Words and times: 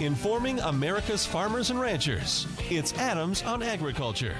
informing 0.00 0.60
America's 0.60 1.24
farmers 1.24 1.70
and 1.70 1.80
ranchers. 1.80 2.46
It's 2.68 2.92
Adams 2.94 3.42
on 3.44 3.62
Agriculture, 3.62 4.36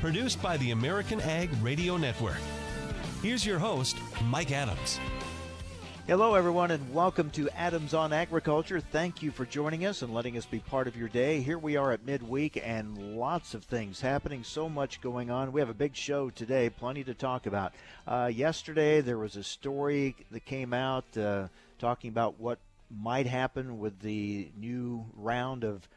produced 0.00 0.40
by 0.40 0.56
the 0.56 0.70
American 0.70 1.20
Ag 1.20 1.50
Radio 1.60 1.98
Network. 1.98 2.38
Here's 3.22 3.44
your 3.44 3.58
host, 3.58 3.98
Mike 4.24 4.50
Adams. 4.50 4.98
Hello, 6.06 6.34
everyone, 6.34 6.70
and 6.70 6.94
welcome 6.94 7.28
to 7.32 7.50
Adams 7.50 7.92
on 7.92 8.14
Agriculture. 8.14 8.80
Thank 8.80 9.22
you 9.22 9.30
for 9.30 9.44
joining 9.44 9.84
us 9.84 10.00
and 10.00 10.14
letting 10.14 10.38
us 10.38 10.46
be 10.46 10.60
part 10.60 10.88
of 10.88 10.96
your 10.96 11.08
day. 11.08 11.42
Here 11.42 11.58
we 11.58 11.76
are 11.76 11.92
at 11.92 12.06
midweek, 12.06 12.58
and 12.64 13.18
lots 13.18 13.52
of 13.52 13.64
things 13.64 14.00
happening, 14.00 14.42
so 14.42 14.70
much 14.70 15.02
going 15.02 15.30
on. 15.30 15.52
We 15.52 15.60
have 15.60 15.68
a 15.68 15.74
big 15.74 15.94
show 15.96 16.30
today, 16.30 16.70
plenty 16.70 17.04
to 17.04 17.12
talk 17.12 17.44
about. 17.44 17.74
Uh, 18.06 18.30
yesterday, 18.34 19.02
there 19.02 19.18
was 19.18 19.36
a 19.36 19.44
story 19.44 20.16
that 20.30 20.46
came 20.46 20.72
out 20.72 21.04
uh, 21.18 21.48
talking 21.78 22.08
about 22.08 22.40
what 22.40 22.58
might 22.90 23.26
happen 23.26 23.78
with 23.78 24.00
the 24.00 24.50
new 24.56 25.06
round 25.14 25.64
of 25.64 25.88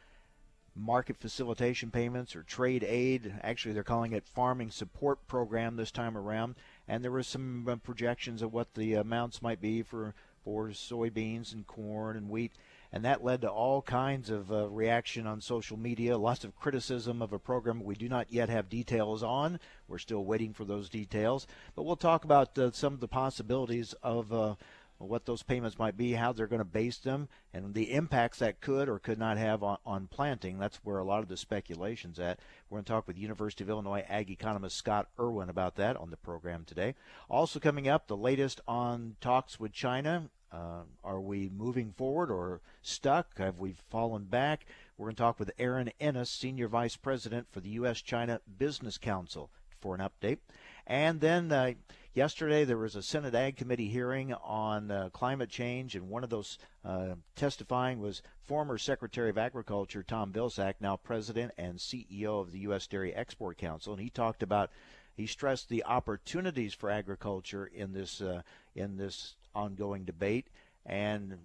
market 0.74 1.16
facilitation 1.16 1.90
payments 1.90 2.34
or 2.34 2.42
trade 2.42 2.84
aid. 2.84 3.34
Actually, 3.42 3.74
they're 3.74 3.82
calling 3.82 4.12
it 4.12 4.26
farming 4.26 4.70
support 4.70 5.26
program 5.26 5.76
this 5.76 5.90
time 5.90 6.16
around. 6.16 6.54
And 6.88 7.04
there 7.04 7.10
were 7.10 7.22
some 7.22 7.68
uh, 7.68 7.76
projections 7.76 8.42
of 8.42 8.52
what 8.52 8.74
the 8.74 8.94
amounts 8.94 9.42
might 9.42 9.60
be 9.60 9.82
for 9.82 10.14
for 10.44 10.70
soybeans 10.70 11.52
and 11.52 11.66
corn 11.66 12.16
and 12.16 12.28
wheat. 12.28 12.52
And 12.92 13.04
that 13.04 13.24
led 13.24 13.40
to 13.42 13.48
all 13.48 13.80
kinds 13.80 14.28
of 14.28 14.52
uh, 14.52 14.68
reaction 14.68 15.26
on 15.26 15.40
social 15.40 15.78
media, 15.78 16.18
lots 16.18 16.44
of 16.44 16.56
criticism 16.56 17.22
of 17.22 17.32
a 17.32 17.38
program 17.38 17.82
we 17.82 17.94
do 17.94 18.08
not 18.08 18.30
yet 18.30 18.48
have 18.48 18.68
details 18.68 19.22
on. 19.22 19.60
We're 19.88 19.98
still 19.98 20.24
waiting 20.24 20.52
for 20.52 20.64
those 20.64 20.90
details. 20.90 21.46
But 21.74 21.84
we'll 21.84 21.96
talk 21.96 22.24
about 22.24 22.58
uh, 22.58 22.72
some 22.72 22.92
of 22.92 23.00
the 23.00 23.08
possibilities 23.08 23.94
of 24.02 24.32
uh, 24.32 24.56
what 25.02 25.26
those 25.26 25.42
payments 25.42 25.78
might 25.78 25.96
be, 25.96 26.12
how 26.12 26.32
they're 26.32 26.46
going 26.46 26.58
to 26.60 26.64
base 26.64 26.98
them, 26.98 27.28
and 27.52 27.74
the 27.74 27.92
impacts 27.92 28.38
that 28.38 28.60
could 28.60 28.88
or 28.88 28.98
could 28.98 29.18
not 29.18 29.36
have 29.36 29.62
on, 29.62 29.78
on 29.84 30.06
planting. 30.06 30.58
That's 30.58 30.78
where 30.84 30.98
a 30.98 31.04
lot 31.04 31.22
of 31.22 31.28
the 31.28 31.36
speculation's 31.36 32.18
at. 32.18 32.40
We're 32.68 32.76
going 32.76 32.84
to 32.84 32.92
talk 32.92 33.06
with 33.06 33.18
University 33.18 33.64
of 33.64 33.70
Illinois 33.70 34.04
ag 34.08 34.30
economist 34.30 34.76
Scott 34.76 35.08
Irwin 35.18 35.48
about 35.48 35.76
that 35.76 35.96
on 35.96 36.10
the 36.10 36.16
program 36.16 36.64
today. 36.64 36.94
Also 37.28 37.60
coming 37.60 37.88
up, 37.88 38.06
the 38.06 38.16
latest 38.16 38.60
on 38.66 39.16
talks 39.20 39.58
with 39.58 39.72
China. 39.72 40.30
Uh, 40.52 40.82
are 41.02 41.20
we 41.20 41.48
moving 41.48 41.92
forward 41.92 42.30
or 42.30 42.60
stuck? 42.82 43.38
Have 43.38 43.58
we 43.58 43.74
fallen 43.90 44.24
back? 44.24 44.66
We're 44.96 45.06
going 45.06 45.16
to 45.16 45.22
talk 45.22 45.38
with 45.38 45.50
Erin 45.58 45.90
Ennis, 45.98 46.28
Senior 46.28 46.68
Vice 46.68 46.96
President 46.96 47.46
for 47.50 47.60
the 47.60 47.70
U.S. 47.70 48.02
China 48.02 48.40
Business 48.58 48.98
Council, 48.98 49.50
for 49.80 49.94
an 49.94 50.00
update. 50.00 50.38
And 50.86 51.20
then 51.20 51.50
uh, 51.50 51.72
Yesterday, 52.14 52.64
there 52.64 52.76
was 52.76 52.94
a 52.94 53.02
Senate 53.02 53.34
Ag 53.34 53.56
Committee 53.56 53.88
hearing 53.88 54.34
on 54.34 54.90
uh, 54.90 55.08
climate 55.14 55.48
change, 55.48 55.96
and 55.96 56.10
one 56.10 56.22
of 56.22 56.28
those 56.28 56.58
uh, 56.84 57.14
testifying 57.36 58.00
was 58.00 58.20
former 58.42 58.76
Secretary 58.76 59.30
of 59.30 59.38
Agriculture 59.38 60.02
Tom 60.02 60.30
Vilsack, 60.30 60.74
now 60.78 60.94
President 60.94 61.52
and 61.56 61.78
CEO 61.78 62.38
of 62.38 62.52
the 62.52 62.58
U.S. 62.60 62.86
Dairy 62.86 63.14
Export 63.14 63.56
Council, 63.56 63.94
and 63.94 64.02
he 64.02 64.10
talked 64.10 64.42
about, 64.42 64.70
he 65.16 65.26
stressed 65.26 65.70
the 65.70 65.84
opportunities 65.84 66.74
for 66.74 66.90
agriculture 66.90 67.64
in 67.64 67.94
this 67.94 68.20
uh, 68.20 68.42
in 68.74 68.98
this 68.98 69.34
ongoing 69.54 70.04
debate, 70.04 70.48
and 70.84 71.38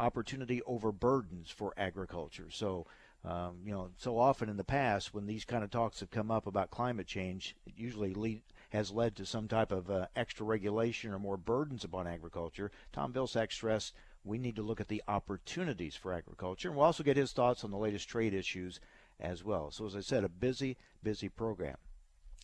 opportunity 0.00 0.62
over 0.62 0.90
burdens 0.90 1.50
for 1.50 1.74
agriculture. 1.76 2.48
So. 2.50 2.86
Um, 3.24 3.58
you 3.64 3.70
know, 3.70 3.90
so 3.98 4.18
often 4.18 4.48
in 4.48 4.56
the 4.56 4.64
past, 4.64 5.14
when 5.14 5.26
these 5.26 5.44
kind 5.44 5.62
of 5.62 5.70
talks 5.70 6.00
have 6.00 6.10
come 6.10 6.32
up 6.32 6.48
about 6.48 6.72
climate 6.72 7.06
change, 7.06 7.54
it 7.64 7.74
usually 7.76 8.14
lead, 8.14 8.42
has 8.72 8.90
led 8.90 9.14
to 9.16 9.26
some 9.26 9.48
type 9.48 9.70
of 9.70 9.90
uh, 9.90 10.06
extra 10.16 10.44
regulation 10.44 11.12
or 11.12 11.18
more 11.18 11.36
burdens 11.36 11.84
upon 11.84 12.06
agriculture. 12.06 12.70
Tom 12.92 13.12
Vilsack 13.12 13.52
stressed 13.52 13.94
we 14.24 14.38
need 14.38 14.56
to 14.56 14.62
look 14.62 14.80
at 14.80 14.88
the 14.88 15.02
opportunities 15.08 15.96
for 15.96 16.12
agriculture. 16.12 16.68
And 16.68 16.76
we'll 16.76 16.86
also 16.86 17.02
get 17.02 17.16
his 17.16 17.32
thoughts 17.32 17.64
on 17.64 17.70
the 17.70 17.76
latest 17.76 18.08
trade 18.08 18.34
issues 18.34 18.80
as 19.20 19.44
well. 19.44 19.70
So, 19.70 19.86
as 19.86 19.96
I 19.96 20.00
said, 20.00 20.24
a 20.24 20.28
busy, 20.28 20.76
busy 21.02 21.28
program. 21.28 21.76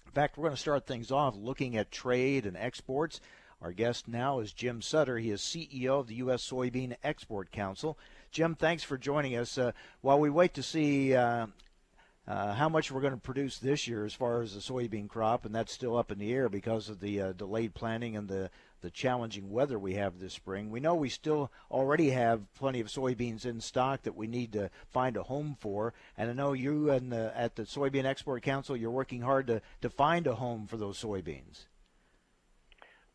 In 0.06 0.12
fact, 0.12 0.36
we're 0.36 0.44
going 0.44 0.56
to 0.56 0.60
start 0.60 0.86
things 0.86 1.10
off 1.10 1.36
looking 1.36 1.76
at 1.76 1.90
trade 1.90 2.46
and 2.46 2.56
exports. 2.56 3.20
Our 3.60 3.72
guest 3.72 4.08
now 4.08 4.38
is 4.38 4.52
Jim 4.52 4.80
Sutter. 4.80 5.18
He 5.18 5.30
is 5.30 5.40
CEO 5.40 6.00
of 6.00 6.06
the 6.06 6.16
U.S. 6.16 6.48
Soybean 6.48 6.96
Export 7.02 7.50
Council. 7.50 7.98
Jim, 8.30 8.54
thanks 8.54 8.82
for 8.82 8.96
joining 8.96 9.36
us. 9.36 9.58
Uh, 9.58 9.72
while 10.00 10.18
we 10.18 10.30
wait 10.30 10.54
to 10.54 10.62
see 10.62 11.14
uh, 11.14 11.46
uh, 12.28 12.52
how 12.52 12.68
much 12.68 12.92
we're 12.92 13.00
going 13.00 13.14
to 13.14 13.18
produce 13.18 13.58
this 13.58 13.88
year 13.88 14.04
as 14.04 14.12
far 14.12 14.42
as 14.42 14.54
the 14.54 14.60
soybean 14.60 15.08
crop, 15.08 15.46
and 15.46 15.54
that's 15.54 15.72
still 15.72 15.96
up 15.96 16.12
in 16.12 16.18
the 16.18 16.32
air 16.32 16.50
because 16.50 16.90
of 16.90 17.00
the 17.00 17.20
uh, 17.20 17.32
delayed 17.32 17.74
planting 17.74 18.16
and 18.16 18.28
the 18.28 18.50
the 18.80 18.90
challenging 18.90 19.50
weather 19.50 19.76
we 19.76 19.94
have 19.94 20.20
this 20.20 20.34
spring. 20.34 20.70
We 20.70 20.78
know 20.78 20.94
we 20.94 21.08
still 21.08 21.50
already 21.68 22.10
have 22.10 22.42
plenty 22.54 22.78
of 22.78 22.86
soybeans 22.86 23.44
in 23.44 23.60
stock 23.60 24.02
that 24.02 24.14
we 24.14 24.28
need 24.28 24.52
to 24.52 24.70
find 24.88 25.16
a 25.16 25.24
home 25.24 25.56
for, 25.58 25.94
and 26.16 26.30
I 26.30 26.32
know 26.32 26.52
you 26.52 26.88
and 26.90 27.10
the, 27.10 27.36
at 27.36 27.56
the 27.56 27.64
Soybean 27.64 28.04
Export 28.04 28.42
Council 28.42 28.76
you're 28.76 28.90
working 28.90 29.22
hard 29.22 29.48
to 29.48 29.62
to 29.80 29.90
find 29.90 30.26
a 30.26 30.36
home 30.36 30.66
for 30.66 30.76
those 30.76 31.02
soybeans. 31.02 31.64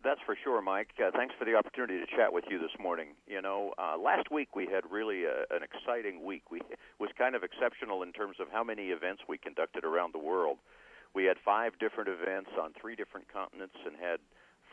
That's 0.03 0.19
for 0.25 0.36
sure, 0.44 0.62
Mike. 0.62 0.90
Uh, 1.00 1.12
thanks 1.16 1.34
for 1.40 1.46
the 1.46 1.56
opportunity 1.56 1.97
to 1.97 2.06
chat 2.06 2.34
with 2.34 2.44
you 2.50 2.59
this 2.59 2.75
morning. 2.78 3.16
You 3.25 3.41
know, 3.41 3.74
uh, 3.78 3.97
last 3.97 4.30
week 4.30 4.53
we 4.53 4.66
had 4.68 4.84
really 4.91 5.24
a, 5.24 5.47
an 5.50 5.64
exciting 5.64 6.25
week. 6.25 6.52
We 6.52 6.59
was 7.00 7.09
kind 7.18 7.36
of 7.36 7.44
exceptional 7.44 8.03
in 8.03 8.12
terms 8.12 8.36
of 8.41 8.47
how 8.52 8.66
many 8.66 8.91
events 8.91 9.24
we 9.30 9.38
conducted 9.38 9.86
around 9.86 10.14
the 10.14 10.19
world. 10.19 10.58
We 11.16 11.24
had 11.24 11.38
five 11.40 11.80
different 11.80 12.09
events 12.09 12.50
on 12.62 12.74
three 12.80 12.97
different 12.97 13.31
continents 13.31 13.75
and 13.86 13.96
had 13.96 14.19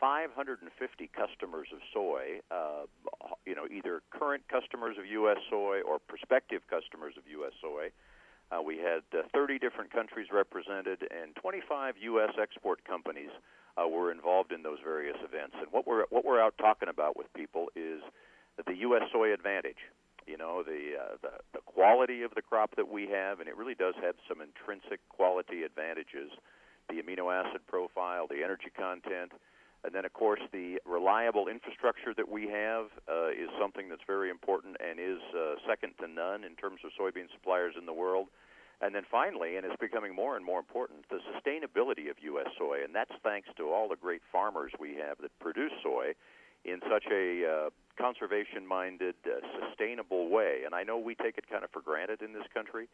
550 0.01 0.67
customers 1.15 1.67
of 1.71 1.79
soy. 1.93 2.41
Uh, 2.51 2.91
you 3.45 3.55
know, 3.55 3.67
either 3.71 4.01
current 4.11 4.43
customers 4.51 4.97
of 4.99 5.05
U.S. 5.05 5.37
soy 5.49 5.79
or 5.87 5.99
prospective 5.99 6.61
customers 6.67 7.13
of 7.15 7.23
U.S. 7.39 7.53
soy. 7.61 7.87
Uh, 8.51 8.61
we 8.61 8.77
had 8.83 9.07
uh, 9.15 9.23
30 9.33 9.59
different 9.59 9.93
countries 9.93 10.27
represented 10.33 11.07
and 11.07 11.33
25 11.39 11.95
U.S. 12.01 12.31
export 12.41 12.83
companies 12.83 13.31
uh, 13.77 13.87
were 13.87 14.11
involved 14.11 14.51
in 14.51 14.63
those 14.63 14.79
various 14.83 15.17
events. 15.23 15.55
And 15.59 15.67
what 15.71 15.87
we're 15.87 16.05
what 16.09 16.25
we're 16.25 16.41
out 16.41 16.55
talking 16.57 16.89
about 16.89 17.17
with 17.17 17.31
people 17.33 17.67
is 17.75 18.01
the 18.65 18.75
U.S. 18.87 19.03
soy 19.11 19.33
advantage. 19.33 19.79
You 20.27 20.37
know 20.37 20.63
the, 20.63 20.97
uh, 20.99 21.15
the 21.21 21.31
the 21.53 21.61
quality 21.65 22.21
of 22.21 22.31
the 22.35 22.41
crop 22.41 22.75
that 22.75 22.87
we 22.87 23.07
have, 23.07 23.39
and 23.39 23.49
it 23.49 23.57
really 23.57 23.75
does 23.75 23.95
have 24.01 24.15
some 24.27 24.39
intrinsic 24.41 24.99
quality 25.09 25.63
advantages. 25.63 26.31
The 26.89 27.01
amino 27.01 27.31
acid 27.33 27.61
profile, 27.67 28.27
the 28.27 28.43
energy 28.43 28.69
content, 28.75 29.31
and 29.83 29.93
then 29.93 30.05
of 30.05 30.13
course 30.13 30.41
the 30.51 30.79
reliable 30.85 31.47
infrastructure 31.47 32.13
that 32.15 32.29
we 32.29 32.47
have 32.47 32.85
uh, 33.09 33.29
is 33.29 33.49
something 33.59 33.89
that's 33.89 34.05
very 34.05 34.29
important 34.29 34.77
and 34.79 34.99
is 34.99 35.21
uh, 35.33 35.55
second 35.67 35.93
to 35.99 36.07
none 36.07 36.43
in 36.43 36.55
terms 36.55 36.79
of 36.85 36.91
soybean 36.99 37.31
suppliers 37.33 37.75
in 37.77 37.85
the 37.85 37.93
world. 37.93 38.27
And 38.81 38.95
then 38.95 39.03
finally, 39.11 39.57
and 39.57 39.65
it's 39.65 39.79
becoming 39.79 40.15
more 40.15 40.35
and 40.35 40.43
more 40.43 40.57
important, 40.57 41.05
the 41.09 41.19
sustainability 41.29 42.09
of 42.09 42.17
U.S. 42.23 42.47
soy, 42.57 42.83
and 42.83 42.95
that's 42.95 43.11
thanks 43.23 43.47
to 43.57 43.69
all 43.69 43.87
the 43.87 43.95
great 43.95 44.21
farmers 44.31 44.71
we 44.79 44.95
have 44.95 45.19
that 45.21 45.37
produce 45.39 45.71
soy 45.83 46.13
in 46.65 46.79
such 46.89 47.05
a 47.11 47.45
uh, 47.45 47.69
conservation-minded, 47.97 49.15
uh, 49.25 49.67
sustainable 49.67 50.29
way. 50.29 50.61
And 50.65 50.73
I 50.73 50.83
know 50.83 50.97
we 50.97 51.13
take 51.13 51.37
it 51.37 51.47
kind 51.49 51.63
of 51.63 51.69
for 51.69 51.81
granted 51.81 52.21
in 52.21 52.33
this 52.33 52.45
country, 52.53 52.87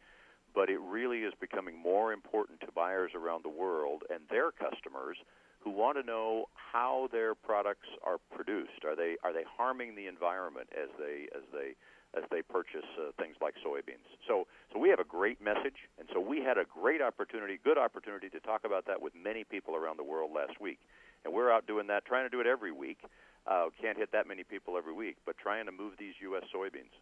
but 0.54 0.68
it 0.68 0.78
really 0.80 1.20
is 1.20 1.32
becoming 1.40 1.78
more 1.78 2.12
important 2.12 2.60
to 2.60 2.68
buyers 2.74 3.12
around 3.14 3.44
the 3.44 3.50
world 3.50 4.02
and 4.10 4.20
their 4.30 4.50
customers 4.50 5.16
who 5.60 5.70
want 5.70 5.98
to 5.98 6.06
know 6.06 6.46
how 6.54 7.08
their 7.12 7.34
products 7.34 7.88
are 8.04 8.18
produced. 8.34 8.84
Are 8.84 8.96
they 8.96 9.16
are 9.24 9.32
they 9.32 9.44
harming 9.56 9.96
the 9.96 10.06
environment 10.06 10.68
as 10.72 10.88
they 10.98 11.28
as 11.36 11.42
they 11.52 11.74
as 12.16 12.24
they 12.30 12.42
purchase 12.42 12.86
uh, 12.98 13.10
things 13.18 13.36
like 13.40 13.54
soybeans. 13.64 14.06
So, 14.26 14.46
so 14.72 14.78
we 14.78 14.88
have 14.88 14.98
a 14.98 15.04
great 15.04 15.42
message, 15.42 15.88
and 15.98 16.08
so 16.12 16.20
we 16.20 16.40
had 16.40 16.56
a 16.56 16.64
great 16.64 17.02
opportunity, 17.02 17.58
good 17.62 17.78
opportunity 17.78 18.28
to 18.30 18.40
talk 18.40 18.62
about 18.64 18.86
that 18.86 19.02
with 19.02 19.12
many 19.14 19.44
people 19.44 19.76
around 19.76 19.98
the 19.98 20.04
world 20.04 20.30
last 20.34 20.60
week. 20.60 20.78
And 21.24 21.34
we're 21.34 21.50
out 21.50 21.66
doing 21.66 21.88
that, 21.88 22.04
trying 22.04 22.24
to 22.24 22.30
do 22.30 22.40
it 22.40 22.46
every 22.46 22.72
week. 22.72 22.98
Uh, 23.46 23.66
can't 23.80 23.98
hit 23.98 24.12
that 24.12 24.26
many 24.26 24.44
people 24.44 24.76
every 24.76 24.92
week, 24.92 25.16
but 25.26 25.36
trying 25.36 25.66
to 25.66 25.72
move 25.72 25.94
these 25.98 26.14
U.S. 26.22 26.44
soybeans. 26.54 26.92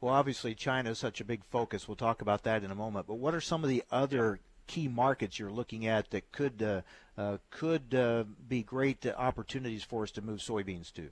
Well, 0.00 0.12
obviously, 0.12 0.54
China 0.54 0.90
is 0.90 0.98
such 0.98 1.20
a 1.20 1.24
big 1.24 1.44
focus. 1.44 1.88
We'll 1.88 1.96
talk 1.96 2.20
about 2.20 2.42
that 2.42 2.62
in 2.62 2.70
a 2.70 2.74
moment. 2.74 3.06
But 3.06 3.14
what 3.14 3.34
are 3.34 3.40
some 3.40 3.64
of 3.64 3.70
the 3.70 3.82
other 3.90 4.40
key 4.66 4.88
markets 4.88 5.38
you're 5.38 5.50
looking 5.50 5.86
at 5.86 6.10
that 6.10 6.32
could 6.32 6.62
uh, 6.62 6.82
uh, 7.16 7.38
could 7.50 7.94
uh, 7.94 8.24
be 8.48 8.62
great 8.62 9.06
opportunities 9.16 9.84
for 9.84 10.02
us 10.02 10.10
to 10.12 10.22
move 10.22 10.40
soybeans 10.40 10.92
to? 10.94 11.10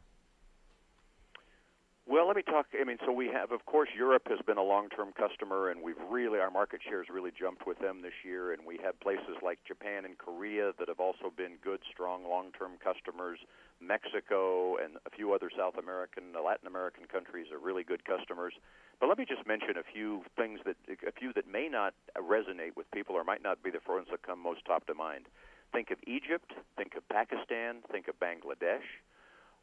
Well, 2.06 2.26
let 2.26 2.36
me 2.36 2.42
talk. 2.42 2.66
I 2.78 2.84
mean, 2.84 2.98
so 3.06 3.12
we 3.12 3.28
have, 3.28 3.50
of 3.50 3.64
course, 3.64 3.88
Europe 3.96 4.28
has 4.28 4.38
been 4.44 4.58
a 4.58 4.62
long-term 4.62 5.14
customer, 5.16 5.70
and 5.70 5.80
we've 5.80 5.98
really 6.10 6.38
our 6.38 6.50
market 6.50 6.82
share 6.82 7.00
shares 7.00 7.06
really 7.10 7.32
jumped 7.32 7.66
with 7.66 7.78
them 7.78 8.02
this 8.02 8.12
year. 8.22 8.52
And 8.52 8.60
we 8.66 8.78
have 8.84 9.00
places 9.00 9.40
like 9.42 9.58
Japan 9.66 10.04
and 10.04 10.18
Korea 10.18 10.72
that 10.78 10.88
have 10.88 11.00
also 11.00 11.32
been 11.34 11.56
good, 11.64 11.80
strong, 11.90 12.28
long-term 12.28 12.72
customers. 12.84 13.38
Mexico 13.80 14.76
and 14.76 14.98
a 15.06 15.10
few 15.10 15.32
other 15.32 15.50
South 15.56 15.78
American, 15.78 16.24
Latin 16.36 16.68
American 16.68 17.06
countries 17.06 17.46
are 17.50 17.58
really 17.58 17.84
good 17.84 18.04
customers. 18.04 18.52
But 19.00 19.08
let 19.08 19.16
me 19.16 19.24
just 19.24 19.46
mention 19.46 19.78
a 19.78 19.82
few 19.82 20.22
things 20.36 20.60
that 20.66 20.76
a 21.08 21.12
few 21.12 21.32
that 21.32 21.48
may 21.48 21.68
not 21.68 21.94
resonate 22.20 22.76
with 22.76 22.90
people 22.92 23.16
or 23.16 23.24
might 23.24 23.42
not 23.42 23.62
be 23.62 23.70
the 23.70 23.80
ones 23.88 24.08
that 24.10 24.22
come 24.22 24.40
most 24.40 24.62
top 24.66 24.86
to 24.88 24.94
mind. 24.94 25.24
Think 25.72 25.90
of 25.90 25.96
Egypt. 26.06 26.52
Think 26.76 26.96
of 26.96 27.08
Pakistan. 27.08 27.80
Think 27.90 28.08
of 28.08 28.20
Bangladesh 28.20 28.84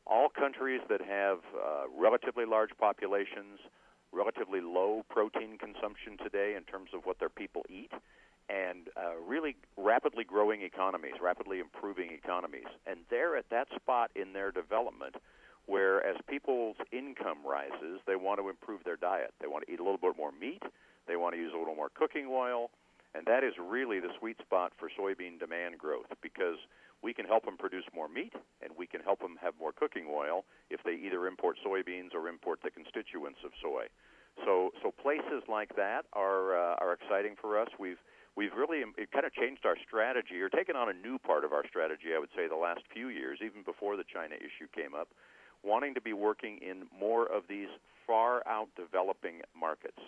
all 0.05 0.29
countries 0.29 0.81
that 0.89 1.01
have 1.01 1.39
uh, 1.55 1.83
relatively 1.97 2.45
large 2.45 2.71
populations, 2.79 3.59
relatively 4.11 4.61
low 4.61 5.03
protein 5.09 5.57
consumption 5.57 6.17
today 6.17 6.55
in 6.55 6.63
terms 6.63 6.89
of 6.93 7.05
what 7.05 7.19
their 7.19 7.29
people 7.29 7.63
eat, 7.69 7.91
and 8.49 8.89
uh, 8.97 9.15
really 9.25 9.55
rapidly 9.77 10.23
growing 10.23 10.61
economies, 10.61 11.13
rapidly 11.21 11.59
improving 11.59 12.11
economies. 12.11 12.67
And 12.85 12.99
they're 13.09 13.37
at 13.37 13.49
that 13.49 13.67
spot 13.75 14.11
in 14.15 14.33
their 14.33 14.51
development 14.51 15.15
where, 15.67 16.05
as 16.05 16.17
people's 16.27 16.75
income 16.91 17.37
rises, 17.45 18.01
they 18.07 18.15
want 18.15 18.39
to 18.39 18.49
improve 18.49 18.83
their 18.83 18.97
diet. 18.97 19.33
They 19.39 19.47
want 19.47 19.65
to 19.67 19.71
eat 19.71 19.79
a 19.79 19.83
little 19.83 19.99
bit 19.99 20.17
more 20.17 20.31
meat, 20.31 20.63
they 21.07 21.15
want 21.15 21.35
to 21.35 21.39
use 21.39 21.53
a 21.55 21.57
little 21.57 21.75
more 21.75 21.89
cooking 21.93 22.27
oil, 22.29 22.71
and 23.13 23.25
that 23.25 23.43
is 23.43 23.53
really 23.59 23.99
the 23.99 24.09
sweet 24.19 24.37
spot 24.41 24.73
for 24.77 24.89
soybean 24.89 25.39
demand 25.39 25.77
growth 25.77 26.07
because 26.21 26.57
we 27.03 27.13
can 27.13 27.25
help 27.25 27.45
them 27.45 27.57
produce 27.57 27.85
more 27.95 28.07
meat 28.07 28.33
and 28.61 28.71
we 28.77 28.85
can 28.85 29.01
help 29.01 29.19
them 29.19 29.37
have 29.41 29.53
more 29.59 29.71
cooking 29.71 30.05
oil 30.09 30.45
if 30.69 30.81
they 30.83 30.93
either 30.93 31.27
import 31.27 31.57
soybeans 31.65 32.13
or 32.13 32.27
import 32.29 32.59
the 32.63 32.71
constituents 32.71 33.39
of 33.43 33.51
soy. 33.61 33.85
So, 34.45 34.71
so 34.81 34.91
places 34.91 35.43
like 35.49 35.75
that 35.75 36.05
are 36.13 36.55
uh, 36.55 36.75
are 36.79 36.93
exciting 36.93 37.35
for 37.39 37.59
us. 37.59 37.67
We've 37.79 37.99
we've 38.35 38.53
really 38.55 38.83
it 38.97 39.11
kind 39.11 39.25
of 39.25 39.33
changed 39.33 39.65
our 39.65 39.75
strategy 39.85 40.39
or 40.41 40.49
taken 40.49 40.75
on 40.75 40.89
a 40.89 40.93
new 40.93 41.17
part 41.19 41.43
of 41.43 41.51
our 41.51 41.63
strategy. 41.67 42.15
I 42.15 42.19
would 42.19 42.31
say 42.35 42.47
the 42.47 42.55
last 42.55 42.81
few 42.93 43.09
years, 43.09 43.39
even 43.43 43.63
before 43.63 43.97
the 43.97 44.05
China 44.07 44.35
issue 44.35 44.67
came 44.73 44.95
up, 44.95 45.09
wanting 45.63 45.93
to 45.95 46.01
be 46.01 46.13
working 46.13 46.59
in 46.61 46.87
more 46.97 47.25
of 47.25 47.43
these 47.49 47.69
far 48.07 48.41
out 48.47 48.69
developing 48.77 49.41
markets. 49.59 49.99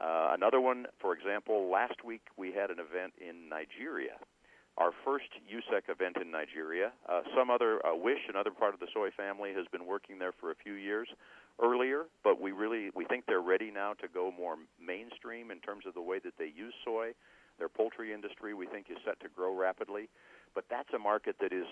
Uh, 0.00 0.32
another 0.34 0.60
one, 0.60 0.86
for 1.00 1.14
example, 1.14 1.70
last 1.70 2.04
week 2.04 2.22
we 2.36 2.50
had 2.50 2.70
an 2.70 2.78
event 2.80 3.12
in 3.20 3.48
Nigeria 3.48 4.18
our 4.78 4.90
first 5.04 5.28
USSEC 5.52 5.88
event 5.88 6.16
in 6.20 6.30
Nigeria. 6.30 6.92
Uh, 7.08 7.20
some 7.36 7.50
other 7.50 7.84
uh, 7.86 7.94
WISHH, 7.94 8.28
another 8.28 8.50
part 8.50 8.74
of 8.74 8.80
the 8.80 8.86
soy 8.94 9.10
family, 9.16 9.52
has 9.54 9.66
been 9.70 9.86
working 9.86 10.18
there 10.18 10.32
for 10.32 10.50
a 10.50 10.54
few 10.54 10.74
years 10.74 11.08
earlier, 11.62 12.04
but 12.24 12.40
we 12.40 12.52
really 12.52 12.90
we 12.94 13.04
think 13.04 13.24
they're 13.26 13.42
ready 13.42 13.70
now 13.70 13.92
to 13.94 14.08
go 14.08 14.32
more 14.32 14.56
mainstream 14.80 15.50
in 15.50 15.60
terms 15.60 15.84
of 15.86 15.94
the 15.94 16.00
way 16.00 16.18
that 16.24 16.32
they 16.38 16.50
use 16.54 16.74
soy. 16.84 17.12
Their 17.58 17.68
poultry 17.68 18.14
industry, 18.14 18.54
we 18.54 18.66
think, 18.66 18.86
is 18.90 18.96
set 19.04 19.20
to 19.20 19.28
grow 19.28 19.54
rapidly, 19.54 20.08
but 20.54 20.64
that's 20.70 20.88
a 20.94 20.98
market 20.98 21.36
that 21.40 21.52
is 21.52 21.66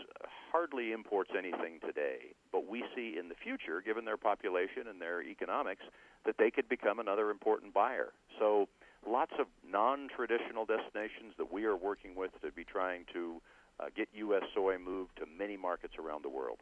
hardly 0.52 0.92
imports 0.92 1.30
anything 1.36 1.80
today. 1.84 2.36
But 2.52 2.68
we 2.68 2.84
see 2.94 3.16
in 3.18 3.28
the 3.28 3.34
future, 3.34 3.80
given 3.80 4.04
their 4.04 4.18
population 4.18 4.88
and 4.88 5.00
their 5.00 5.22
economics, 5.22 5.82
that 6.26 6.36
they 6.38 6.50
could 6.50 6.68
become 6.68 6.98
another 6.98 7.30
important 7.30 7.72
buyer. 7.72 8.12
So 8.38 8.68
lots 9.06 9.32
of 9.38 9.46
non-traditional 9.66 10.66
destinations 10.66 11.34
that 11.38 11.52
we 11.52 11.64
are 11.64 11.76
working 11.76 12.14
with 12.14 12.30
to 12.42 12.50
be 12.52 12.64
trying 12.64 13.04
to 13.12 13.40
uh, 13.78 13.86
get 13.96 14.08
U.S. 14.14 14.42
soy 14.54 14.78
moved 14.78 15.16
to 15.16 15.24
many 15.26 15.56
markets 15.56 15.94
around 15.98 16.24
the 16.24 16.28
world. 16.28 16.58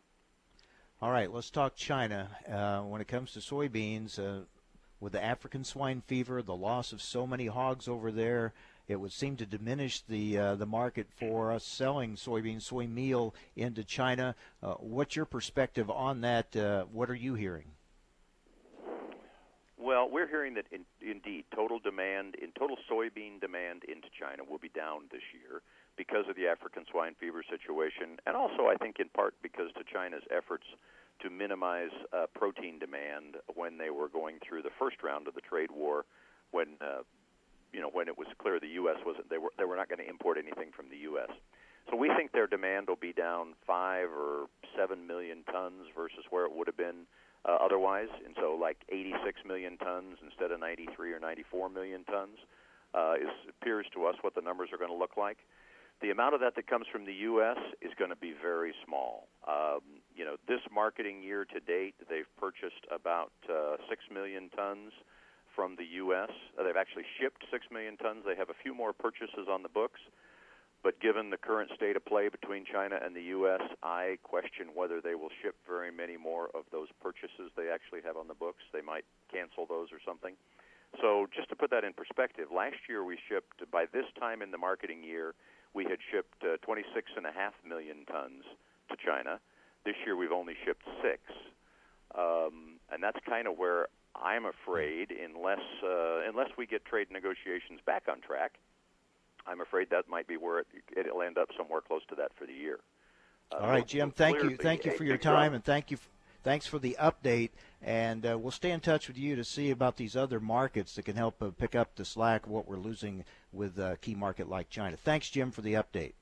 All 1.00 1.10
right, 1.10 1.32
let's 1.32 1.50
talk 1.50 1.76
China. 1.76 2.28
Uh, 2.50 2.80
when 2.80 3.00
it 3.00 3.08
comes 3.08 3.32
to 3.32 3.38
soybeans, 3.38 4.18
uh, 4.18 4.44
with 5.00 5.12
the 5.12 5.22
African 5.22 5.64
swine 5.64 6.02
fever, 6.06 6.42
the 6.42 6.56
loss 6.56 6.92
of 6.92 7.00
so 7.00 7.26
many 7.26 7.46
hogs 7.46 7.86
over 7.86 8.10
there, 8.10 8.52
it 8.88 8.96
would 8.96 9.12
seem 9.12 9.36
to 9.36 9.46
diminish 9.46 10.00
the 10.00 10.38
uh, 10.38 10.54
the 10.56 10.66
market 10.66 11.06
for 11.14 11.52
us 11.52 11.64
selling 11.64 12.16
soybean 12.16 12.60
soy 12.60 12.86
meal 12.86 13.34
into 13.54 13.84
China. 13.84 14.34
Uh, 14.62 14.74
what's 14.74 15.14
your 15.14 15.26
perspective 15.26 15.90
on 15.90 16.22
that? 16.22 16.56
Uh, 16.56 16.84
what 16.84 17.10
are 17.10 17.14
you 17.14 17.34
hearing? 17.34 17.66
We're 20.10 20.26
hearing 20.28 20.54
that 20.54 20.66
in, 20.72 20.84
indeed 21.04 21.44
total 21.54 21.78
demand 21.78 22.34
in 22.40 22.52
total 22.58 22.76
soybean 22.90 23.40
demand 23.40 23.84
into 23.84 24.08
China 24.18 24.42
will 24.48 24.58
be 24.58 24.70
down 24.70 25.02
this 25.12 25.22
year 25.36 25.60
because 25.96 26.24
of 26.28 26.36
the 26.36 26.46
African 26.46 26.84
swine 26.90 27.14
fever 27.20 27.42
situation, 27.44 28.18
and 28.26 28.36
also 28.36 28.68
I 28.68 28.76
think 28.76 28.96
in 29.00 29.08
part 29.10 29.34
because 29.42 29.68
to 29.76 29.84
China's 29.84 30.22
efforts 30.30 30.64
to 31.20 31.30
minimize 31.30 31.90
uh, 32.12 32.26
protein 32.34 32.78
demand 32.78 33.36
when 33.54 33.76
they 33.76 33.90
were 33.90 34.08
going 34.08 34.38
through 34.46 34.62
the 34.62 34.70
first 34.78 35.02
round 35.02 35.26
of 35.26 35.34
the 35.34 35.40
trade 35.42 35.70
war, 35.70 36.04
when 36.52 36.78
uh, 36.80 37.02
you 37.72 37.80
know 37.80 37.90
when 37.92 38.08
it 38.08 38.16
was 38.16 38.28
clear 38.38 38.58
the 38.60 38.78
U.S. 38.80 38.96
wasn't 39.04 39.28
they 39.28 39.38
were 39.38 39.52
they 39.58 39.64
were 39.64 39.76
not 39.76 39.88
going 39.88 39.98
to 39.98 40.08
import 40.08 40.38
anything 40.38 40.70
from 40.74 40.88
the 40.88 40.98
U.S. 41.10 41.30
So 41.90 41.96
we 41.96 42.08
think 42.16 42.32
their 42.32 42.46
demand 42.46 42.88
will 42.88 43.00
be 43.00 43.12
down 43.12 43.54
five 43.66 44.08
or 44.08 44.46
seven 44.76 45.06
million 45.06 45.42
tons 45.50 45.86
versus 45.96 46.24
where 46.30 46.44
it 46.44 46.54
would 46.54 46.66
have 46.66 46.76
been 46.76 47.08
uh, 47.44 47.56
otherwise, 47.60 48.08
and 48.24 48.34
so 48.40 48.56
like 48.60 48.78
86 48.88 49.40
million 49.46 49.76
tons 49.78 50.18
instead 50.22 50.50
of 50.50 50.60
93 50.60 51.12
or 51.12 51.20
94 51.20 51.68
million 51.68 52.04
tons 52.04 52.38
uh, 52.94 53.14
is 53.20 53.28
appears 53.48 53.86
to 53.94 54.06
us 54.06 54.16
what 54.22 54.34
the 54.34 54.40
numbers 54.40 54.70
are 54.72 54.78
going 54.78 54.90
to 54.90 54.96
look 54.96 55.16
like. 55.16 55.38
The 56.00 56.10
amount 56.10 56.34
of 56.34 56.40
that 56.40 56.54
that 56.54 56.68
comes 56.68 56.86
from 56.92 57.06
the 57.06 57.26
U.S. 57.26 57.58
is 57.82 57.90
going 57.98 58.10
to 58.10 58.16
be 58.16 58.32
very 58.40 58.72
small. 58.86 59.26
Um, 59.48 59.82
you 60.14 60.24
know, 60.24 60.36
this 60.46 60.60
marketing 60.72 61.22
year 61.22 61.44
to 61.44 61.58
date, 61.58 61.94
they've 62.08 62.30
purchased 62.38 62.86
about 62.94 63.32
uh, 63.50 63.76
six 63.90 64.02
million 64.12 64.48
tons 64.54 64.92
from 65.56 65.74
the 65.74 65.98
U.S. 66.06 66.30
Uh, 66.54 66.62
they've 66.62 66.78
actually 66.78 67.02
shipped 67.18 67.42
six 67.50 67.66
million 67.72 67.96
tons. 67.96 68.22
They 68.24 68.36
have 68.36 68.48
a 68.48 68.58
few 68.62 68.74
more 68.74 68.92
purchases 68.92 69.50
on 69.50 69.64
the 69.64 69.68
books. 69.68 69.98
But 70.82 71.00
given 71.00 71.30
the 71.30 71.36
current 71.36 71.70
state 71.74 71.96
of 71.96 72.04
play 72.04 72.28
between 72.28 72.64
China 72.64 72.98
and 73.02 73.14
the 73.14 73.34
U.S., 73.34 73.62
I 73.82 74.18
question 74.22 74.68
whether 74.74 75.00
they 75.00 75.14
will 75.14 75.30
ship 75.42 75.56
very 75.66 75.90
many 75.90 76.16
more 76.16 76.50
of 76.54 76.64
those 76.70 76.88
purchases 77.02 77.50
they 77.56 77.68
actually 77.68 78.00
have 78.06 78.16
on 78.16 78.28
the 78.28 78.34
books. 78.34 78.62
They 78.72 78.80
might 78.80 79.04
cancel 79.30 79.66
those 79.66 79.88
or 79.90 79.98
something. 80.06 80.34
So, 81.02 81.26
just 81.34 81.50
to 81.50 81.56
put 81.56 81.70
that 81.70 81.84
in 81.84 81.92
perspective, 81.92 82.48
last 82.54 82.88
year 82.88 83.04
we 83.04 83.18
shipped, 83.28 83.70
by 83.70 83.84
this 83.92 84.06
time 84.18 84.40
in 84.40 84.50
the 84.50 84.58
marketing 84.58 85.02
year, 85.02 85.34
we 85.74 85.84
had 85.84 85.98
shipped 86.10 86.42
uh, 86.42 86.56
26.5 86.66 87.22
million 87.68 88.06
tons 88.10 88.44
to 88.88 88.96
China. 88.96 89.38
This 89.84 89.96
year 90.06 90.16
we've 90.16 90.32
only 90.32 90.54
shipped 90.64 90.86
six. 91.02 91.20
Um, 92.16 92.80
and 92.90 93.02
that's 93.02 93.18
kind 93.28 93.46
of 93.46 93.58
where 93.58 93.88
I'm 94.16 94.46
afraid, 94.46 95.12
unless, 95.12 95.62
uh, 95.84 96.26
unless 96.26 96.48
we 96.56 96.66
get 96.66 96.84
trade 96.84 97.08
negotiations 97.10 97.80
back 97.84 98.04
on 98.10 98.20
track, 98.20 98.54
I'm 99.46 99.60
afraid 99.60 99.90
that 99.90 100.08
might 100.08 100.26
be 100.26 100.36
where 100.36 100.60
it, 100.60 100.66
it'll 100.96 101.22
end 101.22 101.38
up 101.38 101.48
somewhere 101.56 101.80
close 101.80 102.02
to 102.08 102.14
that 102.16 102.32
for 102.38 102.46
the 102.46 102.52
year. 102.52 102.80
Uh, 103.50 103.56
All 103.56 103.68
right, 103.68 103.86
Jim. 103.86 104.10
Thank 104.10 104.42
you. 104.42 104.56
Thank 104.56 104.84
you 104.84 104.92
for 104.92 105.04
your 105.04 105.16
time, 105.16 105.54
and 105.54 105.64
thank 105.64 105.90
you. 105.90 105.98
thanks 106.42 106.66
for 106.66 106.78
the 106.78 106.96
update, 107.00 107.50
and 107.82 108.26
uh, 108.26 108.38
we'll 108.38 108.50
stay 108.50 108.70
in 108.70 108.80
touch 108.80 109.08
with 109.08 109.16
you 109.16 109.36
to 109.36 109.44
see 109.44 109.70
about 109.70 109.96
these 109.96 110.16
other 110.16 110.38
markets 110.40 110.94
that 110.94 111.04
can 111.04 111.16
help 111.16 111.42
uh, 111.42 111.50
pick 111.50 111.74
up 111.74 111.94
the 111.96 112.04
slack 112.04 112.44
of 112.44 112.52
what 112.52 112.68
we're 112.68 112.76
losing 112.76 113.24
with 113.52 113.78
a 113.78 113.96
key 114.02 114.14
market 114.14 114.48
like 114.48 114.68
China. 114.68 114.96
Thanks, 114.96 115.30
Jim, 115.30 115.50
for 115.50 115.62
the 115.62 115.74
update. 115.74 116.12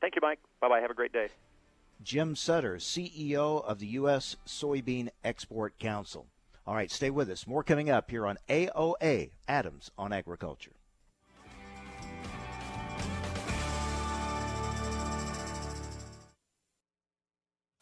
Thank 0.00 0.14
you, 0.14 0.20
Mike. 0.22 0.38
Bye 0.60 0.68
bye. 0.68 0.80
Have 0.80 0.90
a 0.90 0.94
great 0.94 1.12
day. 1.12 1.28
Jim 2.02 2.34
Sutter, 2.34 2.76
CEO 2.76 3.64
of 3.64 3.78
the 3.78 3.86
U.S. 3.86 4.36
Soybean 4.46 5.08
Export 5.22 5.78
Council. 5.78 6.26
All 6.66 6.74
right, 6.74 6.90
stay 6.90 7.10
with 7.10 7.30
us. 7.30 7.46
More 7.46 7.62
coming 7.62 7.90
up 7.90 8.10
here 8.10 8.26
on 8.26 8.38
AOA 8.48 9.30
Adams 9.48 9.90
on 9.96 10.12
Agriculture. 10.12 10.72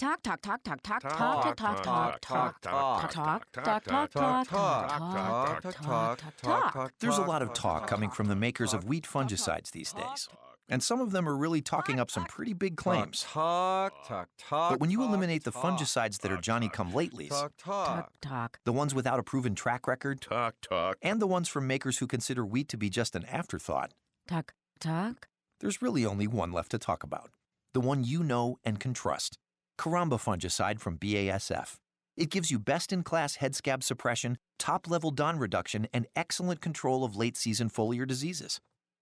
Talk, 0.01 0.23
talk, 0.23 0.41
talk, 0.41 0.63
talk, 0.63 0.83
talk, 0.83 1.03
talk, 1.03 1.57
talk, 1.57 1.57
talk, 1.57 1.83
talk, 1.83 2.21
talk, 2.23 2.63
talk, 2.63 3.13
talk, 3.13 3.13
talk, 3.53 4.13
talk, 4.15 4.49
talk, 4.49 4.49
talk, 4.49 5.63
talk, 5.63 6.19
talk, 6.41 6.73
talk. 6.73 6.93
There's 7.01 7.19
a 7.19 7.23
lot 7.23 7.43
of 7.43 7.53
talk 7.53 7.87
coming 7.87 8.09
from 8.09 8.29
the 8.29 8.35
makers 8.35 8.73
of 8.73 8.87
wheat 8.87 9.05
fungicides 9.05 9.73
these 9.73 9.93
days. 9.93 10.31
And 10.71 10.83
some 10.83 11.03
of 11.03 11.11
them 11.11 11.29
are 11.29 11.37
really 11.37 11.61
talking 11.61 12.01
up 12.01 12.11
some 12.11 12.25
pretty 12.25 12.55
big 12.55 12.79
claims. 12.79 13.27
Talk, 13.29 13.93
talk, 14.09 14.31
talk. 14.39 14.71
But 14.71 14.81
when 14.81 14.89
you 14.89 15.03
eliminate 15.03 15.45
the 15.45 15.53
fungicides 15.53 16.21
that 16.21 16.33
are 16.33 16.41
Johnny 16.41 16.71
come 16.71 16.93
latelys, 16.93 17.29
talk, 17.29 17.53
talk, 17.59 18.13
talk, 18.23 18.59
the 18.65 18.73
ones 18.73 18.95
without 18.95 19.19
a 19.19 19.23
proven 19.23 19.55
track 19.55 19.87
record, 19.87 20.23
talk, 20.23 20.55
talk, 20.63 20.97
and 21.03 21.21
the 21.21 21.27
ones 21.27 21.47
from 21.47 21.67
makers 21.67 21.99
who 21.99 22.07
consider 22.07 22.47
wheat 22.47 22.71
to 22.71 22.79
be 22.79 22.89
just 22.89 23.15
an 23.15 23.27
afterthought, 23.27 23.93
talk, 24.27 24.55
talk, 24.81 25.29
there's 25.61 25.83
really 25.83 26.07
only 26.07 26.27
one 26.27 26.53
left 26.53 26.71
to 26.71 26.79
talk 26.79 27.03
about. 27.03 27.29
The 27.75 27.83
one 27.83 28.03
you 28.03 28.23
know 28.23 28.57
and 28.65 28.81
can 28.81 28.95
trust. 28.95 29.37
Caramba 29.81 30.21
fungicide 30.21 30.79
from 30.79 30.99
BASF. 30.99 31.77
It 32.15 32.29
gives 32.29 32.51
you 32.51 32.59
best 32.59 32.93
in 32.93 33.03
class 33.03 33.37
head 33.37 33.55
scab 33.55 33.83
suppression, 33.83 34.37
top 34.59 34.91
level 34.91 35.11
DON 35.11 35.39
reduction, 35.39 35.89
and 35.91 36.07
excellent 36.15 36.61
control 36.61 37.03
of 37.03 37.17
late 37.17 37.35
season 37.35 37.71
foliar 37.71 38.07
diseases. 38.07 38.61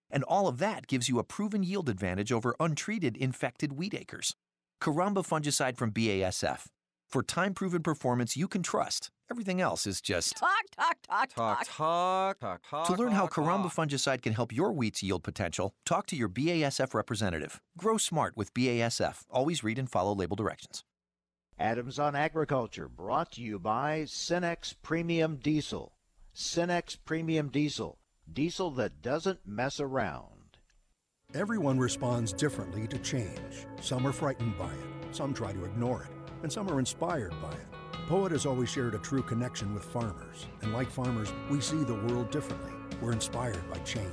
And 0.08 0.22
all 0.22 0.46
of 0.46 0.58
that 0.58 0.86
gives 0.86 1.08
you 1.08 1.18
a 1.18 1.24
proven 1.24 1.64
yield 1.64 1.88
advantage 1.88 2.30
over 2.30 2.54
untreated 2.60 3.16
infected 3.16 3.72
wheat 3.72 3.92
acres. 3.92 4.36
Caramba 4.80 5.26
fungicide 5.26 5.76
from 5.76 5.90
BASF. 5.90 6.66
For 7.08 7.22
time 7.22 7.54
proven 7.54 7.82
performance 7.82 8.36
you 8.36 8.46
can 8.46 8.62
trust. 8.62 9.10
Everything 9.30 9.62
else 9.62 9.86
is 9.86 10.02
just. 10.02 10.36
talk, 10.36 10.50
talk, 10.76 10.96
talk, 11.08 11.34
talk, 11.34 11.66
talk, 11.66 12.38
talk, 12.38 12.62
talk. 12.68 12.86
To 12.86 12.92
learn 12.92 13.12
how 13.12 13.22
talk, 13.22 13.32
Caramba 13.32 13.74
talk. 13.74 13.88
fungicide 13.88 14.20
can 14.20 14.34
help 14.34 14.52
your 14.52 14.72
wheat's 14.72 15.02
yield 15.02 15.22
potential, 15.22 15.72
talk 15.86 16.06
to 16.08 16.16
your 16.16 16.28
BASF 16.28 16.92
representative. 16.92 17.62
Grow 17.78 17.96
smart 17.96 18.36
with 18.36 18.52
BASF. 18.52 19.24
Always 19.30 19.64
read 19.64 19.78
and 19.78 19.90
follow 19.90 20.14
label 20.14 20.36
directions. 20.36 20.84
Adams 21.58 21.98
on 21.98 22.14
Agriculture, 22.14 22.88
brought 22.88 23.32
to 23.32 23.40
you 23.40 23.58
by 23.58 24.02
Cenex 24.02 24.74
Premium 24.82 25.36
Diesel. 25.36 25.94
Cenex 26.34 26.98
Premium 27.06 27.48
Diesel, 27.48 27.98
diesel 28.30 28.70
that 28.72 29.00
doesn't 29.00 29.40
mess 29.46 29.80
around. 29.80 30.58
Everyone 31.34 31.78
responds 31.78 32.34
differently 32.34 32.86
to 32.86 32.98
change. 32.98 33.66
Some 33.80 34.06
are 34.06 34.12
frightened 34.12 34.58
by 34.58 34.72
it, 34.72 35.14
some 35.16 35.32
try 35.32 35.52
to 35.52 35.64
ignore 35.64 36.02
it, 36.02 36.10
and 36.42 36.52
some 36.52 36.68
are 36.70 36.78
inspired 36.78 37.34
by 37.42 37.52
it. 37.52 37.66
Poet 38.08 38.32
has 38.32 38.46
always 38.46 38.70
shared 38.70 38.94
a 38.94 38.98
true 38.98 39.22
connection 39.22 39.74
with 39.74 39.84
farmers, 39.84 40.46
and 40.62 40.72
like 40.72 40.90
farmers, 40.90 41.32
we 41.50 41.60
see 41.60 41.84
the 41.84 41.94
world 41.94 42.30
differently. 42.30 42.72
We're 43.02 43.12
inspired 43.12 43.68
by 43.70 43.78
change. 43.80 44.08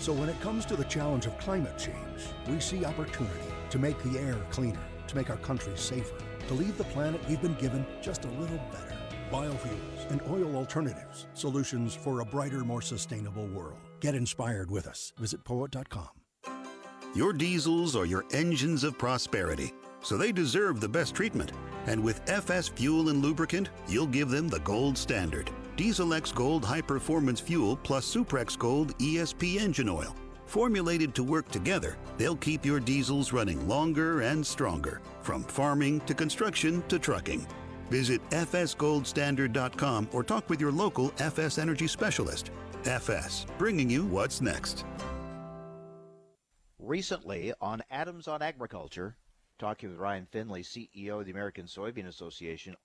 So 0.00 0.12
when 0.12 0.28
it 0.28 0.40
comes 0.40 0.64
to 0.66 0.76
the 0.76 0.84
challenge 0.84 1.26
of 1.26 1.36
climate 1.38 1.78
change, 1.78 2.22
we 2.48 2.60
see 2.60 2.84
opportunity 2.84 3.52
to 3.70 3.78
make 3.78 4.00
the 4.02 4.18
air 4.18 4.36
cleaner, 4.50 4.78
to 5.08 5.16
make 5.16 5.30
our 5.30 5.38
country 5.38 5.72
safer, 5.74 6.14
to 6.46 6.54
leave 6.54 6.78
the 6.78 6.84
planet 6.84 7.20
we've 7.28 7.42
been 7.42 7.54
given 7.54 7.84
just 8.00 8.24
a 8.24 8.28
little 8.28 8.60
better. 8.70 8.96
Biofuels 9.30 10.10
and 10.10 10.22
oil 10.30 10.54
alternatives, 10.54 11.26
solutions 11.34 11.94
for 11.94 12.20
a 12.20 12.24
brighter, 12.24 12.64
more 12.64 12.82
sustainable 12.82 13.46
world. 13.48 13.78
Get 14.00 14.14
inspired 14.14 14.70
with 14.70 14.86
us. 14.86 15.12
Visit 15.18 15.42
poet.com. 15.42 16.08
Your 17.16 17.32
diesels 17.32 17.96
are 17.96 18.04
your 18.04 18.24
engines 18.32 18.84
of 18.84 18.98
prosperity, 18.98 19.72
so 20.06 20.16
they 20.16 20.30
deserve 20.30 20.80
the 20.80 20.88
best 20.88 21.16
treatment. 21.16 21.50
And 21.88 22.00
with 22.00 22.22
FS 22.30 22.68
Fuel 22.68 23.08
and 23.08 23.20
Lubricant, 23.20 23.70
you'll 23.88 24.06
give 24.06 24.30
them 24.30 24.48
the 24.48 24.60
gold 24.60 24.96
standard. 24.96 25.50
Diesel 25.74 26.14
X 26.14 26.30
Gold 26.30 26.64
High 26.64 26.80
Performance 26.80 27.40
Fuel 27.40 27.76
plus 27.82 28.14
Suprex 28.14 28.56
Gold 28.56 28.96
ESP 28.98 29.56
engine 29.56 29.88
oil. 29.88 30.14
Formulated 30.46 31.12
to 31.16 31.24
work 31.24 31.48
together, 31.48 31.96
they'll 32.18 32.36
keep 32.36 32.64
your 32.64 32.78
diesels 32.78 33.32
running 33.32 33.66
longer 33.66 34.20
and 34.20 34.46
stronger, 34.46 35.02
from 35.22 35.42
farming 35.42 35.98
to 36.02 36.14
construction 36.14 36.84
to 36.86 37.00
trucking. 37.00 37.44
Visit 37.90 38.22
fsgoldstandard.com 38.30 40.08
or 40.12 40.22
talk 40.22 40.48
with 40.48 40.60
your 40.60 40.70
local 40.70 41.12
FS 41.18 41.58
Energy 41.58 41.88
specialist. 41.88 42.52
FS, 42.84 43.44
bringing 43.58 43.90
you 43.90 44.04
what's 44.04 44.40
next. 44.40 44.84
Recently 46.78 47.52
on 47.60 47.82
Adams 47.90 48.28
on 48.28 48.40
Agriculture, 48.40 49.16
talking 49.58 49.90
with 49.90 49.98
Ryan 49.98 50.26
Findlay, 50.30 50.62
CEO 50.62 51.20
of 51.20 51.26
the 51.26 51.32
American 51.32 51.66
Soybean 51.66 52.06
Association, 52.06 52.76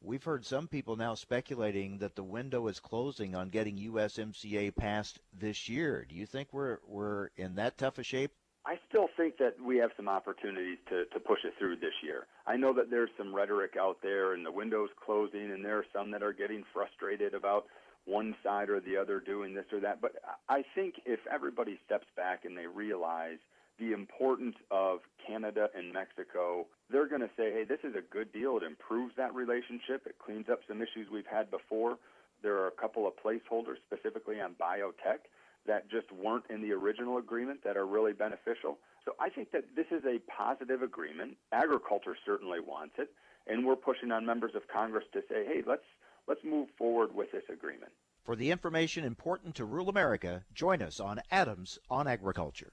we've 0.00 0.24
heard 0.24 0.44
some 0.44 0.68
people 0.68 0.96
now 0.96 1.14
speculating 1.14 1.98
that 1.98 2.14
the 2.14 2.22
window 2.22 2.66
is 2.68 2.80
closing 2.80 3.34
on 3.34 3.48
getting 3.48 3.78
USMCA 3.78 4.74
passed 4.74 5.18
this 5.32 5.68
year. 5.68 6.06
Do 6.08 6.14
you 6.14 6.26
think 6.26 6.48
we're 6.52 6.78
we're 6.86 7.30
in 7.36 7.54
that 7.56 7.78
tough 7.78 7.98
a 7.98 8.02
shape? 8.02 8.32
I 8.66 8.78
still 8.88 9.08
think 9.16 9.38
that 9.38 9.54
we 9.64 9.78
have 9.78 9.90
some 9.96 10.08
opportunities 10.08 10.78
to, 10.90 11.06
to 11.06 11.20
push 11.20 11.38
it 11.44 11.54
through 11.58 11.76
this 11.76 11.94
year. 12.02 12.26
I 12.46 12.56
know 12.56 12.74
that 12.74 12.90
there's 12.90 13.08
some 13.16 13.34
rhetoric 13.34 13.76
out 13.80 13.96
there 14.02 14.34
and 14.34 14.44
the 14.44 14.52
window's 14.52 14.90
closing 15.02 15.52
and 15.52 15.64
there 15.64 15.78
are 15.78 15.86
some 15.92 16.10
that 16.10 16.22
are 16.22 16.34
getting 16.34 16.64
frustrated 16.74 17.32
about 17.32 17.64
one 18.04 18.34
side 18.42 18.68
or 18.68 18.80
the 18.80 18.96
other 18.96 19.20
doing 19.20 19.54
this 19.54 19.64
or 19.72 19.80
that. 19.80 20.02
But 20.02 20.16
I 20.50 20.64
think 20.74 20.96
if 21.06 21.20
everybody 21.32 21.78
steps 21.86 22.06
back 22.14 22.44
and 22.44 22.56
they 22.56 22.66
realize 22.66 23.38
the 23.78 23.92
importance 23.92 24.56
of 24.70 25.00
Canada 25.24 25.68
and 25.76 25.92
Mexico, 25.92 26.66
they're 26.90 27.08
going 27.08 27.20
to 27.20 27.30
say, 27.36 27.52
hey, 27.52 27.64
this 27.64 27.80
is 27.84 27.94
a 27.94 28.00
good 28.00 28.32
deal. 28.32 28.56
It 28.56 28.62
improves 28.62 29.14
that 29.16 29.34
relationship. 29.34 30.06
It 30.06 30.16
cleans 30.18 30.46
up 30.50 30.60
some 30.66 30.82
issues 30.82 31.08
we've 31.12 31.26
had 31.30 31.50
before. 31.50 31.98
There 32.42 32.56
are 32.56 32.68
a 32.68 32.72
couple 32.72 33.06
of 33.06 33.14
placeholders 33.14 33.76
specifically 33.86 34.40
on 34.40 34.54
biotech 34.54 35.28
that 35.66 35.90
just 35.90 36.10
weren't 36.12 36.44
in 36.50 36.62
the 36.62 36.72
original 36.72 37.18
agreement 37.18 37.62
that 37.64 37.76
are 37.76 37.86
really 37.86 38.12
beneficial. 38.12 38.78
So 39.04 39.14
I 39.20 39.28
think 39.28 39.52
that 39.52 39.64
this 39.76 39.86
is 39.90 40.04
a 40.04 40.18
positive 40.30 40.82
agreement. 40.82 41.36
Agriculture 41.52 42.16
certainly 42.24 42.60
wants 42.60 42.94
it, 42.98 43.10
and 43.46 43.66
we're 43.66 43.76
pushing 43.76 44.12
on 44.12 44.24
members 44.26 44.54
of 44.54 44.62
Congress 44.68 45.04
to 45.12 45.20
say, 45.28 45.44
hey, 45.46 45.62
let's 45.66 45.84
let's 46.26 46.44
move 46.44 46.68
forward 46.76 47.14
with 47.14 47.32
this 47.32 47.44
agreement. 47.52 47.92
For 48.22 48.36
the 48.36 48.50
information 48.50 49.04
important 49.04 49.54
to 49.54 49.64
rural 49.64 49.88
America, 49.88 50.44
join 50.52 50.82
us 50.82 51.00
on 51.00 51.20
Adams 51.30 51.78
on 51.90 52.06
Agriculture. 52.06 52.72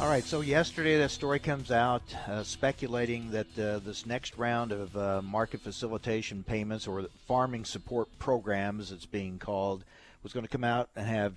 All 0.00 0.06
right, 0.06 0.22
so 0.22 0.42
yesterday 0.42 0.96
that 0.98 1.10
story 1.10 1.40
comes 1.40 1.72
out 1.72 2.02
uh, 2.28 2.44
speculating 2.44 3.32
that 3.32 3.58
uh, 3.58 3.80
this 3.80 4.06
next 4.06 4.38
round 4.38 4.70
of 4.70 4.96
uh, 4.96 5.20
market 5.22 5.60
facilitation 5.60 6.44
payments 6.44 6.86
or 6.86 7.06
farming 7.26 7.64
support 7.64 8.08
programs, 8.20 8.92
it's 8.92 9.06
being 9.06 9.40
called, 9.40 9.84
was 10.22 10.32
going 10.32 10.44
to 10.44 10.50
come 10.50 10.62
out 10.62 10.88
and 10.94 11.04
have 11.04 11.34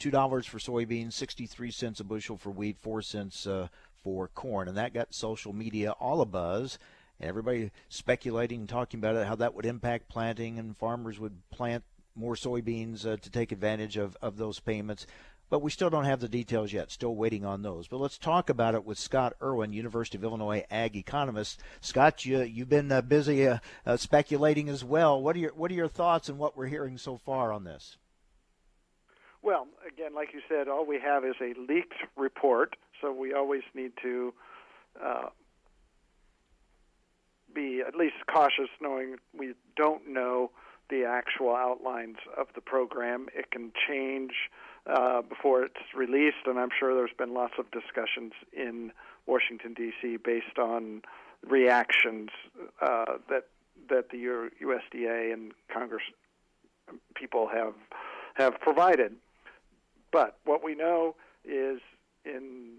$2 0.00 0.44
for 0.44 0.58
soybeans, 0.58 1.12
63 1.12 1.70
cents 1.70 2.00
a 2.00 2.04
bushel 2.04 2.36
for 2.36 2.50
wheat, 2.50 2.78
4 2.80 3.00
cents 3.00 3.46
uh, 3.46 3.68
for 4.02 4.26
corn. 4.26 4.66
And 4.66 4.76
that 4.76 4.92
got 4.92 5.14
social 5.14 5.52
media 5.52 5.92
all 5.92 6.26
abuzz. 6.26 6.78
Everybody 7.20 7.70
speculating 7.90 8.60
and 8.60 8.68
talking 8.68 8.98
about 8.98 9.14
it, 9.14 9.28
how 9.28 9.36
that 9.36 9.54
would 9.54 9.66
impact 9.66 10.08
planting, 10.08 10.58
and 10.58 10.76
farmers 10.76 11.20
would 11.20 11.48
plant 11.50 11.84
more 12.16 12.34
soybeans 12.34 13.06
uh, 13.06 13.18
to 13.18 13.30
take 13.30 13.52
advantage 13.52 13.96
of, 13.96 14.16
of 14.20 14.36
those 14.36 14.58
payments 14.58 15.06
but 15.50 15.60
we 15.60 15.70
still 15.70 15.90
don't 15.90 16.04
have 16.04 16.20
the 16.20 16.28
details 16.28 16.72
yet. 16.72 16.90
Still 16.90 17.14
waiting 17.14 17.44
on 17.44 17.62
those. 17.62 17.88
But 17.88 17.98
let's 17.98 18.16
talk 18.16 18.48
about 18.48 18.74
it 18.74 18.84
with 18.84 18.98
Scott 18.98 19.34
Irwin, 19.42 19.72
University 19.72 20.16
of 20.16 20.24
Illinois 20.24 20.64
ag 20.70 20.96
economist. 20.96 21.60
Scott, 21.80 22.24
you 22.24 22.40
you've 22.42 22.68
been 22.68 22.90
uh, 22.90 23.02
busy 23.02 23.46
uh, 23.46 23.58
uh, 23.84 23.96
speculating 23.96 24.68
as 24.68 24.84
well. 24.84 25.20
What 25.20 25.36
are 25.36 25.40
your 25.40 25.52
what 25.52 25.70
are 25.70 25.74
your 25.74 25.88
thoughts 25.88 26.30
on 26.30 26.38
what 26.38 26.56
we're 26.56 26.66
hearing 26.66 26.96
so 26.96 27.18
far 27.18 27.52
on 27.52 27.64
this? 27.64 27.98
Well, 29.42 29.66
again, 29.86 30.14
like 30.14 30.32
you 30.32 30.40
said, 30.48 30.68
all 30.68 30.86
we 30.86 31.00
have 31.00 31.24
is 31.24 31.34
a 31.40 31.54
leaked 31.60 31.94
report, 32.16 32.76
so 33.00 33.12
we 33.12 33.32
always 33.32 33.62
need 33.74 33.92
to 34.02 34.34
uh, 35.02 35.30
be 37.52 37.82
at 37.86 37.96
least 37.96 38.16
cautious, 38.32 38.68
knowing 38.80 39.16
we 39.36 39.54
don't 39.76 40.06
know 40.06 40.50
the 40.90 41.04
actual 41.04 41.56
outlines 41.56 42.18
of 42.36 42.48
the 42.54 42.60
program. 42.60 43.28
It 43.34 43.50
can 43.50 43.72
change 43.88 44.32
uh, 44.90 45.22
before 45.22 45.62
it's 45.62 45.94
released, 45.94 46.46
and 46.46 46.58
I'm 46.58 46.70
sure 46.78 46.94
there's 46.94 47.16
been 47.16 47.34
lots 47.34 47.54
of 47.58 47.70
discussions 47.70 48.32
in 48.52 48.92
Washington 49.26 49.74
D.C. 49.74 50.16
based 50.16 50.58
on 50.58 51.02
reactions 51.46 52.30
uh, 52.80 53.04
that 53.28 53.46
that 53.88 54.10
the 54.10 54.48
USDA 54.62 55.32
and 55.32 55.52
Congress 55.72 56.02
people 57.14 57.48
have 57.52 57.74
have 58.34 58.60
provided. 58.60 59.14
But 60.12 60.38
what 60.44 60.62
we 60.64 60.74
know 60.74 61.14
is 61.44 61.80
in 62.24 62.72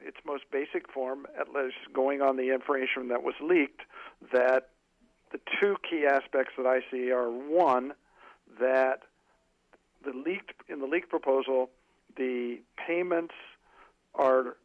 its 0.00 0.18
most 0.24 0.44
basic 0.52 0.90
form, 0.92 1.26
at 1.38 1.48
least 1.52 1.76
going 1.92 2.22
on 2.22 2.36
the 2.36 2.52
information 2.52 3.08
that 3.08 3.22
was 3.22 3.34
leaked, 3.40 3.82
that 4.32 4.68
the 5.32 5.40
two 5.60 5.76
key 5.88 6.06
aspects 6.06 6.52
that 6.56 6.66
I 6.66 6.80
see 6.90 7.10
are 7.10 7.28
one, 7.30 7.94
that 8.60 9.02
the 10.06 10.12
leaked 10.12 10.54
in 10.68 10.80
the 10.80 10.86
leaked 10.86 11.10
proposal, 11.10 11.70
the 12.16 12.60
payments 12.86 13.34
are 14.14 14.56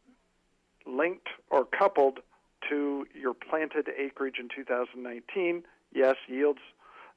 linked 0.86 1.28
or 1.50 1.64
coupled 1.64 2.20
to 2.68 3.06
your 3.14 3.34
planted 3.34 3.88
acreage 3.98 4.36
in 4.38 4.48
2019. 4.54 5.64
Yes, 5.92 6.16
yields 6.28 6.60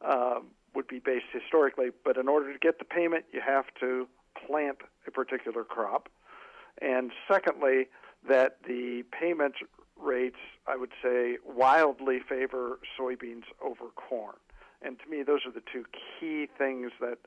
uh, 0.03 0.39
would 0.73 0.87
be 0.87 0.99
based 0.99 1.25
historically, 1.31 1.89
but 2.03 2.17
in 2.17 2.27
order 2.27 2.51
to 2.51 2.59
get 2.59 2.79
the 2.79 2.85
payment, 2.85 3.25
you 3.31 3.41
have 3.45 3.65
to 3.79 4.07
plant 4.45 4.79
a 5.07 5.11
particular 5.11 5.63
crop. 5.63 6.09
And 6.81 7.11
secondly, 7.31 7.87
that 8.27 8.57
the 8.67 9.03
payment 9.17 9.55
rates, 9.97 10.39
I 10.67 10.75
would 10.75 10.91
say, 11.01 11.37
wildly 11.45 12.19
favor 12.27 12.79
soybeans 12.99 13.43
over 13.63 13.85
corn. 13.95 14.35
And 14.85 14.99
to 14.99 15.09
me, 15.09 15.23
those 15.23 15.41
are 15.45 15.51
the 15.51 15.63
two 15.73 15.83
key 16.19 16.47
things 16.57 16.91
that 17.01 17.17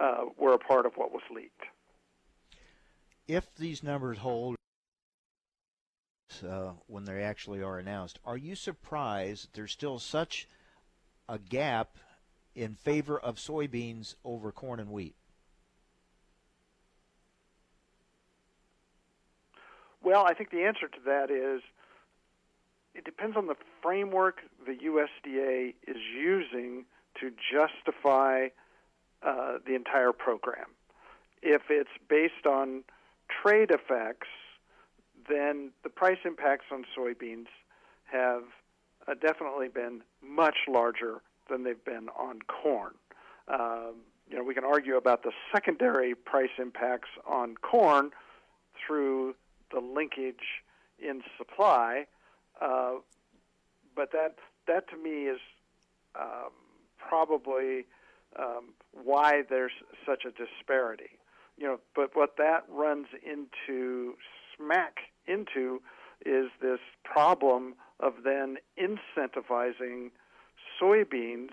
uh, 0.00 0.24
were 0.38 0.54
a 0.54 0.58
part 0.58 0.86
of 0.86 0.94
what 0.94 1.12
was 1.12 1.22
leaked. 1.30 1.64
If 3.28 3.54
these 3.54 3.82
numbers 3.82 4.18
hold 4.18 4.56
uh, 6.48 6.72
when 6.86 7.04
they 7.04 7.22
actually 7.22 7.62
are 7.62 7.78
announced, 7.78 8.18
are 8.24 8.38
you 8.38 8.54
surprised 8.54 9.44
that 9.44 9.52
there's 9.52 9.72
still 9.72 9.98
such 9.98 10.48
a 11.28 11.38
gap 11.38 11.98
in 12.54 12.74
favor 12.74 13.18
of 13.18 13.36
soybeans 13.36 14.14
over 14.24 14.50
corn 14.50 14.80
and 14.80 14.90
wheat? 14.90 15.14
Well, 20.02 20.24
I 20.26 20.32
think 20.34 20.50
the 20.50 20.64
answer 20.64 20.88
to 20.88 20.98
that 21.04 21.30
is 21.30 21.62
it 22.94 23.04
depends 23.04 23.36
on 23.36 23.46
the 23.46 23.54
framework 23.82 24.40
the 24.66 24.72
USDA 24.72 25.74
is 25.86 25.96
using 26.18 26.86
to 27.20 27.30
justify 27.52 28.48
uh, 29.22 29.58
the 29.66 29.74
entire 29.74 30.12
program. 30.12 30.66
If 31.42 31.62
it's 31.70 31.90
based 32.08 32.46
on 32.46 32.84
trade 33.42 33.70
effects, 33.70 34.28
then 35.28 35.70
the 35.82 35.90
price 35.90 36.18
impacts 36.24 36.66
on 36.72 36.84
soybeans 36.96 37.46
have 38.04 38.42
uh, 39.06 39.14
definitely 39.14 39.68
been 39.68 40.02
much 40.22 40.56
larger 40.68 41.22
than 41.48 41.64
they've 41.64 41.84
been 41.84 42.08
on 42.18 42.40
corn. 42.42 42.92
Um, 43.48 43.96
you 44.28 44.36
know, 44.36 44.44
we 44.44 44.54
can 44.54 44.64
argue 44.64 44.96
about 44.96 45.22
the 45.22 45.32
secondary 45.52 46.14
price 46.14 46.50
impacts 46.58 47.08
on 47.26 47.56
corn 47.56 48.10
through 48.86 49.34
the 49.72 49.80
linkage 49.80 50.62
in 50.98 51.22
supply, 51.36 52.06
uh, 52.60 52.94
but 53.94 54.12
that 54.12 54.36
that 54.66 54.88
to 54.90 54.96
me 54.96 55.26
is 55.26 55.40
um, 56.18 56.50
probably 57.08 57.86
um, 58.38 58.74
why 58.92 59.42
there's 59.48 59.72
such 60.06 60.24
a 60.24 60.30
disparity. 60.30 61.18
You 61.58 61.66
know, 61.66 61.80
but 61.94 62.10
what 62.14 62.36
that 62.38 62.64
runs 62.68 63.06
into 63.24 64.14
smack 64.56 64.96
into 65.26 65.82
is 66.24 66.46
this 66.60 66.80
problem 67.04 67.74
of 68.00 68.14
then 68.24 68.56
incentivizing 68.78 70.10
soybeans 70.80 71.50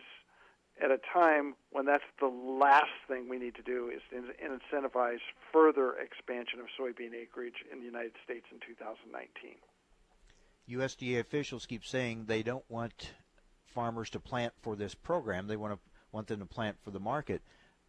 at 0.81 0.91
a 0.91 0.99
time 1.13 1.55
when 1.71 1.85
that's 1.85 2.03
the 2.19 2.27
last 2.27 2.91
thing 3.07 3.27
we 3.29 3.37
need 3.37 3.55
to 3.55 3.61
do 3.61 3.91
is 3.93 4.01
incentivize 4.13 5.19
further 5.51 5.95
expansion 5.97 6.59
of 6.59 6.67
soybean 6.79 7.13
acreage 7.13 7.65
in 7.71 7.79
the 7.79 7.85
United 7.85 8.13
States 8.23 8.45
in 8.51 8.59
2019. 8.65 9.55
USDA 10.69 11.19
officials 11.19 11.65
keep 11.65 11.85
saying 11.85 12.25
they 12.25 12.43
don't 12.43 12.63
want 12.69 13.11
farmers 13.73 14.09
to 14.11 14.19
plant 14.19 14.53
for 14.61 14.75
this 14.75 14.95
program. 14.95 15.47
They 15.47 15.57
want 15.57 15.73
to 15.73 15.79
want 16.11 16.27
them 16.27 16.39
to 16.39 16.45
plant 16.45 16.77
for 16.83 16.91
the 16.91 16.99
market. 16.99 17.41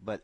But 0.02 0.22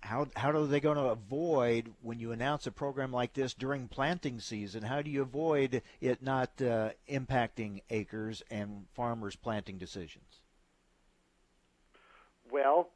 how 0.00 0.26
how 0.34 0.50
are 0.50 0.66
they 0.66 0.80
going 0.80 0.96
to 0.96 1.10
avoid 1.10 1.92
when 2.02 2.18
you 2.18 2.32
announce 2.32 2.66
a 2.66 2.72
program 2.72 3.12
like 3.12 3.34
this 3.34 3.54
during 3.54 3.88
planting 3.88 4.40
season? 4.40 4.82
How 4.82 5.02
do 5.02 5.10
you 5.10 5.22
avoid 5.22 5.82
it 6.00 6.22
not 6.22 6.50
uh, 6.60 6.90
impacting 7.08 7.82
acres 7.90 8.42
and 8.50 8.86
farmers' 8.94 9.36
planting 9.36 9.78
decisions? 9.78 10.42
Well, 12.50 12.88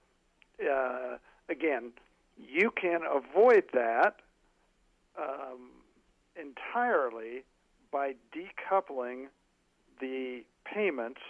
uh, 0.60 1.18
again, 1.48 1.92
you 2.36 2.70
can 2.70 3.00
avoid 3.04 3.64
that 3.72 4.16
um, 5.18 5.70
entirely 6.36 7.44
by 7.92 8.14
decoupling 8.34 9.26
the 10.00 10.42
payments 10.64 11.20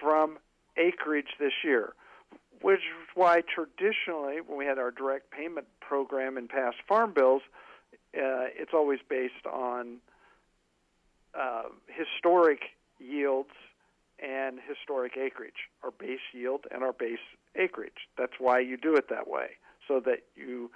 from 0.00 0.38
acreage 0.76 1.28
this 1.38 1.52
year 1.64 1.94
which 2.62 2.80
is 2.80 3.08
why 3.14 3.42
traditionally, 3.42 4.40
when 4.46 4.58
we 4.58 4.66
had 4.66 4.78
our 4.78 4.90
direct 4.90 5.30
payment 5.30 5.66
program 5.80 6.38
in 6.38 6.48
past 6.48 6.76
farm 6.88 7.12
bills, 7.12 7.42
uh, 8.14 8.48
it's 8.58 8.72
always 8.72 9.00
based 9.08 9.46
on 9.50 9.98
uh, 11.38 11.64
historic 11.86 12.60
yields 12.98 13.50
and 14.18 14.58
historic 14.66 15.16
acreage, 15.16 15.68
our 15.82 15.90
base 15.90 16.20
yield 16.32 16.64
and 16.70 16.82
our 16.82 16.92
base 16.92 17.18
acreage. 17.54 18.08
That's 18.16 18.32
why 18.38 18.60
you 18.60 18.76
do 18.76 18.94
it 18.94 19.10
that 19.10 19.28
way, 19.28 19.50
so 19.86 20.00
that 20.00 20.20
you 20.34 20.70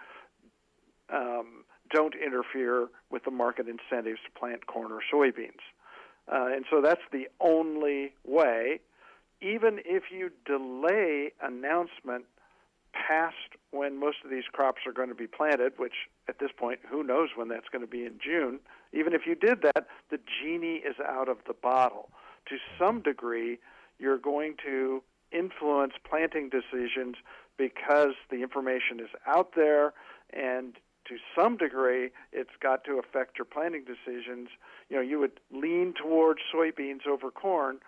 um, 1.12 1.64
don't 1.90 2.14
interfere 2.14 2.88
with 3.10 3.24
the 3.24 3.30
market 3.30 3.66
incentives 3.66 4.20
to 4.26 4.38
plant 4.38 4.66
corn 4.66 4.92
or 4.92 5.00
soybeans. 5.12 5.64
Uh, 6.30 6.54
and 6.54 6.64
so 6.70 6.80
that's 6.82 7.00
the 7.10 7.26
only 7.40 8.12
way 8.24 8.80
even 9.40 9.80
if 9.84 10.04
you 10.10 10.30
delay 10.44 11.32
announcement 11.42 12.24
past 12.92 13.36
when 13.70 13.98
most 13.98 14.18
of 14.24 14.30
these 14.30 14.44
crops 14.52 14.82
are 14.86 14.92
going 14.92 15.08
to 15.08 15.14
be 15.14 15.26
planted, 15.26 15.72
which 15.76 16.08
at 16.28 16.38
this 16.38 16.50
point, 16.56 16.80
who 16.90 17.02
knows 17.02 17.30
when 17.36 17.48
that's 17.48 17.68
going 17.70 17.82
to 17.82 17.90
be 17.90 18.04
in 18.04 18.18
June, 18.22 18.60
even 18.92 19.12
if 19.12 19.22
you 19.26 19.34
did 19.34 19.62
that, 19.62 19.86
the 20.10 20.18
genie 20.18 20.82
is 20.86 20.96
out 21.04 21.28
of 21.28 21.38
the 21.46 21.54
bottle. 21.54 22.10
To 22.48 22.56
some 22.78 23.00
degree, 23.00 23.58
you're 23.98 24.18
going 24.18 24.56
to 24.64 25.02
influence 25.32 25.92
planting 26.08 26.50
decisions 26.50 27.16
because 27.56 28.14
the 28.30 28.42
information 28.42 28.98
is 28.98 29.10
out 29.26 29.54
there 29.54 29.92
and 30.32 30.74
to 31.06 31.16
some 31.36 31.56
degree 31.56 32.10
it's 32.32 32.50
got 32.60 32.84
to 32.84 32.98
affect 32.98 33.38
your 33.38 33.44
planting 33.44 33.84
decisions. 33.84 34.48
You 34.88 34.96
know, 34.96 35.02
you 35.02 35.18
would 35.18 35.40
lean 35.52 35.94
towards 36.00 36.40
soybeans 36.52 37.06
over 37.06 37.30
corn 37.30 37.78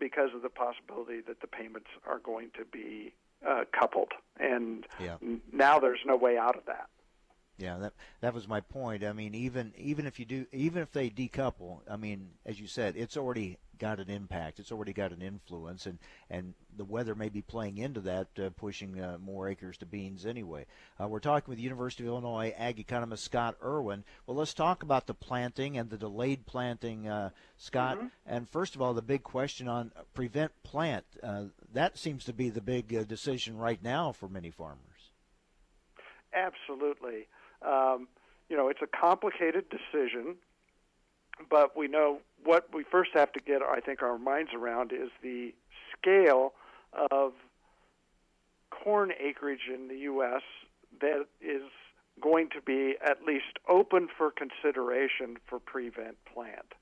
because 0.00 0.30
of 0.34 0.42
the 0.42 0.48
possibility 0.48 1.20
that 1.28 1.40
the 1.40 1.46
payments 1.46 1.88
are 2.06 2.18
going 2.18 2.50
to 2.56 2.64
be 2.64 3.12
uh, 3.46 3.64
coupled. 3.78 4.12
And 4.40 4.86
yeah. 4.98 5.16
now 5.52 5.78
there's 5.78 6.00
no 6.04 6.16
way 6.16 6.36
out 6.36 6.56
of 6.56 6.66
that. 6.66 6.88
Yeah, 7.60 7.76
that 7.78 7.92
that 8.20 8.34
was 8.34 8.48
my 8.48 8.60
point. 8.60 9.04
I 9.04 9.12
mean, 9.12 9.34
even 9.34 9.72
even 9.76 10.06
if 10.06 10.18
you 10.18 10.24
do, 10.24 10.46
even 10.52 10.82
if 10.82 10.92
they 10.92 11.10
decouple, 11.10 11.80
I 11.88 11.96
mean, 11.96 12.30
as 12.46 12.58
you 12.58 12.66
said, 12.66 12.96
it's 12.96 13.16
already 13.16 13.58
got 13.78 13.98
an 13.98 14.08
impact. 14.08 14.60
It's 14.60 14.72
already 14.72 14.92
got 14.92 15.12
an 15.12 15.20
influence, 15.20 15.84
and 15.86 15.98
and 16.30 16.54
the 16.76 16.84
weather 16.84 17.14
may 17.14 17.28
be 17.28 17.42
playing 17.42 17.78
into 17.78 18.00
that, 18.00 18.28
uh, 18.38 18.50
pushing 18.56 18.98
uh, 18.98 19.18
more 19.20 19.48
acres 19.48 19.76
to 19.78 19.86
beans 19.86 20.24
anyway. 20.24 20.64
Uh, 20.98 21.08
we're 21.08 21.18
talking 21.20 21.50
with 21.50 21.58
University 21.58 22.04
of 22.04 22.08
Illinois 22.08 22.54
ag 22.56 22.80
economist 22.80 23.24
Scott 23.24 23.56
Irwin. 23.62 24.04
Well, 24.26 24.36
let's 24.36 24.54
talk 24.54 24.82
about 24.82 25.06
the 25.06 25.14
planting 25.14 25.76
and 25.76 25.90
the 25.90 25.98
delayed 25.98 26.46
planting, 26.46 27.08
uh, 27.08 27.30
Scott. 27.58 27.98
Mm-hmm. 27.98 28.06
And 28.26 28.48
first 28.48 28.74
of 28.74 28.80
all, 28.80 28.94
the 28.94 29.02
big 29.02 29.22
question 29.22 29.68
on 29.68 29.92
prevent 30.14 30.52
plant. 30.62 31.04
Uh, 31.22 31.44
that 31.74 31.98
seems 31.98 32.24
to 32.24 32.32
be 32.32 32.48
the 32.48 32.62
big 32.62 32.94
uh, 32.94 33.04
decision 33.04 33.58
right 33.58 33.82
now 33.82 34.12
for 34.12 34.28
many 34.28 34.50
farmers. 34.50 34.78
Absolutely. 36.32 37.26
Um, 37.62 38.08
you 38.48 38.56
know, 38.56 38.68
it's 38.68 38.82
a 38.82 38.86
complicated 38.86 39.66
decision, 39.70 40.36
but 41.48 41.76
we 41.76 41.88
know 41.88 42.18
what 42.44 42.68
we 42.74 42.84
first 42.84 43.10
have 43.14 43.32
to 43.32 43.40
get, 43.40 43.62
I 43.62 43.80
think, 43.80 44.02
our 44.02 44.18
minds 44.18 44.50
around 44.54 44.92
is 44.92 45.10
the 45.22 45.54
scale 45.96 46.54
of 47.10 47.32
corn 48.70 49.12
acreage 49.20 49.68
in 49.72 49.88
the 49.88 49.98
U.S. 49.98 50.42
that 51.00 51.26
is 51.40 51.62
going 52.20 52.48
to 52.50 52.60
be 52.60 52.96
at 53.04 53.22
least 53.24 53.58
open 53.68 54.08
for 54.16 54.30
consideration 54.30 55.36
for 55.46 55.58
prevent 55.58 56.16
plant. 56.32 56.74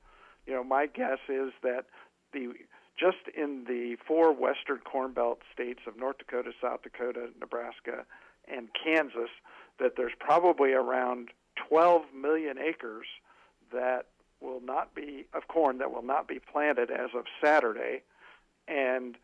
You 0.46 0.54
know, 0.54 0.64
my 0.64 0.86
guess 0.86 1.18
is 1.28 1.52
that 1.62 1.86
the 2.32 2.52
just 2.98 3.28
in 3.36 3.64
the 3.68 3.96
four 4.06 4.32
western 4.32 4.78
corn 4.78 5.12
belt 5.12 5.40
states 5.52 5.80
of 5.86 5.96
North 5.96 6.18
Dakota, 6.18 6.50
South 6.60 6.82
Dakota, 6.82 7.28
Nebraska, 7.38 8.04
and 8.52 8.68
Kansas, 8.74 9.30
that 9.78 9.92
there's 9.96 10.12
probably 10.18 10.72
around 10.72 11.28
12 11.68 12.02
million 12.14 12.58
acres 12.58 13.06
that 13.72 14.06
will 14.40 14.60
not 14.60 14.94
be 14.94 15.26
of 15.34 15.48
corn 15.48 15.78
that 15.78 15.92
will 15.92 16.02
not 16.02 16.28
be 16.28 16.38
planted 16.38 16.90
as 16.90 17.10
of 17.16 17.24
Saturday, 17.42 18.02
and 18.66 19.16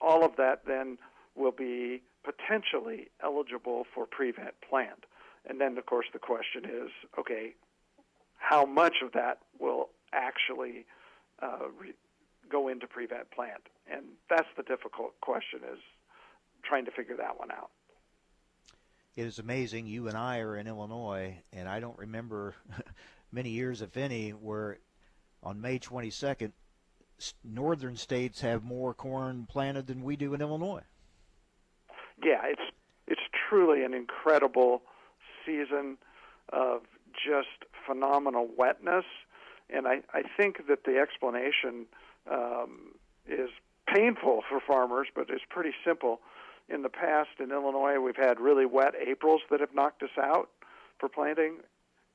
all 0.00 0.24
of 0.24 0.36
that 0.36 0.62
then 0.66 0.98
will 1.34 1.52
be 1.52 2.02
potentially 2.24 3.08
eligible 3.22 3.84
for 3.94 4.06
prevent 4.06 4.54
plant. 4.68 5.04
And 5.48 5.60
then, 5.60 5.76
of 5.76 5.86
course, 5.86 6.06
the 6.12 6.18
question 6.18 6.64
is, 6.64 6.90
okay, 7.18 7.54
how 8.38 8.64
much 8.64 8.96
of 9.02 9.12
that 9.12 9.38
will 9.58 9.88
actually 10.12 10.86
uh, 11.42 11.68
re- 11.78 11.94
go 12.50 12.68
into 12.68 12.86
prevent 12.86 13.30
plant? 13.30 13.62
And 13.90 14.04
that's 14.30 14.48
the 14.56 14.62
difficult 14.62 15.20
question: 15.20 15.60
is 15.72 15.80
trying 16.64 16.84
to 16.84 16.90
figure 16.90 17.16
that 17.16 17.38
one 17.38 17.50
out. 17.50 17.70
It 19.14 19.26
is 19.26 19.38
amazing. 19.38 19.86
You 19.86 20.08
and 20.08 20.16
I 20.16 20.38
are 20.38 20.56
in 20.56 20.66
Illinois, 20.66 21.36
and 21.52 21.68
I 21.68 21.80
don't 21.80 21.98
remember 21.98 22.54
many 23.32 23.50
years, 23.50 23.82
if 23.82 23.96
any, 23.96 24.30
where 24.30 24.78
on 25.42 25.60
May 25.60 25.78
22nd, 25.78 26.52
northern 27.44 27.96
states 27.96 28.40
have 28.40 28.64
more 28.64 28.94
corn 28.94 29.46
planted 29.48 29.86
than 29.86 30.02
we 30.02 30.16
do 30.16 30.32
in 30.34 30.40
Illinois. 30.40 30.82
Yeah, 32.22 32.40
it's 32.44 32.72
it's 33.06 33.20
truly 33.48 33.84
an 33.84 33.92
incredible 33.92 34.82
season 35.44 35.98
of 36.52 36.82
just 37.12 37.66
phenomenal 37.86 38.48
wetness. 38.56 39.04
And 39.68 39.86
I, 39.86 40.00
I 40.12 40.22
think 40.36 40.66
that 40.68 40.84
the 40.84 40.98
explanation 40.98 41.86
um, 42.30 42.94
is 43.26 43.50
painful 43.92 44.42
for 44.48 44.60
farmers, 44.60 45.08
but 45.14 45.28
it's 45.28 45.44
pretty 45.48 45.72
simple. 45.84 46.20
In 46.68 46.82
the 46.82 46.88
past 46.88 47.30
in 47.38 47.50
Illinois, 47.50 47.98
we've 47.98 48.16
had 48.16 48.40
really 48.40 48.66
wet 48.66 48.94
Aprils 48.94 49.42
that 49.50 49.60
have 49.60 49.74
knocked 49.74 50.02
us 50.02 50.16
out 50.18 50.48
for 50.98 51.08
planting. 51.08 51.58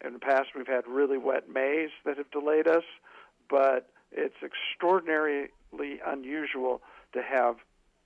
In 0.03 0.13
the 0.13 0.19
past, 0.19 0.49
we've 0.55 0.67
had 0.67 0.88
really 0.88 1.17
wet 1.17 1.49
Mays 1.49 1.89
that 2.05 2.17
have 2.17 2.29
delayed 2.31 2.67
us, 2.67 2.83
but 3.49 3.89
it's 4.12 4.36
extraordinarily 4.43 5.49
unusual 6.05 6.81
to 7.13 7.21
have 7.21 7.57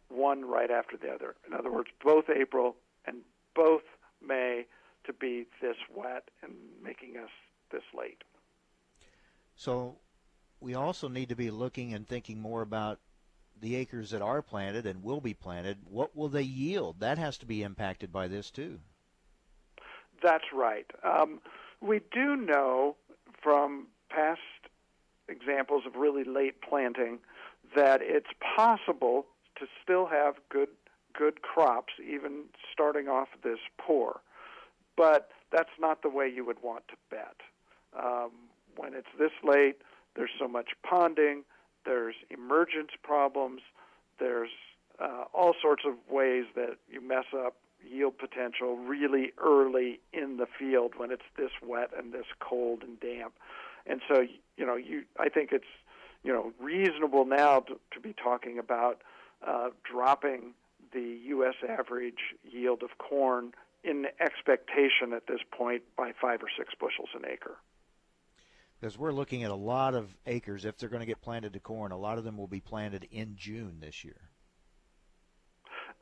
one 0.10 0.46
right 0.46 0.72
after 0.72 0.98
the 0.98 1.10
other. 1.10 1.36
In 1.48 1.54
other 1.54 1.72
words, 1.72 1.90
both 2.04 2.26
April 2.30 2.76
and 3.06 3.18
both 3.56 3.84
May 4.26 4.66
to 5.06 5.14
be 5.14 5.48
this 5.62 5.78
wet 5.94 6.30
and 6.44 6.54
making 6.84 7.18
us 7.18 7.30
this 7.72 7.84
late. 7.98 8.24
So 9.56 9.98
we 10.60 10.76
also 10.76 11.08
need 11.08 11.30
to 11.30 11.36
be 11.36 11.50
looking 11.50 11.94
and 11.94 12.08
thinking 12.08 12.40
more 12.40 12.62
about 12.62 13.00
the 13.62 13.76
acres 13.76 14.10
that 14.10 14.22
are 14.22 14.42
planted 14.42 14.86
and 14.86 15.04
will 15.04 15.22
be 15.22 15.34
planted. 15.34 15.78
What 15.86 16.16
will 16.16 16.30
they 16.30 16.42
yield? 16.42 17.00
That 17.00 17.18
has 17.18 17.38
to 17.40 17.46
be 17.46 17.64
impacted 17.64 18.12
by 18.12 18.28
this 18.28 18.52
too. 18.52 18.80
That's 20.22 20.46
right. 20.54 20.86
Um, 21.04 21.40
we 21.82 22.02
do 22.12 22.36
know 22.36 22.96
from 23.42 23.88
past 24.10 24.40
examples 25.28 25.84
of 25.86 25.96
really 25.96 26.24
late 26.24 26.62
planting 26.62 27.20
that 27.76 28.02
it's 28.02 28.30
possible 28.56 29.26
to 29.58 29.66
still 29.84 30.08
have 30.08 30.36
good 30.50 30.70
good 31.14 31.42
crops 31.42 31.94
even 32.02 32.44
starting 32.72 33.08
off 33.08 33.28
this 33.44 33.60
poor. 33.78 34.22
But 34.96 35.30
that's 35.52 35.70
not 35.80 36.02
the 36.02 36.10
way 36.10 36.32
you 36.34 36.46
would 36.46 36.64
want 36.64 36.88
to 36.88 36.96
bet. 37.10 37.36
Um, 37.98 38.32
when 38.78 38.94
it's 38.94 39.08
this 39.20 39.32
late, 39.44 39.82
there's 40.16 40.30
so 40.40 40.48
much 40.48 40.70
ponding, 40.86 41.42
there's 41.86 42.16
emergence 42.30 42.92
problems, 43.04 43.62
there's 44.20 44.52
uh, 45.00 45.26
all 45.34 45.54
sorts 45.62 45.84
of 45.86 45.94
ways 46.10 46.46
that 46.56 46.78
you 46.90 47.02
mess 47.02 47.26
up 47.34 47.56
yield 47.84 48.18
potential 48.18 48.78
really 48.78 49.32
early 49.44 50.00
in 50.14 50.38
the 50.38 50.46
field 50.46 50.94
when 50.98 51.12
it's 51.12 51.24
this 51.38 51.52
wet 51.66 51.90
and 51.98 52.14
this 52.14 52.28
cold 52.40 52.84
and 52.84 53.00
damp. 53.00 53.34
And 53.88 54.02
so, 54.08 54.26
you 54.58 54.66
know, 54.66 54.76
you 54.76 55.04
I 55.20 55.30
think 55.30 55.52
it's 55.52 55.66
you 56.24 56.32
know 56.32 56.54
reasonable 56.60 57.26
now 57.26 57.62
to, 57.62 57.80
to 57.94 58.00
be 58.00 58.14
talking 58.14 58.60
about 58.60 59.02
uh, 59.46 59.70
dropping 59.84 60.54
the 60.94 61.20
U.S. 61.28 61.56
average 61.68 62.36
yield 62.44 62.84
of 62.84 62.98
corn 62.98 63.54
in 63.84 64.06
expectation 64.20 65.14
at 65.16 65.26
this 65.28 65.40
point 65.52 65.82
by 65.98 66.12
five 66.20 66.44
or 66.44 66.50
six 66.56 66.74
bushels 66.80 67.10
an 67.16 67.24
acre. 67.28 67.58
Because 68.82 68.98
we're 68.98 69.12
looking 69.12 69.44
at 69.44 69.52
a 69.52 69.56
lot 69.56 69.94
of 69.94 70.18
acres, 70.26 70.66
if 70.66 70.76
they're 70.78 70.90
going 70.90 71.02
to 71.02 71.06
get 71.06 71.22
planted 71.22 71.54
to 71.54 71.60
corn, 71.60 71.92
a 71.92 71.98
lot 71.98 72.18
of 72.18 72.24
them 72.24 72.36
will 72.36 72.48
be 72.48 72.60
planted 72.60 73.08
in 73.12 73.36
June 73.36 73.78
this 73.80 74.04
year. 74.04 74.32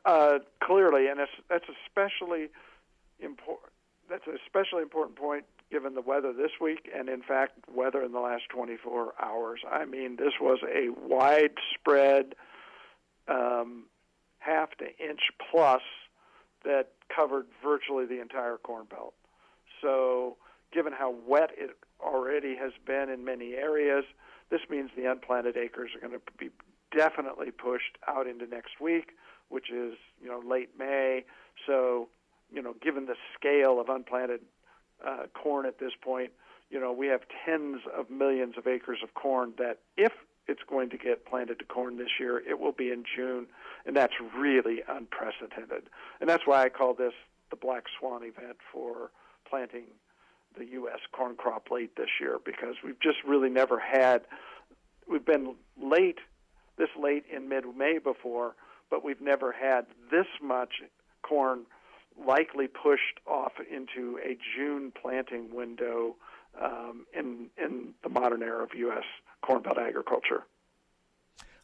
Uh, 0.06 0.38
clearly, 0.62 1.06
and 1.08 1.20
that's 1.50 1.66
especially 1.86 2.48
important. 3.18 3.70
That's 4.08 4.26
an 4.26 4.38
especially 4.46 4.80
important 4.80 5.16
point 5.16 5.44
given 5.70 5.94
the 5.94 6.00
weather 6.00 6.32
this 6.32 6.52
week, 6.58 6.90
and 6.96 7.10
in 7.10 7.22
fact, 7.22 7.52
weather 7.72 8.02
in 8.02 8.12
the 8.12 8.18
last 8.18 8.44
24 8.48 9.12
hours. 9.22 9.60
I 9.70 9.84
mean, 9.84 10.16
this 10.16 10.32
was 10.40 10.58
a 10.66 10.88
widespread 11.06 12.34
um, 13.28 13.84
half 14.38 14.70
to 14.78 14.86
inch 14.86 15.20
plus 15.50 15.82
that 16.64 16.92
covered 17.14 17.46
virtually 17.62 18.06
the 18.06 18.22
entire 18.22 18.56
corn 18.56 18.86
belt. 18.88 19.12
So, 19.82 20.38
given 20.72 20.92
how 20.92 21.14
wet 21.26 21.50
it 21.56 21.76
already 22.04 22.56
has 22.56 22.72
been 22.86 23.08
in 23.08 23.24
many 23.24 23.54
areas, 23.54 24.04
this 24.50 24.60
means 24.68 24.90
the 24.96 25.10
unplanted 25.10 25.56
acres 25.56 25.90
are 25.94 26.06
going 26.06 26.18
to 26.18 26.32
be 26.38 26.50
definitely 26.96 27.50
pushed 27.50 27.98
out 28.08 28.26
into 28.26 28.46
next 28.46 28.80
week, 28.80 29.10
which 29.48 29.70
is 29.70 29.94
you 30.22 30.28
know 30.28 30.42
late 30.44 30.70
May. 30.78 31.24
So, 31.66 32.08
you 32.52 32.62
know, 32.62 32.74
given 32.82 33.06
the 33.06 33.16
scale 33.38 33.80
of 33.80 33.88
unplanted 33.88 34.40
uh, 35.06 35.26
corn 35.34 35.66
at 35.66 35.78
this 35.78 35.92
point, 36.00 36.32
you 36.70 36.80
know, 36.80 36.92
we 36.92 37.08
have 37.08 37.22
tens 37.44 37.80
of 37.96 38.10
millions 38.10 38.54
of 38.56 38.66
acres 38.66 39.00
of 39.02 39.14
corn 39.14 39.52
that, 39.58 39.78
if 39.96 40.12
it's 40.46 40.62
going 40.68 40.90
to 40.90 40.98
get 40.98 41.26
planted 41.26 41.58
to 41.58 41.64
corn 41.64 41.96
this 41.96 42.18
year, 42.18 42.38
it 42.38 42.58
will 42.58 42.72
be 42.72 42.90
in 42.90 43.04
June, 43.16 43.46
and 43.86 43.94
that's 43.94 44.14
really 44.36 44.82
unprecedented. 44.88 45.84
And 46.20 46.28
that's 46.28 46.46
why 46.46 46.62
I 46.64 46.68
call 46.68 46.94
this 46.94 47.12
the 47.50 47.56
black 47.56 47.84
swan 47.98 48.22
event 48.22 48.56
for 48.72 49.10
planting 49.48 49.84
the 50.56 50.66
U.S. 50.66 51.00
corn 51.12 51.36
crop 51.36 51.70
late 51.70 51.96
this 51.96 52.08
year 52.20 52.38
because 52.44 52.76
we've 52.84 53.00
just 53.00 53.18
really 53.26 53.50
never 53.50 53.78
had. 53.78 54.22
We've 55.08 55.24
been 55.24 55.54
late, 55.80 56.18
this 56.76 56.88
late 56.98 57.24
in 57.34 57.48
mid-May 57.48 57.98
before, 57.98 58.54
but 58.90 59.04
we've 59.04 59.20
never 59.20 59.52
had 59.52 59.86
this 60.10 60.26
much 60.42 60.82
corn 61.22 61.66
likely 62.18 62.66
pushed 62.66 63.20
off 63.26 63.52
into 63.70 64.18
a 64.24 64.36
June 64.56 64.92
planting 65.00 65.54
window 65.54 66.16
um, 66.60 67.06
in 67.16 67.48
in 67.56 67.94
the 68.02 68.08
modern 68.08 68.42
era 68.42 68.62
of 68.62 68.70
U.S. 68.74 69.04
corn 69.42 69.62
belt 69.62 69.78
agriculture. 69.78 70.44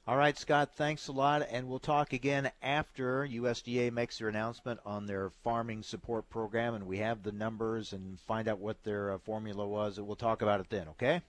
All 0.09 0.17
right, 0.17 0.39
Scott, 0.39 0.71
thanks 0.77 1.09
a 1.09 1.13
lot, 1.13 1.49
and 1.51 1.69
we'll 1.69 1.81
talk 1.81 2.13
again 2.13 2.53
after 2.63 3.27
USDA 3.27 3.93
makes 3.93 4.19
their 4.19 4.29
announcement 4.29 4.79
on 4.87 5.05
their 5.07 5.31
farming 5.43 5.83
support 5.83 6.31
program, 6.31 6.75
and 6.75 6.87
we 6.87 6.99
have 6.99 7.25
the 7.25 7.33
numbers 7.33 7.93
and 7.93 8.21
find 8.21 8.47
out 8.47 8.61
what 8.61 8.85
their 8.85 9.11
uh, 9.11 9.19
formula 9.19 9.67
was, 9.67 9.99
and 9.99 10.07
we'll 10.07 10.15
talk 10.15 10.43
about 10.43 10.61
it 10.61 10.71
then. 10.71 10.87
Okay? 10.91 11.23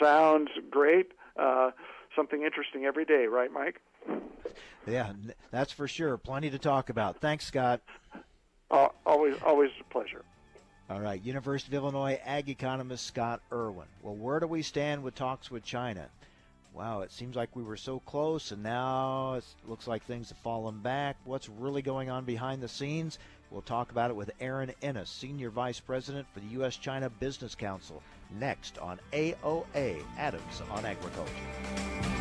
Sounds 0.00 0.50
great. 0.70 1.10
Uh, 1.36 1.72
something 2.14 2.44
interesting 2.44 2.84
every 2.84 3.04
day, 3.04 3.26
right, 3.26 3.50
Mike? 3.52 3.80
Yeah, 4.86 5.12
that's 5.50 5.72
for 5.72 5.88
sure. 5.88 6.16
Plenty 6.18 6.50
to 6.50 6.58
talk 6.58 6.88
about. 6.88 7.16
Thanks, 7.20 7.46
Scott. 7.46 7.80
Uh, 8.70 8.88
always, 9.04 9.34
always 9.44 9.70
a 9.80 9.92
pleasure. 9.92 10.22
All 10.88 11.00
right, 11.00 11.20
University 11.20 11.76
of 11.76 11.82
Illinois 11.82 12.20
ag 12.24 12.48
economist 12.48 13.08
Scott 13.08 13.40
Irwin. 13.52 13.88
Well, 14.02 14.14
where 14.14 14.38
do 14.38 14.46
we 14.46 14.62
stand 14.62 15.02
with 15.02 15.16
talks 15.16 15.50
with 15.50 15.64
China? 15.64 16.08
Wow, 16.72 17.00
it 17.00 17.10
seems 17.10 17.36
like 17.36 17.54
we 17.54 17.62
were 17.62 17.76
so 17.76 17.98
close, 18.00 18.52
and 18.52 18.62
now 18.62 19.34
it 19.34 19.44
looks 19.66 19.86
like 19.86 20.04
things 20.04 20.28
have 20.28 20.38
fallen 20.38 20.78
back. 20.78 21.16
What's 21.24 21.48
really 21.48 21.82
going 21.82 22.10
on 22.10 22.24
behind 22.24 22.62
the 22.62 22.68
scenes? 22.68 23.18
We'll 23.50 23.62
talk 23.62 23.90
about 23.90 24.10
it 24.10 24.16
with 24.16 24.30
Erin 24.40 24.72
Ennis, 24.80 25.10
Senior 25.10 25.50
Vice 25.50 25.80
President 25.80 26.26
for 26.32 26.38
the 26.40 26.46
U.S. 26.48 26.76
China 26.76 27.10
Business 27.10 27.56
Council, 27.56 28.02
next 28.38 28.78
on 28.78 29.00
AOA 29.12 30.02
Adams 30.16 30.62
on 30.70 30.84
Agriculture. 30.86 32.19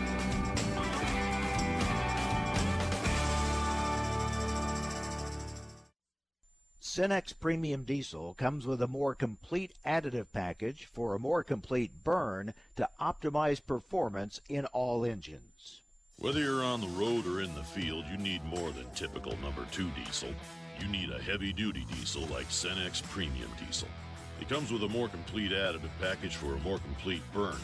Cenex 6.89 7.35
Premium 7.39 7.83
Diesel 7.83 8.33
comes 8.33 8.65
with 8.65 8.81
a 8.81 8.87
more 8.87 9.13
complete 9.13 9.73
additive 9.85 10.25
package 10.33 10.85
for 10.91 11.13
a 11.13 11.19
more 11.19 11.43
complete 11.43 11.91
burn 12.03 12.51
to 12.77 12.89
optimize 12.99 13.61
performance 13.63 14.41
in 14.49 14.65
all 14.65 15.05
engines. 15.05 15.81
Whether 16.17 16.39
you're 16.39 16.63
on 16.63 16.81
the 16.81 16.87
road 16.87 17.27
or 17.27 17.43
in 17.43 17.53
the 17.53 17.63
field, 17.63 18.05
you 18.09 18.17
need 18.17 18.43
more 18.43 18.71
than 18.71 18.89
typical 18.95 19.37
number 19.37 19.67
2 19.71 19.87
diesel. 20.03 20.33
You 20.79 20.87
need 20.87 21.11
a 21.11 21.21
heavy 21.21 21.53
duty 21.53 21.85
diesel 21.93 22.23
like 22.23 22.49
Cenex 22.49 23.03
Premium 23.03 23.51
Diesel. 23.63 23.87
It 24.41 24.49
comes 24.49 24.71
with 24.71 24.81
a 24.81 24.89
more 24.89 25.09
complete 25.09 25.51
additive 25.51 25.91
package 26.01 26.37
for 26.37 26.55
a 26.55 26.59
more 26.61 26.79
complete 26.79 27.21
burn. 27.31 27.59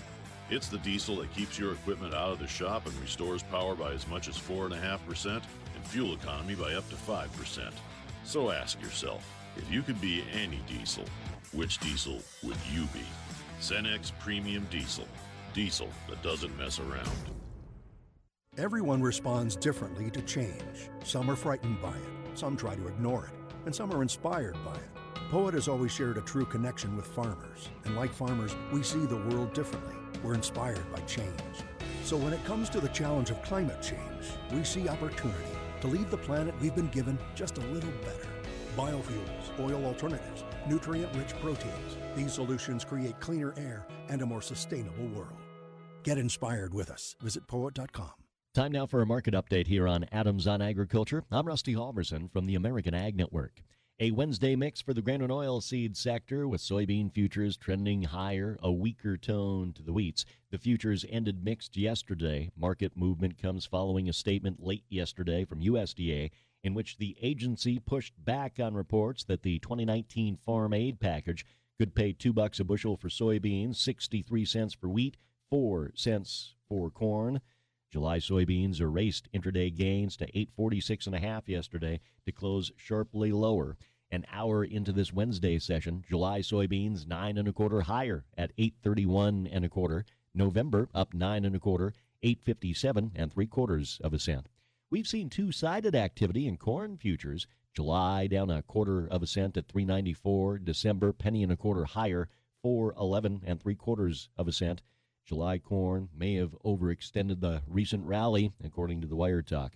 It's 0.51 0.67
the 0.67 0.77
diesel 0.77 1.15
that 1.15 1.33
keeps 1.33 1.57
your 1.57 1.71
equipment 1.71 2.13
out 2.13 2.33
of 2.33 2.37
the 2.37 2.47
shop 2.47 2.85
and 2.85 2.95
restores 3.01 3.41
power 3.41 3.73
by 3.73 3.91
as 3.91 4.07
much 4.07 4.27
as 4.27 4.37
4.5% 4.37 5.27
and 5.27 5.85
fuel 5.85 6.13
economy 6.13 6.53
by 6.53 6.75
up 6.75 6.87
to 6.91 6.95
5%. 6.95 7.71
So 8.25 8.49
ask 8.49 8.81
yourself, 8.81 9.23
if 9.55 9.71
you 9.71 9.83
could 9.83 10.01
be 10.01 10.23
any 10.33 10.59
diesel, 10.67 11.05
which 11.53 11.77
diesel 11.77 12.19
would 12.41 12.57
you 12.73 12.85
be? 12.85 13.03
Cenex 13.61 14.11
Premium 14.19 14.67
Diesel. 14.71 15.07
Diesel 15.53 15.89
that 16.09 16.23
doesn't 16.23 16.57
mess 16.57 16.79
around. 16.79 17.07
Everyone 18.57 19.01
responds 19.01 19.55
differently 19.55 20.09
to 20.09 20.23
change. 20.23 20.89
Some 21.03 21.29
are 21.29 21.35
frightened 21.35 21.79
by 21.83 21.91
it, 21.91 22.37
some 22.37 22.57
try 22.57 22.73
to 22.73 22.87
ignore 22.87 23.27
it, 23.27 23.55
and 23.65 23.75
some 23.75 23.93
are 23.93 24.01
inspired 24.01 24.57
by 24.65 24.73
it. 24.73 24.89
Poet 25.29 25.53
has 25.53 25.67
always 25.67 25.91
shared 25.91 26.17
a 26.17 26.21
true 26.21 26.45
connection 26.45 26.97
with 26.97 27.05
farmers, 27.05 27.69
and 27.83 27.95
like 27.95 28.11
farmers, 28.11 28.55
we 28.71 28.81
see 28.81 29.05
the 29.05 29.17
world 29.29 29.53
differently. 29.53 29.95
We're 30.23 30.33
inspired 30.33 30.91
by 30.91 30.99
change. 31.01 31.29
So 32.03 32.17
when 32.17 32.33
it 32.33 32.43
comes 32.45 32.69
to 32.71 32.81
the 32.81 32.89
challenge 32.89 33.29
of 33.29 33.41
climate 33.43 33.83
change, 33.83 34.31
we 34.51 34.63
see 34.63 34.89
opportunity 34.89 35.57
to 35.85 35.91
leave 35.91 36.09
the 36.09 36.17
planet 36.17 36.55
we've 36.59 36.75
been 36.75 36.87
given 36.87 37.17
just 37.35 37.57
a 37.57 37.61
little 37.67 37.91
better. 38.01 38.27
Biofuels, 38.75 39.59
oil 39.59 39.85
alternatives, 39.85 40.43
nutrient 40.67 41.15
rich 41.15 41.33
proteins. 41.39 41.97
These 42.15 42.33
solutions 42.33 42.83
create 42.83 43.19
cleaner 43.19 43.53
air 43.57 43.85
and 44.09 44.21
a 44.21 44.25
more 44.25 44.41
sustainable 44.41 45.07
world. 45.07 45.37
Get 46.03 46.17
inspired 46.17 46.73
with 46.73 46.89
us. 46.89 47.15
Visit 47.21 47.47
poet.com. 47.47 48.11
Time 48.53 48.71
now 48.71 48.85
for 48.85 49.01
a 49.01 49.05
market 49.05 49.33
update 49.33 49.67
here 49.67 49.87
on 49.87 50.05
Adams 50.11 50.47
on 50.47 50.61
Agriculture. 50.61 51.23
I'm 51.31 51.45
Rusty 51.45 51.75
Halvorson 51.75 52.31
from 52.31 52.45
the 52.45 52.55
American 52.55 52.93
Ag 52.93 53.15
Network. 53.15 53.61
A 53.97 54.11
Wednesday 54.11 54.57
mix 54.57 54.81
for 54.81 54.93
the 54.93 55.01
grain 55.01 55.21
and 55.21 55.31
oil 55.31 55.61
seed 55.61 55.95
sector 55.95 56.49
with 56.49 56.59
soybean 56.59 57.13
futures 57.13 57.55
trending 57.55 58.03
higher, 58.03 58.57
a 58.61 58.69
weaker 58.69 59.15
tone 59.15 59.71
to 59.71 59.81
the 59.81 59.93
wheats. 59.93 60.25
The 60.51 60.57
futures 60.57 61.05
ended 61.09 61.45
mixed 61.45 61.77
yesterday. 61.77 62.51
Market 62.57 62.97
movement 62.97 63.41
comes 63.41 63.65
following 63.65 64.09
a 64.09 64.13
statement 64.13 64.61
late 64.61 64.83
yesterday 64.89 65.45
from 65.45 65.61
USDA 65.61 66.31
in 66.61 66.73
which 66.73 66.97
the 66.97 67.15
agency 67.21 67.79
pushed 67.79 68.13
back 68.21 68.59
on 68.59 68.73
reports 68.73 69.23
that 69.23 69.43
the 69.43 69.59
2019 69.59 70.39
farm 70.45 70.73
aid 70.73 70.99
package 70.99 71.45
could 71.79 71.95
pay 71.95 72.11
2 72.11 72.33
bucks 72.33 72.59
a 72.59 72.65
bushel 72.65 72.97
for 72.97 73.07
soybeans, 73.07 73.77
63 73.77 74.43
cents 74.43 74.73
for 74.73 74.89
wheat, 74.89 75.15
4 75.49 75.93
cents 75.95 76.55
for 76.67 76.89
corn. 76.89 77.39
July 77.95 78.17
soybeans 78.17 78.81
erased 78.81 79.29
intraday 79.31 79.73
gains 79.73 80.17
to 80.17 80.25
846 80.37 81.05
and 81.07 81.15
a 81.15 81.19
half 81.21 81.47
yesterday 81.47 82.01
to 82.25 82.31
close 82.33 82.69
sharply 82.75 83.31
lower. 83.31 83.77
An 84.11 84.25
hour 84.33 84.65
into 84.65 84.91
this 84.91 85.13
Wednesday 85.13 85.57
session, 85.59 86.03
July 86.05 86.41
soybeans 86.41 87.07
nine 87.07 87.37
and 87.37 87.47
a 87.47 87.53
quarter 87.53 87.79
higher 87.83 88.25
at 88.37 88.51
831 88.57 89.47
and 89.47 89.63
a 89.63 89.69
quarter. 89.69 90.03
November 90.33 90.89
up 90.93 91.13
nine 91.13 91.45
and 91.45 91.55
a 91.55 91.59
quarter, 91.59 91.93
857 92.21 93.13
and 93.15 93.31
three 93.31 93.47
quarters 93.47 94.01
of 94.03 94.13
a 94.13 94.19
cent. 94.19 94.49
We've 94.89 95.07
seen 95.07 95.29
two-sided 95.29 95.95
activity 95.95 96.49
in 96.49 96.57
corn 96.57 96.97
futures. 96.97 97.47
July 97.73 98.27
down 98.27 98.49
a 98.49 98.61
quarter 98.61 99.07
of 99.07 99.23
a 99.23 99.27
cent 99.27 99.55
at 99.55 99.69
394. 99.69 100.59
December 100.59 101.13
penny 101.13 101.43
and 101.43 101.51
a 101.53 101.55
quarter 101.55 101.85
higher, 101.85 102.27
411 102.61 103.43
and 103.45 103.61
three 103.61 103.75
quarters 103.75 104.27
of 104.37 104.49
a 104.49 104.51
cent. 104.51 104.81
July 105.25 105.57
corn 105.57 106.09
may 106.15 106.35
have 106.35 106.55
overextended 106.63 107.39
the 107.41 107.63
recent 107.67 108.05
rally, 108.05 108.51
according 108.63 109.01
to 109.01 109.07
the 109.07 109.15
Wire 109.15 109.41
Talk. 109.41 109.73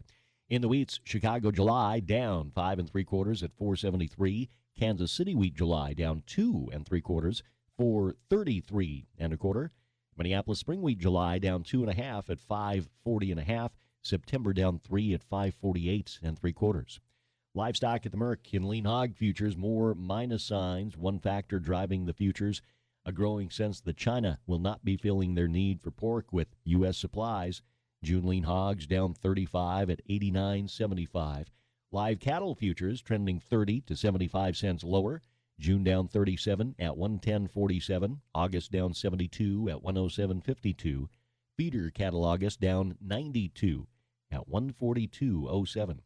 In 0.47 0.61
the 0.61 0.67
wheats, 0.67 0.99
Chicago 1.03 1.49
July 1.51 1.99
down 1.99 2.51
five 2.51 2.77
and 2.77 2.87
three 2.87 3.03
quarters 3.03 3.41
at 3.41 3.53
473. 3.53 4.47
Kansas 4.77 5.11
City 5.11 5.33
wheat 5.33 5.55
July 5.55 5.93
down 5.93 6.21
two 6.27 6.69
and 6.71 6.85
three 6.85 7.01
quarters, 7.01 7.41
433 7.77 9.07
and 9.17 9.33
a 9.33 9.37
quarter. 9.37 9.71
Minneapolis 10.15 10.59
spring 10.59 10.83
wheat 10.83 10.99
July 10.99 11.39
down 11.39 11.63
two 11.63 11.81
and 11.81 11.89
a 11.89 11.95
half 11.95 12.29
at 12.29 12.39
540 12.39 13.31
and 13.31 13.39
a 13.39 13.43
half. 13.43 13.71
September 14.01 14.53
down 14.53 14.79
three 14.79 15.13
at 15.13 15.23
548 15.23 16.19
and 16.21 16.37
three 16.37 16.53
quarters. 16.53 16.99
Livestock 17.55 18.05
at 18.05 18.11
the 18.11 18.17
Merc 18.17 18.53
in 18.53 18.67
lean 18.69 18.85
hog 18.85 19.15
futures, 19.15 19.57
more 19.57 19.95
minus 19.95 20.43
signs, 20.43 20.95
one 20.95 21.19
factor 21.19 21.59
driving 21.59 22.05
the 22.05 22.13
futures 22.13 22.61
a 23.05 23.11
growing 23.11 23.49
sense 23.49 23.81
that 23.81 23.97
China 23.97 24.39
will 24.45 24.59
not 24.59 24.83
be 24.85 24.97
filling 24.97 25.35
their 25.35 25.47
need 25.47 25.81
for 25.81 25.91
pork 25.91 26.31
with 26.31 26.55
U.S. 26.65 26.97
supplies. 26.97 27.61
June 28.03 28.25
lean 28.25 28.43
hogs 28.43 28.87
down 28.87 29.13
35 29.13 29.89
at 29.89 30.07
89.75. 30.07 31.47
Live 31.91 32.19
cattle 32.19 32.55
futures 32.55 33.01
trending 33.01 33.39
30 33.39 33.81
to 33.81 33.95
75 33.95 34.55
cents 34.55 34.83
lower. 34.83 35.21
June 35.59 35.83
down 35.83 36.07
37 36.07 36.75
at 36.79 36.91
110.47. 36.91 38.19
August 38.33 38.71
down 38.71 38.93
72 38.93 39.69
at 39.69 39.83
107.52. 39.83 41.07
Feeder 41.57 41.89
cattle 41.89 42.23
August 42.23 42.61
down 42.61 42.95
92 43.01 43.87
at 44.31 44.47
142.07. 44.47 45.99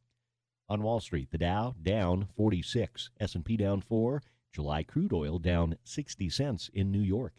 On 0.70 0.82
Wall 0.82 1.00
Street, 1.00 1.30
the 1.30 1.38
Dow 1.38 1.76
down 1.82 2.28
46, 2.36 3.12
S&P 3.20 3.58
down 3.58 3.82
4, 3.82 4.24
July 4.54 4.84
crude 4.84 5.12
oil 5.12 5.40
down 5.40 5.78
60 5.84 6.30
cents 6.30 6.70
in 6.76 6.92
New 6.92 7.02
York. 7.02 7.34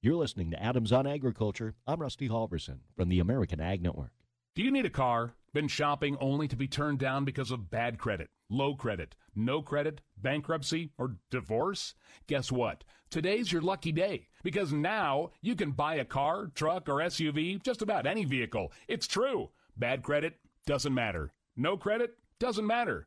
You're 0.00 0.16
listening 0.16 0.50
to 0.52 0.62
Adams 0.62 0.92
on 0.92 1.06
Agriculture. 1.06 1.74
I'm 1.86 2.00
Rusty 2.00 2.26
Halvorson 2.26 2.78
from 2.96 3.10
the 3.10 3.20
American 3.20 3.60
Ag 3.60 3.82
Network. 3.82 4.12
Do 4.54 4.62
you 4.62 4.70
need 4.70 4.86
a 4.86 4.90
car? 4.90 5.34
Been 5.52 5.68
shopping 5.68 6.16
only 6.20 6.48
to 6.48 6.56
be 6.56 6.66
turned 6.66 7.00
down 7.00 7.26
because 7.26 7.50
of 7.50 7.70
bad 7.70 7.98
credit, 7.98 8.30
low 8.48 8.74
credit, 8.74 9.14
no 9.34 9.60
credit, 9.60 10.00
bankruptcy, 10.16 10.90
or 10.96 11.16
divorce? 11.30 11.94
Guess 12.26 12.50
what? 12.50 12.82
Today's 13.10 13.52
your 13.52 13.62
lucky 13.62 13.92
day 13.92 14.28
because 14.42 14.72
now 14.72 15.32
you 15.42 15.54
can 15.54 15.72
buy 15.72 15.96
a 15.96 16.04
car, 16.04 16.46
truck, 16.54 16.88
or 16.88 16.96
SUV, 16.96 17.62
just 17.62 17.82
about 17.82 18.06
any 18.06 18.24
vehicle. 18.24 18.72
It's 18.88 19.06
true. 19.06 19.50
Bad 19.76 20.02
credit 20.02 20.38
doesn't 20.64 20.94
matter. 20.94 21.30
No 21.56 21.76
credit 21.76 22.16
doesn't 22.38 22.66
matter 22.66 23.06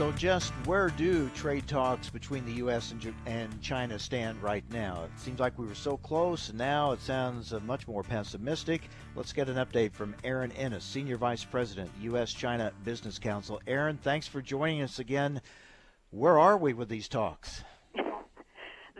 So, 0.00 0.10
just 0.12 0.54
where 0.64 0.88
do 0.88 1.28
trade 1.34 1.68
talks 1.68 2.08
between 2.08 2.46
the 2.46 2.52
U.S. 2.52 2.90
and, 2.90 3.14
and 3.26 3.60
China 3.60 3.98
stand 3.98 4.42
right 4.42 4.64
now? 4.72 5.04
It 5.04 5.20
seems 5.20 5.38
like 5.38 5.58
we 5.58 5.66
were 5.66 5.74
so 5.74 5.98
close, 5.98 6.48
and 6.48 6.56
now 6.56 6.92
it 6.92 7.02
sounds 7.02 7.52
uh, 7.52 7.60
much 7.66 7.86
more 7.86 8.02
pessimistic. 8.02 8.88
Let's 9.14 9.34
get 9.34 9.50
an 9.50 9.56
update 9.56 9.92
from 9.92 10.14
Erin 10.24 10.52
Ennis, 10.52 10.84
Senior 10.84 11.18
Vice 11.18 11.44
President, 11.44 11.90
U.S. 12.00 12.32
China 12.32 12.72
Business 12.82 13.18
Council. 13.18 13.60
Erin, 13.66 13.98
thanks 13.98 14.26
for 14.26 14.40
joining 14.40 14.80
us 14.80 15.00
again. 15.00 15.42
Where 16.12 16.38
are 16.38 16.56
we 16.56 16.72
with 16.72 16.88
these 16.88 17.06
talks? 17.06 17.62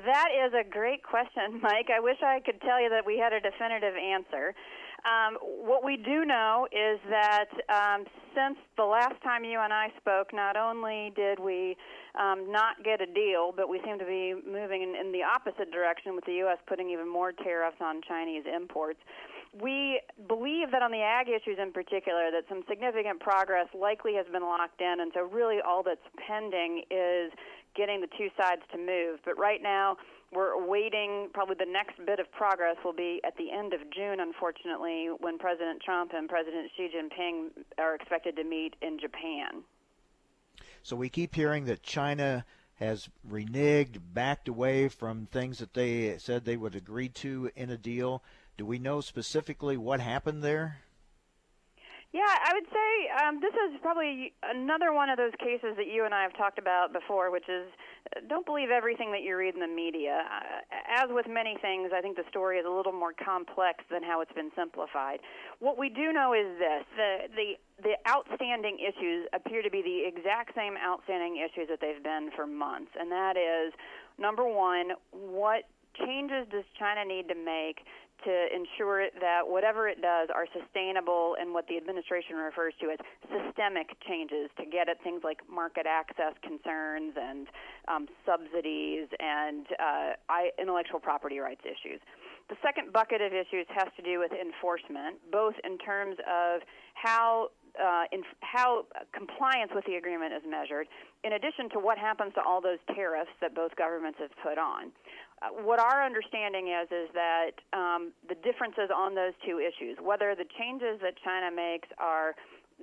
That 0.06 0.28
is 0.46 0.54
a 0.54 0.66
great 0.68 1.02
question, 1.02 1.60
Mike. 1.62 1.88
I 1.94 2.00
wish 2.00 2.16
I 2.22 2.40
could 2.40 2.58
tell 2.62 2.80
you 2.80 2.88
that 2.88 3.04
we 3.04 3.18
had 3.18 3.34
a 3.34 3.40
definitive 3.40 3.94
answer. 3.96 4.54
Um, 5.04 5.38
what 5.40 5.84
we 5.84 5.96
do 5.96 6.24
know 6.24 6.66
is 6.72 7.00
that 7.08 7.48
um, 7.68 8.04
since 8.34 8.58
the 8.76 8.84
last 8.84 9.20
time 9.22 9.44
you 9.44 9.60
and 9.60 9.72
I 9.72 9.88
spoke, 9.98 10.32
not 10.32 10.56
only 10.56 11.12
did 11.16 11.38
we 11.40 11.76
um, 12.18 12.52
not 12.52 12.84
get 12.84 13.00
a 13.00 13.06
deal, 13.06 13.52
but 13.54 13.68
we 13.68 13.80
seem 13.84 13.98
to 13.98 14.04
be 14.04 14.34
moving 14.44 14.82
in, 14.82 14.94
in 14.94 15.12
the 15.12 15.22
opposite 15.22 15.72
direction 15.72 16.14
with 16.14 16.24
the 16.24 16.34
U.S. 16.44 16.58
putting 16.66 16.90
even 16.90 17.08
more 17.08 17.32
tariffs 17.32 17.80
on 17.80 18.00
Chinese 18.06 18.44
imports. 18.44 18.98
We 19.60 20.00
believe 20.28 20.70
that 20.70 20.82
on 20.82 20.92
the 20.92 21.02
ag 21.02 21.28
issues 21.28 21.58
in 21.60 21.72
particular, 21.72 22.30
that 22.30 22.44
some 22.48 22.62
significant 22.68 23.20
progress 23.20 23.66
likely 23.74 24.14
has 24.14 24.26
been 24.30 24.42
locked 24.42 24.80
in, 24.80 25.00
and 25.00 25.10
so 25.14 25.22
really 25.26 25.58
all 25.66 25.82
that's 25.82 26.04
pending 26.26 26.84
is 26.90 27.32
getting 27.74 28.00
the 28.00 28.08
two 28.18 28.28
sides 28.36 28.62
to 28.72 28.78
move. 28.78 29.18
But 29.24 29.38
right 29.38 29.62
now, 29.62 29.96
we're 30.32 30.52
awaiting 30.52 31.28
probably 31.34 31.56
the 31.58 31.70
next 31.70 32.04
bit 32.06 32.20
of 32.20 32.30
progress 32.30 32.76
will 32.84 32.92
be 32.92 33.20
at 33.24 33.36
the 33.36 33.50
end 33.50 33.72
of 33.72 33.80
June, 33.94 34.20
unfortunately, 34.20 35.08
when 35.18 35.38
President 35.38 35.82
Trump 35.82 36.12
and 36.14 36.28
President 36.28 36.70
Xi 36.76 36.88
Jinping 36.94 37.48
are 37.78 37.94
expected 37.94 38.36
to 38.36 38.44
meet 38.44 38.74
in 38.80 38.98
Japan. 38.98 39.62
So 40.82 40.96
we 40.96 41.08
keep 41.08 41.34
hearing 41.34 41.64
that 41.64 41.82
China 41.82 42.44
has 42.74 43.08
reneged, 43.28 43.98
backed 44.14 44.48
away 44.48 44.88
from 44.88 45.26
things 45.26 45.58
that 45.58 45.74
they 45.74 46.16
said 46.18 46.44
they 46.44 46.56
would 46.56 46.74
agree 46.74 47.08
to 47.08 47.50
in 47.54 47.68
a 47.68 47.76
deal. 47.76 48.22
Do 48.56 48.64
we 48.64 48.78
know 48.78 49.00
specifically 49.00 49.76
what 49.76 50.00
happened 50.00 50.42
there? 50.42 50.78
Yeah, 52.12 52.22
I 52.26 52.52
would 52.54 52.66
say 52.66 53.24
um, 53.24 53.40
this 53.40 53.54
is 53.54 53.78
probably 53.82 54.32
another 54.42 54.92
one 54.92 55.10
of 55.10 55.16
those 55.16 55.32
cases 55.38 55.76
that 55.76 55.86
you 55.86 56.04
and 56.04 56.14
I 56.14 56.22
have 56.22 56.36
talked 56.36 56.58
about 56.58 56.92
before, 56.92 57.30
which 57.30 57.48
is 57.48 57.68
don't 58.28 58.44
believe 58.46 58.70
everything 58.70 59.12
that 59.12 59.22
you 59.22 59.36
read 59.36 59.54
in 59.54 59.60
the 59.60 59.68
media. 59.68 60.22
Uh, 60.24 61.02
as 61.02 61.10
with 61.10 61.26
many 61.28 61.56
things, 61.62 61.92
I 61.94 62.00
think 62.00 62.16
the 62.16 62.28
story 62.28 62.58
is 62.58 62.66
a 62.66 62.70
little 62.70 62.92
more 62.92 63.12
complex 63.12 63.84
than 63.90 64.02
how 64.02 64.20
it's 64.20 64.32
been 64.32 64.50
simplified. 64.56 65.20
What 65.58 65.78
we 65.78 65.88
do 65.88 66.12
know 66.12 66.34
is 66.34 66.58
this: 66.58 66.84
the 66.96 67.16
the 67.34 67.48
the 67.82 67.94
outstanding 68.08 68.78
issues 68.78 69.26
appear 69.32 69.62
to 69.62 69.70
be 69.70 69.82
the 69.82 70.06
exact 70.06 70.54
same 70.54 70.74
outstanding 70.76 71.36
issues 71.36 71.68
that 71.68 71.80
they've 71.80 72.02
been 72.02 72.30
for 72.34 72.46
months, 72.46 72.90
and 72.98 73.10
that 73.10 73.36
is 73.36 73.72
number 74.18 74.44
one, 74.46 74.92
what 75.12 75.64
changes 75.98 76.46
does 76.50 76.64
China 76.78 77.04
need 77.04 77.28
to 77.28 77.34
make 77.34 77.82
to 78.24 78.46
ensure 78.54 79.06
that 79.20 79.42
whatever 79.46 79.88
it 79.88 80.00
does 80.00 80.28
are 80.34 80.46
sustainable 80.52 81.36
and 81.40 81.52
what 81.52 81.66
the 81.68 81.76
administration 81.76 82.36
refers 82.36 82.74
to 82.80 82.90
as 82.90 82.98
systemic 83.28 83.96
changes 84.06 84.50
to 84.58 84.64
get 84.64 84.88
at 84.88 85.02
things 85.02 85.22
like 85.24 85.38
market 85.48 85.86
access 85.86 86.34
concerns 86.42 87.14
and 87.16 87.46
um, 87.88 88.06
subsidies 88.26 89.08
and 89.18 89.66
uh, 89.78 90.12
intellectual 90.58 91.00
property 91.00 91.38
rights 91.38 91.62
issues. 91.64 92.00
The 92.48 92.56
second 92.62 92.92
bucket 92.92 93.20
of 93.22 93.32
issues 93.32 93.66
has 93.74 93.86
to 93.96 94.02
do 94.02 94.18
with 94.18 94.32
enforcement, 94.32 95.22
both 95.30 95.54
in 95.62 95.78
terms 95.78 96.16
of 96.26 96.62
how 96.94 97.48
uh, 97.78 98.04
in 98.12 98.22
how 98.40 98.86
compliance 99.12 99.70
with 99.74 99.84
the 99.86 99.94
agreement 99.94 100.32
is 100.32 100.42
measured, 100.48 100.86
in 101.24 101.34
addition 101.34 101.68
to 101.70 101.78
what 101.78 101.98
happens 101.98 102.32
to 102.34 102.42
all 102.42 102.60
those 102.60 102.78
tariffs 102.94 103.30
that 103.40 103.54
both 103.54 103.74
governments 103.76 104.18
have 104.20 104.30
put 104.42 104.58
on. 104.58 104.90
Uh, 105.42 105.48
what 105.64 105.78
our 105.80 106.04
understanding 106.04 106.68
is 106.68 106.88
is 106.90 107.08
that 107.14 107.52
um, 107.72 108.12
the 108.28 108.34
differences 108.36 108.90
on 108.94 109.14
those 109.14 109.32
two 109.46 109.58
issues, 109.58 109.96
whether 110.02 110.34
the 110.34 110.44
changes 110.58 111.00
that 111.00 111.14
China 111.24 111.50
makes 111.54 111.88
are 111.98 112.34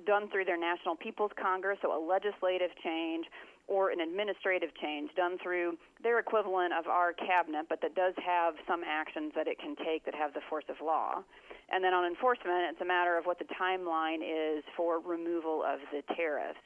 done 0.06 0.30
through 0.30 0.44
their 0.44 0.58
National 0.58 0.94
People's 0.94 1.32
Congress, 1.40 1.78
so 1.82 1.90
a 1.90 1.98
legislative 1.98 2.70
change, 2.82 3.26
or 3.68 3.90
an 3.90 4.00
administrative 4.00 4.70
change 4.80 5.10
done 5.14 5.38
through 5.42 5.76
their 6.02 6.18
equivalent 6.18 6.72
of 6.72 6.86
our 6.86 7.12
cabinet, 7.12 7.66
but 7.68 7.80
that 7.82 7.94
does 7.94 8.14
have 8.24 8.54
some 8.66 8.82
actions 8.82 9.32
that 9.36 9.46
it 9.46 9.58
can 9.60 9.76
take 9.76 10.04
that 10.04 10.14
have 10.14 10.32
the 10.34 10.40
force 10.48 10.64
of 10.68 10.76
law. 10.84 11.22
And 11.70 11.84
then 11.84 11.92
on 11.92 12.08
enforcement, 12.08 12.72
it's 12.72 12.80
a 12.80 12.84
matter 12.84 13.18
of 13.18 13.26
what 13.26 13.38
the 13.38 13.44
timeline 13.60 14.24
is 14.24 14.64
for 14.74 15.00
removal 15.00 15.62
of 15.62 15.80
the 15.92 16.02
tariffs. 16.16 16.58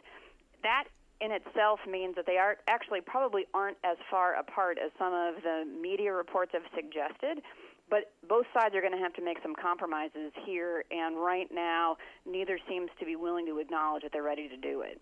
That 0.63 0.85
in 1.21 1.33
itself 1.33 1.81
means 1.91 2.15
that 2.15 2.27
they 2.27 2.39
are 2.39 2.57
actually 2.69 3.01
probably 3.01 3.47
aren't 3.53 3.79
as 3.85 3.97
far 4.09 4.35
apart 4.35 4.79
as 4.79 4.91
some 4.99 5.13
of 5.13 5.43
the 5.43 5.65
media 5.67 6.13
reports 6.13 6.53
have 6.55 6.63
suggested. 6.75 7.43
But 7.91 8.13
both 8.29 8.47
sides 8.55 8.75
are 8.75 8.81
going 8.81 8.93
to 8.93 8.99
have 8.99 9.13
to 9.15 9.25
make 9.25 9.39
some 9.43 9.55
compromises 9.55 10.33
here, 10.47 10.85
and 10.91 11.17
right 11.17 11.49
now, 11.53 11.97
neither 12.25 12.59
seems 12.69 12.91
to 12.99 13.05
be 13.05 13.17
willing 13.17 13.45
to 13.47 13.59
acknowledge 13.59 14.03
that 14.03 14.13
they're 14.13 14.23
ready 14.23 14.49
to 14.49 14.57
do 14.57 14.81
it. 14.81 15.01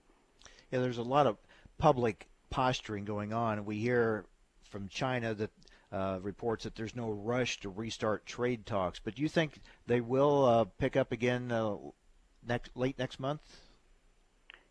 Yeah, 0.73 0.81
there's 0.81 0.99
a 0.99 1.03
lot 1.03 1.27
of 1.27 1.37
public 1.81 2.29
posturing 2.51 3.05
going 3.05 3.33
on. 3.33 3.65
We 3.65 3.79
hear 3.79 4.27
from 4.71 4.89
China 4.89 5.35
that 5.35 5.51
uh, 5.93 6.19
reports 6.23 6.65
that 6.65 6.77
there's 6.77 6.95
no 6.95 7.11
rush 7.11 7.59
to 7.61 7.69
restart 7.69 8.27
trade 8.27 8.67
talks. 8.67 9.01
But 9.03 9.17
do 9.17 9.23
you 9.23 9.29
think 9.29 9.61
they 9.87 10.01
will 10.01 10.45
uh, 10.45 10.65
pick 10.79 10.97
up 10.97 11.11
again 11.11 11.51
uh, 11.51 11.77
next 12.47 12.71
late 12.77 12.99
next 12.99 13.19
month? 13.19 13.41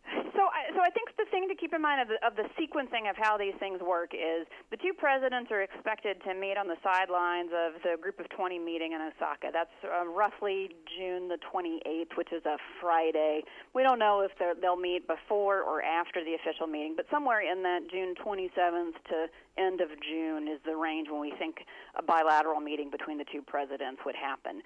So, 0.06 0.40
I, 0.40 0.74
so 0.74 0.80
I 0.80 0.90
think 0.92 1.10
the 1.18 1.26
thing 1.40 1.48
to 1.48 1.56
keep 1.56 1.74
in 1.74 1.82
mind 1.82 2.02
of 2.02 2.08
the, 2.10 2.20
of 2.26 2.36
the 2.36 2.44
sequencing 2.60 3.10
of 3.10 3.16
how 3.16 3.38
these 3.38 3.56
things 3.60 3.80
work 3.80 4.12
is 4.14 4.46
the 4.72 4.78
two 4.78 4.92
presidents 4.92 5.50
are 5.52 5.64
expected 5.64 6.20
to 6.28 6.34
meet 6.34 6.58
on 6.58 6.68
the 6.68 6.76
sidelines 6.84 7.50
of 7.56 7.80
the 7.84 7.96
Group 8.02 8.20
of 8.20 8.28
20 8.30 8.60
meeting 8.60 8.92
in 8.92 9.00
Osaka. 9.00 9.48
That's 9.54 9.72
uh, 9.84 10.08
roughly 10.08 10.76
June 10.98 11.30
the 11.30 11.40
28th, 11.40 12.18
which 12.18 12.34
is 12.34 12.44
a 12.46 12.58
Friday. 12.82 13.44
We 13.74 13.84
don't 13.84 14.00
know 14.00 14.28
if 14.28 14.32
they'll 14.62 14.76
meet 14.76 15.08
before 15.08 15.62
or 15.62 15.82
after 15.82 16.24
the 16.24 16.36
official 16.36 16.68
meeting, 16.68 16.94
but 16.96 17.06
somewhere 17.10 17.40
in 17.40 17.64
that 17.64 17.88
June 17.90 18.16
27th 18.20 19.00
to 19.08 19.28
end 19.58 19.82
of 19.82 19.90
June 20.04 20.48
is 20.48 20.60
the 20.66 20.76
range 20.76 21.08
when 21.10 21.22
we 21.22 21.34
think 21.40 21.64
a 21.96 22.04
bilateral 22.04 22.60
meeting 22.60 22.90
between 22.92 23.18
the 23.18 23.26
two 23.32 23.42
presidents 23.42 24.02
would 24.06 24.16
happen 24.16 24.62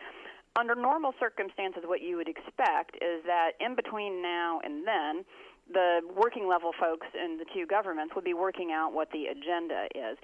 under 0.55 0.75
normal 0.75 1.13
circumstances, 1.19 1.81
what 1.85 2.01
you 2.01 2.15
would 2.17 2.27
expect 2.27 2.95
is 3.01 3.25
that 3.25 3.53
in 3.59 3.75
between 3.75 4.21
now 4.21 4.59
and 4.63 4.85
then, 4.85 5.25
the 5.71 6.01
working 6.15 6.47
level 6.47 6.71
folks 6.79 7.07
in 7.13 7.37
the 7.37 7.45
two 7.53 7.65
governments 7.65 8.13
would 8.15 8.25
be 8.25 8.33
working 8.33 8.71
out 8.71 8.93
what 8.93 9.09
the 9.11 9.27
agenda 9.27 9.87
is. 9.95 10.17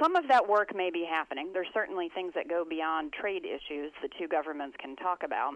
Some 0.00 0.16
of 0.16 0.28
that 0.28 0.48
work 0.48 0.74
may 0.74 0.90
be 0.90 1.04
happening. 1.08 1.50
There's 1.52 1.68
certainly 1.74 2.08
things 2.14 2.32
that 2.34 2.48
go 2.48 2.64
beyond 2.68 3.12
trade 3.12 3.44
issues 3.44 3.92
the 4.02 4.08
two 4.18 4.28
governments 4.28 4.76
can 4.80 4.96
talk 4.96 5.22
about 5.22 5.54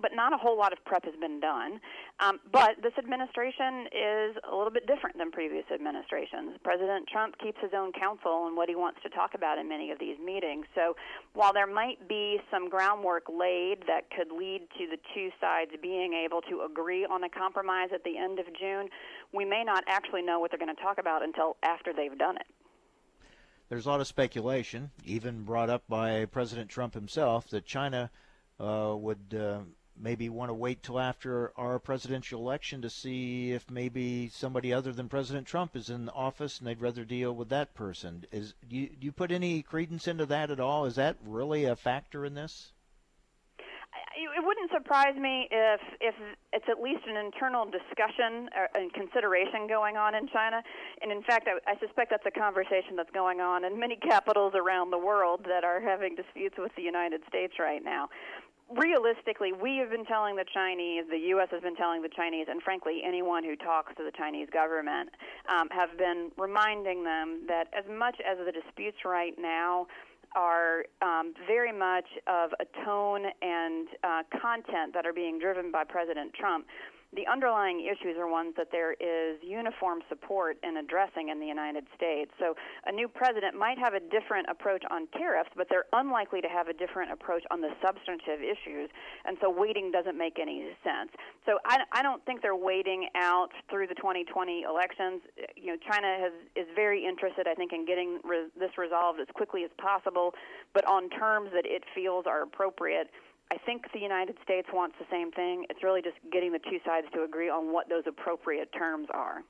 but 0.00 0.12
not 0.14 0.32
a 0.32 0.36
whole 0.36 0.56
lot 0.56 0.72
of 0.72 0.84
prep 0.84 1.04
has 1.04 1.14
been 1.20 1.40
done. 1.40 1.80
Um, 2.20 2.40
but 2.52 2.76
this 2.82 2.92
administration 2.98 3.86
is 3.92 4.36
a 4.50 4.54
little 4.54 4.72
bit 4.72 4.86
different 4.86 5.18
than 5.18 5.30
previous 5.30 5.64
administrations. 5.72 6.58
President 6.62 7.08
Trump 7.08 7.36
keeps 7.38 7.58
his 7.60 7.72
own 7.74 7.92
counsel 7.92 8.32
on 8.32 8.56
what 8.56 8.68
he 8.68 8.74
wants 8.74 9.00
to 9.02 9.08
talk 9.08 9.34
about 9.34 9.58
in 9.58 9.68
many 9.68 9.90
of 9.90 9.98
these 9.98 10.18
meetings. 10.18 10.66
So 10.74 10.96
while 11.34 11.52
there 11.52 11.66
might 11.66 12.08
be 12.08 12.38
some 12.50 12.68
groundwork 12.68 13.24
laid 13.28 13.84
that 13.86 14.10
could 14.10 14.32
lead 14.32 14.68
to 14.78 14.86
the 14.90 14.98
two 15.14 15.30
sides 15.40 15.70
being 15.82 16.12
able 16.12 16.40
to 16.42 16.62
agree 16.62 17.04
on 17.04 17.24
a 17.24 17.28
compromise 17.28 17.88
at 17.94 18.04
the 18.04 18.18
end 18.18 18.38
of 18.38 18.46
June, 18.58 18.88
we 19.32 19.44
may 19.44 19.64
not 19.64 19.84
actually 19.86 20.22
know 20.22 20.38
what 20.40 20.50
they're 20.50 20.58
going 20.58 20.74
to 20.74 20.82
talk 20.82 20.98
about 20.98 21.22
until 21.22 21.56
after 21.62 21.92
they've 21.92 22.18
done 22.18 22.36
it. 22.36 22.46
There's 23.68 23.86
a 23.86 23.88
lot 23.88 24.00
of 24.00 24.08
speculation, 24.08 24.90
even 25.04 25.44
brought 25.44 25.70
up 25.70 25.84
by 25.88 26.24
President 26.24 26.68
Trump 26.70 26.92
himself, 26.92 27.48
that 27.50 27.64
China 27.64 28.10
uh, 28.58 28.94
would. 28.96 29.34
Uh, 29.38 29.60
maybe 30.00 30.28
want 30.28 30.48
to 30.48 30.54
wait 30.54 30.82
till 30.82 30.98
after 30.98 31.52
our 31.56 31.78
presidential 31.78 32.40
election 32.40 32.82
to 32.82 32.90
see 32.90 33.52
if 33.52 33.70
maybe 33.70 34.28
somebody 34.28 34.72
other 34.72 34.92
than 34.92 35.08
President 35.08 35.46
Trump 35.46 35.76
is 35.76 35.90
in 35.90 36.08
office 36.10 36.58
and 36.58 36.66
they'd 36.66 36.80
rather 36.80 37.04
deal 37.04 37.34
with 37.34 37.48
that 37.50 37.74
person. 37.74 38.24
Is 38.32 38.54
do 38.68 38.76
you, 38.76 38.88
do 38.88 39.04
you 39.06 39.12
put 39.12 39.30
any 39.30 39.62
credence 39.62 40.08
into 40.08 40.26
that 40.26 40.50
at 40.50 40.60
all? 40.60 40.86
Is 40.86 40.96
that 40.96 41.16
really 41.24 41.64
a 41.64 41.76
factor 41.76 42.24
in 42.24 42.34
this? 42.34 42.72
It 44.16 44.44
wouldn't 44.44 44.70
surprise 44.70 45.16
me 45.16 45.48
if 45.50 45.80
if 46.00 46.14
it's 46.52 46.64
at 46.68 46.80
least 46.80 47.00
an 47.06 47.16
internal 47.16 47.64
discussion 47.64 48.48
uh, 48.52 48.78
and 48.78 48.92
consideration 48.92 49.66
going 49.66 49.96
on 49.96 50.14
in 50.14 50.28
China. 50.28 50.62
And 51.00 51.10
in 51.10 51.22
fact, 51.22 51.48
I, 51.48 51.56
I 51.70 51.78
suspect 51.78 52.10
that's 52.10 52.26
a 52.26 52.30
conversation 52.30 52.96
that's 52.96 53.10
going 53.12 53.40
on 53.40 53.64
in 53.64 53.78
many 53.78 53.96
capitals 53.96 54.52
around 54.54 54.90
the 54.90 54.98
world 54.98 55.46
that 55.48 55.64
are 55.64 55.80
having 55.80 56.16
disputes 56.16 56.56
with 56.58 56.72
the 56.76 56.82
United 56.82 57.22
States 57.28 57.54
right 57.58 57.82
now 57.82 58.08
realistically, 58.76 59.52
we 59.52 59.76
have 59.78 59.90
been 59.90 60.04
telling 60.04 60.36
the 60.36 60.44
Chinese, 60.52 61.04
the 61.10 61.18
U.S. 61.34 61.48
has 61.50 61.62
been 61.62 61.76
telling 61.76 62.02
the 62.02 62.08
Chinese, 62.08 62.46
and 62.48 62.62
frankly, 62.62 63.02
anyone 63.04 63.44
who 63.44 63.56
talks 63.56 63.94
to 63.96 64.04
the 64.04 64.12
Chinese 64.16 64.48
government 64.52 65.10
um, 65.48 65.68
have 65.70 65.96
been 65.98 66.30
reminding 66.38 67.04
them 67.04 67.42
that 67.48 67.68
as 67.76 67.84
much 67.90 68.16
as 68.20 68.38
the 68.44 68.52
disputes 68.52 68.98
right 69.04 69.34
now 69.38 69.86
are 70.36 70.84
um, 71.02 71.34
very 71.46 71.76
much 71.76 72.06
of 72.28 72.50
a 72.60 72.84
tone 72.84 73.24
and 73.42 73.88
uh, 74.04 74.22
content 74.40 74.94
that 74.94 75.04
are 75.04 75.12
being 75.12 75.38
driven 75.40 75.72
by 75.72 75.82
President 75.82 76.32
Trump 76.34 76.66
the 77.14 77.26
underlying 77.26 77.80
issues 77.82 78.16
are 78.18 78.30
ones 78.30 78.54
that 78.56 78.68
there 78.70 78.92
is 78.92 79.38
uniform 79.42 79.98
support 80.08 80.56
in 80.62 80.76
addressing 80.76 81.28
in 81.28 81.40
the 81.40 81.46
United 81.46 81.84
States. 81.96 82.30
So 82.38 82.54
a 82.86 82.92
new 82.92 83.08
president 83.08 83.58
might 83.58 83.78
have 83.78 83.94
a 83.94 84.00
different 84.00 84.46
approach 84.48 84.84
on 84.90 85.08
tariffs, 85.18 85.50
but 85.56 85.66
they're 85.68 85.90
unlikely 85.92 86.40
to 86.40 86.48
have 86.48 86.68
a 86.68 86.72
different 86.72 87.10
approach 87.10 87.42
on 87.50 87.60
the 87.60 87.70
substantive 87.82 88.38
issues. 88.38 88.90
And 89.24 89.36
so 89.40 89.50
waiting 89.50 89.90
doesn't 89.90 90.16
make 90.16 90.38
any 90.38 90.70
sense. 90.84 91.10
So 91.46 91.58
I, 91.66 91.82
I 91.92 92.02
don't 92.02 92.24
think 92.26 92.42
they're 92.42 92.54
waiting 92.54 93.08
out 93.16 93.50
through 93.68 93.88
the 93.88 93.96
2020 93.96 94.62
elections. 94.62 95.22
You 95.56 95.74
know, 95.74 95.78
China 95.90 96.14
has 96.20 96.32
is 96.54 96.70
very 96.76 97.04
interested, 97.04 97.48
I 97.48 97.54
think, 97.54 97.72
in 97.72 97.84
getting 97.86 98.20
re- 98.22 98.50
this 98.58 98.78
resolved 98.78 99.18
as 99.18 99.26
quickly 99.34 99.64
as 99.64 99.70
possible, 99.78 100.32
but 100.74 100.86
on 100.86 101.10
terms 101.10 101.50
that 101.54 101.66
it 101.66 101.82
feels 101.92 102.26
are 102.26 102.42
appropriate. 102.42 103.10
I 103.50 103.56
think 103.66 103.84
the 103.92 103.98
United 103.98 104.36
States 104.44 104.68
wants 104.72 104.96
the 104.98 105.06
same 105.10 105.32
thing. 105.32 105.66
It's 105.68 105.82
really 105.82 106.02
just 106.02 106.16
getting 106.32 106.52
the 106.52 106.60
two 106.60 106.78
sides 106.84 107.06
to 107.14 107.24
agree 107.24 107.48
on 107.48 107.72
what 107.72 107.88
those 107.88 108.04
appropriate 108.06 108.70
terms 108.72 109.08
are. 109.12 109.42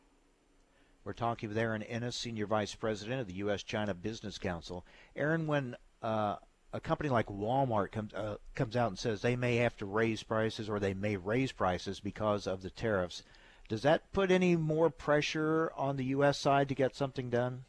We're 1.05 1.13
talking 1.13 1.49
with 1.49 1.59
Erin 1.59 1.83
Ennis, 1.83 2.17
Senior 2.17 2.47
Vice 2.47 2.75
President 2.75 3.21
of 3.21 3.27
the 3.27 3.35
U.S. 3.35 3.63
China 3.63 3.95
Business 3.95 4.39
Council. 4.39 4.87
Erin, 5.17 5.47
when 5.47 5.77
uh, 6.03 6.37
a 6.73 6.81
company 6.81 7.09
like 7.09 7.27
Walmart 7.27 7.91
comes 7.91 8.15
uh, 8.15 8.37
comes 8.55 8.77
out 8.77 8.89
and 8.89 8.99
says 8.99 9.21
they 9.21 9.37
may 9.37 9.57
have 9.57 9.77
to 9.79 9.87
raise 9.87 10.23
prices 10.23 10.69
or 10.69 10.79
they 10.79 10.95
may 10.95 11.17
raise 11.17 11.53
prices 11.53 12.01
because 12.01 12.47
of 12.47 12.63
the 12.63 12.71
tariffs, 12.71 13.23
does 13.69 13.83
that 13.83 14.13
put 14.13 14.31
any 14.31 14.57
more 14.57 14.91
pressure 14.91 15.73
on 15.77 15.97
the 15.97 16.05
U.S. 16.07 16.39
side 16.39 16.69
to 16.69 16.75
get 16.75 16.97
something 16.97 17.31
done? 17.31 17.65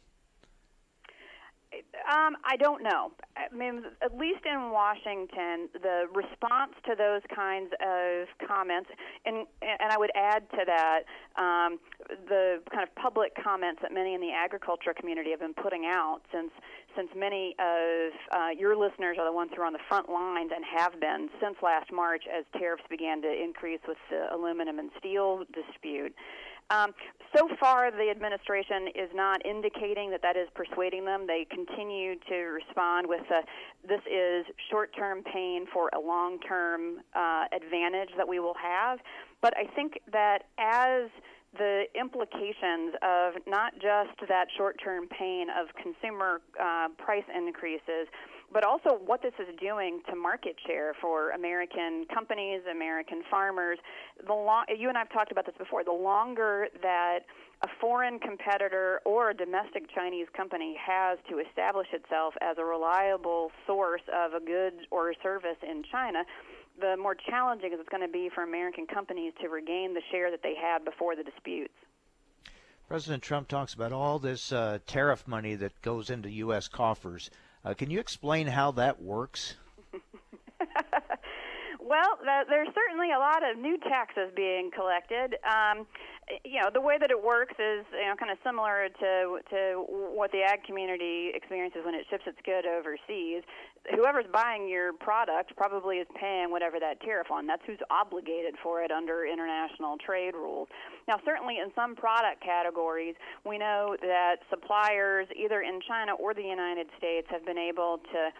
Um, 2.12 2.36
I 2.44 2.56
don't 2.56 2.82
know. 2.82 3.12
I 3.36 3.54
mean, 3.54 3.84
at 4.02 4.14
least 4.18 4.44
in 4.44 4.70
Washington, 4.70 5.72
the 5.72 6.04
response 6.12 6.76
to 6.84 6.94
those 6.94 7.22
kinds 7.34 7.72
of 7.80 8.28
comments, 8.46 8.90
and 9.24 9.46
and 9.62 9.90
I 9.90 9.96
would 9.96 10.10
add 10.14 10.44
to 10.50 10.62
that 10.66 11.00
um, 11.40 11.78
the 12.28 12.60
kind 12.70 12.82
of 12.82 12.94
public 12.96 13.32
comments 13.42 13.80
that 13.80 13.94
many 13.94 14.12
in 14.12 14.20
the 14.20 14.30
agriculture 14.30 14.92
community 14.92 15.30
have 15.30 15.40
been 15.40 15.54
putting 15.54 15.86
out 15.86 16.20
since 16.30 16.50
since 16.94 17.08
many 17.16 17.56
of 17.58 18.12
uh, 18.36 18.50
your 18.58 18.76
listeners 18.76 19.16
are 19.18 19.24
the 19.24 19.32
ones 19.32 19.50
who 19.56 19.62
are 19.62 19.66
on 19.66 19.72
the 19.72 19.86
front 19.88 20.10
lines 20.10 20.50
and 20.54 20.64
have 20.64 21.00
been 21.00 21.30
since 21.40 21.56
last 21.62 21.90
March 21.90 22.24
as 22.28 22.44
tariffs 22.58 22.84
began 22.90 23.22
to 23.22 23.32
increase 23.32 23.80
with 23.88 23.96
the 24.10 24.28
aluminum 24.34 24.78
and 24.78 24.90
steel 24.98 25.44
dispute. 25.54 26.14
Um, 26.72 26.94
so 27.36 27.48
far, 27.60 27.90
the 27.90 28.10
administration 28.10 28.88
is 28.94 29.08
not 29.14 29.44
indicating 29.46 30.10
that 30.10 30.20
that 30.22 30.36
is 30.36 30.48
persuading 30.54 31.04
them. 31.04 31.26
They 31.26 31.46
continue 31.50 32.16
to 32.28 32.34
respond 32.34 33.06
with 33.06 33.22
this 33.88 34.00
is 34.10 34.44
short 34.70 34.94
term 34.96 35.22
pain 35.22 35.66
for 35.72 35.90
a 35.94 36.00
long 36.00 36.38
term 36.40 37.00
uh, 37.14 37.44
advantage 37.54 38.10
that 38.16 38.28
we 38.28 38.38
will 38.38 38.56
have. 38.62 38.98
But 39.40 39.54
I 39.56 39.64
think 39.74 40.00
that 40.12 40.44
as 40.58 41.10
the 41.58 41.84
implications 41.98 42.96
of 43.02 43.34
not 43.46 43.74
just 43.74 44.16
that 44.28 44.46
short 44.56 44.76
term 44.82 45.08
pain 45.08 45.48
of 45.50 45.68
consumer 45.82 46.40
uh, 46.60 46.88
price 46.98 47.24
increases, 47.36 48.08
but 48.52 48.64
also 48.64 49.00
what 49.04 49.22
this 49.22 49.32
is 49.38 49.48
doing 49.60 50.02
to 50.08 50.16
market 50.16 50.56
share 50.66 50.94
for 51.00 51.30
American 51.30 52.04
companies, 52.12 52.60
American 52.70 53.22
farmers. 53.30 53.78
The 54.26 54.34
long, 54.34 54.64
you 54.76 54.88
and 54.88 54.98
I've 54.98 55.10
talked 55.10 55.32
about 55.32 55.46
this 55.46 55.56
before. 55.56 55.84
The 55.84 55.92
longer 55.92 56.68
that 56.82 57.20
a 57.62 57.68
foreign 57.80 58.18
competitor 58.18 59.00
or 59.04 59.30
a 59.30 59.34
domestic 59.34 59.84
Chinese 59.94 60.26
company 60.36 60.76
has 60.84 61.18
to 61.30 61.38
establish 61.38 61.86
itself 61.92 62.34
as 62.40 62.58
a 62.58 62.64
reliable 62.64 63.50
source 63.66 64.02
of 64.12 64.34
a 64.34 64.44
good 64.44 64.74
or 64.90 65.10
a 65.10 65.14
service 65.22 65.58
in 65.62 65.82
China, 65.90 66.24
the 66.80 66.96
more 66.96 67.14
challenging 67.14 67.70
it's 67.72 67.88
going 67.88 68.02
to 68.02 68.12
be 68.12 68.28
for 68.34 68.42
American 68.42 68.86
companies 68.86 69.32
to 69.40 69.48
regain 69.48 69.94
the 69.94 70.02
share 70.10 70.30
that 70.30 70.42
they 70.42 70.54
had 70.54 70.84
before 70.84 71.14
the 71.14 71.22
disputes. 71.22 71.74
President 72.88 73.22
Trump 73.22 73.48
talks 73.48 73.72
about 73.72 73.92
all 73.92 74.18
this 74.18 74.52
uh, 74.52 74.78
tariff 74.86 75.26
money 75.26 75.54
that 75.54 75.80
goes 75.80 76.10
into 76.10 76.28
U.S. 76.30 76.68
coffers. 76.68 77.30
Uh, 77.64 77.74
can 77.74 77.90
you 77.90 78.00
explain 78.00 78.46
how 78.48 78.72
that 78.72 79.00
works? 79.00 79.54
well, 81.80 82.18
there's 82.48 82.68
certainly 82.74 83.12
a 83.12 83.18
lot 83.18 83.48
of 83.48 83.56
new 83.58 83.78
taxes 83.78 84.30
being 84.34 84.70
collected. 84.74 85.36
Um, 85.44 85.86
you 86.44 86.60
know, 86.60 86.70
the 86.72 86.80
way 86.80 86.98
that 86.98 87.10
it 87.10 87.20
works 87.20 87.54
is 87.58 87.84
you 87.92 88.06
know 88.06 88.14
kind 88.16 88.30
of 88.30 88.38
similar 88.44 88.88
to 89.00 89.38
to 89.50 89.84
what 89.86 90.30
the 90.30 90.42
ag 90.42 90.62
community 90.64 91.30
experiences 91.34 91.82
when 91.84 91.94
it 91.94 92.06
ships 92.10 92.24
its 92.26 92.38
good 92.44 92.64
overseas. 92.66 93.42
Whoever's 93.90 94.26
buying 94.32 94.68
your 94.68 94.92
product 94.92 95.56
probably 95.56 95.96
is 95.96 96.06
paying 96.18 96.50
whatever 96.50 96.78
that 96.78 97.00
tariff 97.00 97.30
on. 97.32 97.46
That's 97.46 97.62
who's 97.66 97.82
obligated 97.90 98.54
for 98.62 98.82
it 98.82 98.92
under 98.92 99.26
international 99.26 99.96
trade 99.98 100.34
rules. 100.34 100.68
Now, 101.08 101.18
certainly 101.24 101.58
in 101.58 101.72
some 101.74 101.96
product 101.96 102.42
categories, 102.44 103.16
we 103.44 103.58
know 103.58 103.96
that 104.00 104.36
suppliers, 104.48 105.26
either 105.34 105.62
in 105.62 105.80
China 105.86 106.14
or 106.14 106.32
the 106.32 106.46
United 106.46 106.86
States, 106.96 107.26
have 107.30 107.44
been 107.44 107.58
able 107.58 107.98
to 108.12 108.30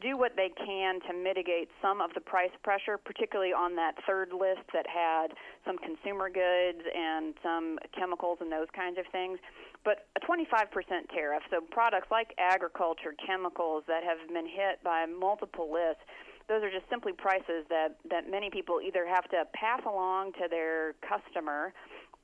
do 0.00 0.16
what 0.16 0.36
they 0.36 0.50
can 0.56 1.00
to 1.08 1.12
mitigate 1.12 1.68
some 1.82 2.00
of 2.00 2.10
the 2.14 2.20
price 2.20 2.50
pressure, 2.62 2.98
particularly 2.98 3.52
on 3.52 3.76
that 3.76 3.94
third 4.06 4.32
list 4.32 4.62
that 4.72 4.86
had 4.86 5.28
some 5.66 5.78
consumer 5.78 6.30
goods 6.30 6.82
and 6.94 7.34
some 7.42 7.78
chemicals 7.96 8.38
and 8.40 8.50
those 8.50 8.68
kinds 8.74 8.98
of 8.98 9.04
things. 9.12 9.38
But 9.84 10.06
a 10.16 10.20
25% 10.20 10.68
tariff, 11.14 11.42
so 11.50 11.60
products 11.70 12.08
like 12.10 12.34
agriculture, 12.38 13.14
chemicals 13.24 13.84
that 13.88 14.04
have 14.04 14.18
been 14.28 14.46
hit 14.46 14.82
by 14.84 15.06
multiple 15.06 15.72
lists, 15.72 16.02
those 16.48 16.62
are 16.62 16.70
just 16.70 16.88
simply 16.90 17.12
prices 17.12 17.64
that, 17.70 17.96
that 18.10 18.28
many 18.28 18.50
people 18.50 18.80
either 18.82 19.06
have 19.06 19.24
to 19.30 19.44
pass 19.54 19.80
along 19.86 20.32
to 20.32 20.48
their 20.50 20.94
customer 21.00 21.72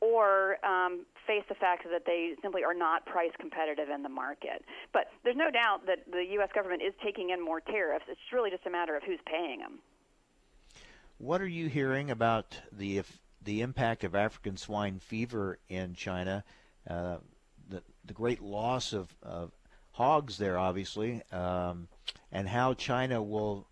or 0.01 0.64
um, 0.64 1.07
face 1.26 1.44
the 1.49 1.55
fact 1.55 1.84
that 1.90 2.05
they 2.07 2.34
simply 2.42 2.62
are 2.62 2.74
not 2.74 3.07
price 3.07 3.30
competitive 3.38 3.88
in 3.88 4.03
the 4.03 4.09
market. 4.09 4.64
But 4.92 5.07
there's 5.24 5.36
no 5.36 5.51
doubt 5.51 5.86
that 5.86 6.11
the 6.11 6.24
U.S. 6.32 6.51
government 6.55 6.82
is 6.82 6.92
taking 7.03 7.30
in 7.30 7.44
more 7.44 7.61
tariffs. 7.61 8.05
It's 8.09 8.20
really 8.32 8.51
just 8.51 8.66
a 8.66 8.70
matter 8.70 8.97
of 8.97 9.03
who's 9.03 9.20
paying 9.26 9.61
them. 9.61 9.78
What 11.18 11.40
are 11.40 11.49
you 11.49 11.68
hearing 11.68 12.11
about 12.11 12.61
the 12.70 13.03
the 13.42 13.62
impact 13.62 14.05
of 14.05 14.14
African 14.14 14.57
swine 14.57 14.99
fever 14.99 15.59
in 15.68 15.94
China? 15.94 16.44
Uh, 16.88 17.18
the 17.68 17.82
the 18.05 18.12
great 18.12 18.42
loss 18.42 18.92
of, 18.92 19.09
of 19.22 19.53
hogs 19.92 20.36
there, 20.36 20.59
obviously, 20.59 21.22
um, 21.32 21.88
and 22.30 22.49
how 22.49 22.74
China 22.74 23.22
will 23.22 23.66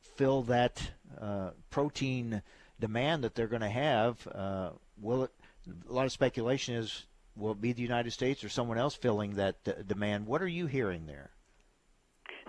fill 0.00 0.42
that 0.42 0.92
uh, 1.20 1.50
protein 1.68 2.42
demand 2.80 3.22
that 3.22 3.34
they're 3.34 3.46
going 3.46 3.62
to 3.62 3.68
have. 3.68 4.26
Uh, 4.26 4.70
will 5.00 5.24
it 5.24 5.30
a 5.88 5.92
lot 5.92 6.06
of 6.06 6.12
speculation 6.12 6.74
is 6.74 7.06
will 7.36 7.52
it 7.52 7.60
be 7.60 7.72
the 7.72 7.82
United 7.82 8.10
States 8.10 8.44
or 8.44 8.48
someone 8.48 8.78
else 8.78 8.94
filling 8.94 9.34
that 9.34 9.86
demand? 9.86 10.26
What 10.26 10.42
are 10.42 10.48
you 10.48 10.66
hearing 10.66 11.06
there? 11.06 11.30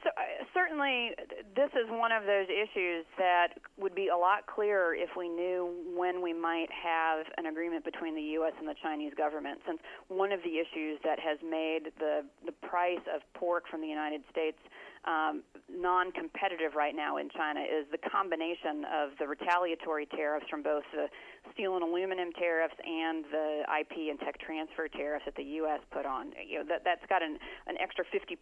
So 0.03 0.09
uh, 0.09 0.43
certainly, 0.53 1.11
this 1.55 1.69
is 1.71 1.89
one 1.89 2.11
of 2.11 2.23
those 2.23 2.47
issues 2.49 3.05
that 3.17 3.55
would 3.77 3.95
be 3.95 4.09
a 4.09 4.17
lot 4.17 4.45
clearer 4.47 4.93
if 4.93 5.09
we 5.17 5.29
knew 5.29 5.71
when 5.95 6.21
we 6.21 6.33
might 6.33 6.67
have 6.71 7.25
an 7.37 7.45
agreement 7.45 7.85
between 7.85 8.15
the 8.15 8.35
U.S. 8.43 8.53
and 8.59 8.67
the 8.67 8.75
Chinese 8.81 9.13
government. 9.15 9.61
Since 9.65 9.79
one 10.09 10.31
of 10.31 10.41
the 10.43 10.59
issues 10.59 10.99
that 11.03 11.19
has 11.19 11.39
made 11.41 11.93
the 11.99 12.25
the 12.45 12.51
price 12.51 13.03
of 13.13 13.21
pork 13.33 13.63
from 13.69 13.81
the 13.81 13.87
United 13.87 14.23
States 14.29 14.57
um, 15.05 15.43
non-competitive 15.69 16.75
right 16.75 16.95
now 16.95 17.17
in 17.17 17.29
China 17.29 17.59
is 17.59 17.85
the 17.91 17.97
combination 17.97 18.85
of 18.87 19.11
the 19.19 19.27
retaliatory 19.27 20.05
tariffs 20.05 20.45
from 20.49 20.63
both 20.63 20.83
the 20.93 21.07
steel 21.53 21.75
and 21.75 21.83
aluminum 21.83 22.31
tariffs 22.33 22.75
and 22.85 23.25
the 23.31 23.63
IP 23.67 24.09
and 24.09 24.19
tech 24.19 24.39
transfer 24.39 24.87
tariffs 24.87 25.25
that 25.25 25.35
the 25.35 25.59
U.S. 25.63 25.81
put 25.91 26.05
on. 26.05 26.31
You 26.47 26.59
know 26.59 26.65
that 26.69 26.83
that's 26.83 27.05
got 27.09 27.21
an 27.21 27.37
an 27.67 27.75
extra 27.79 28.05
50% 28.05 28.37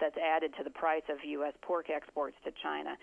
that's 0.00 0.16
added 0.16 0.52
to 0.58 0.64
the 0.64 0.70
price 0.70 1.04
of 1.08 1.18
U.S. 1.24 1.54
pork 1.62 1.90
exports 1.90 2.36
to 2.44 2.52
China. 2.62 2.96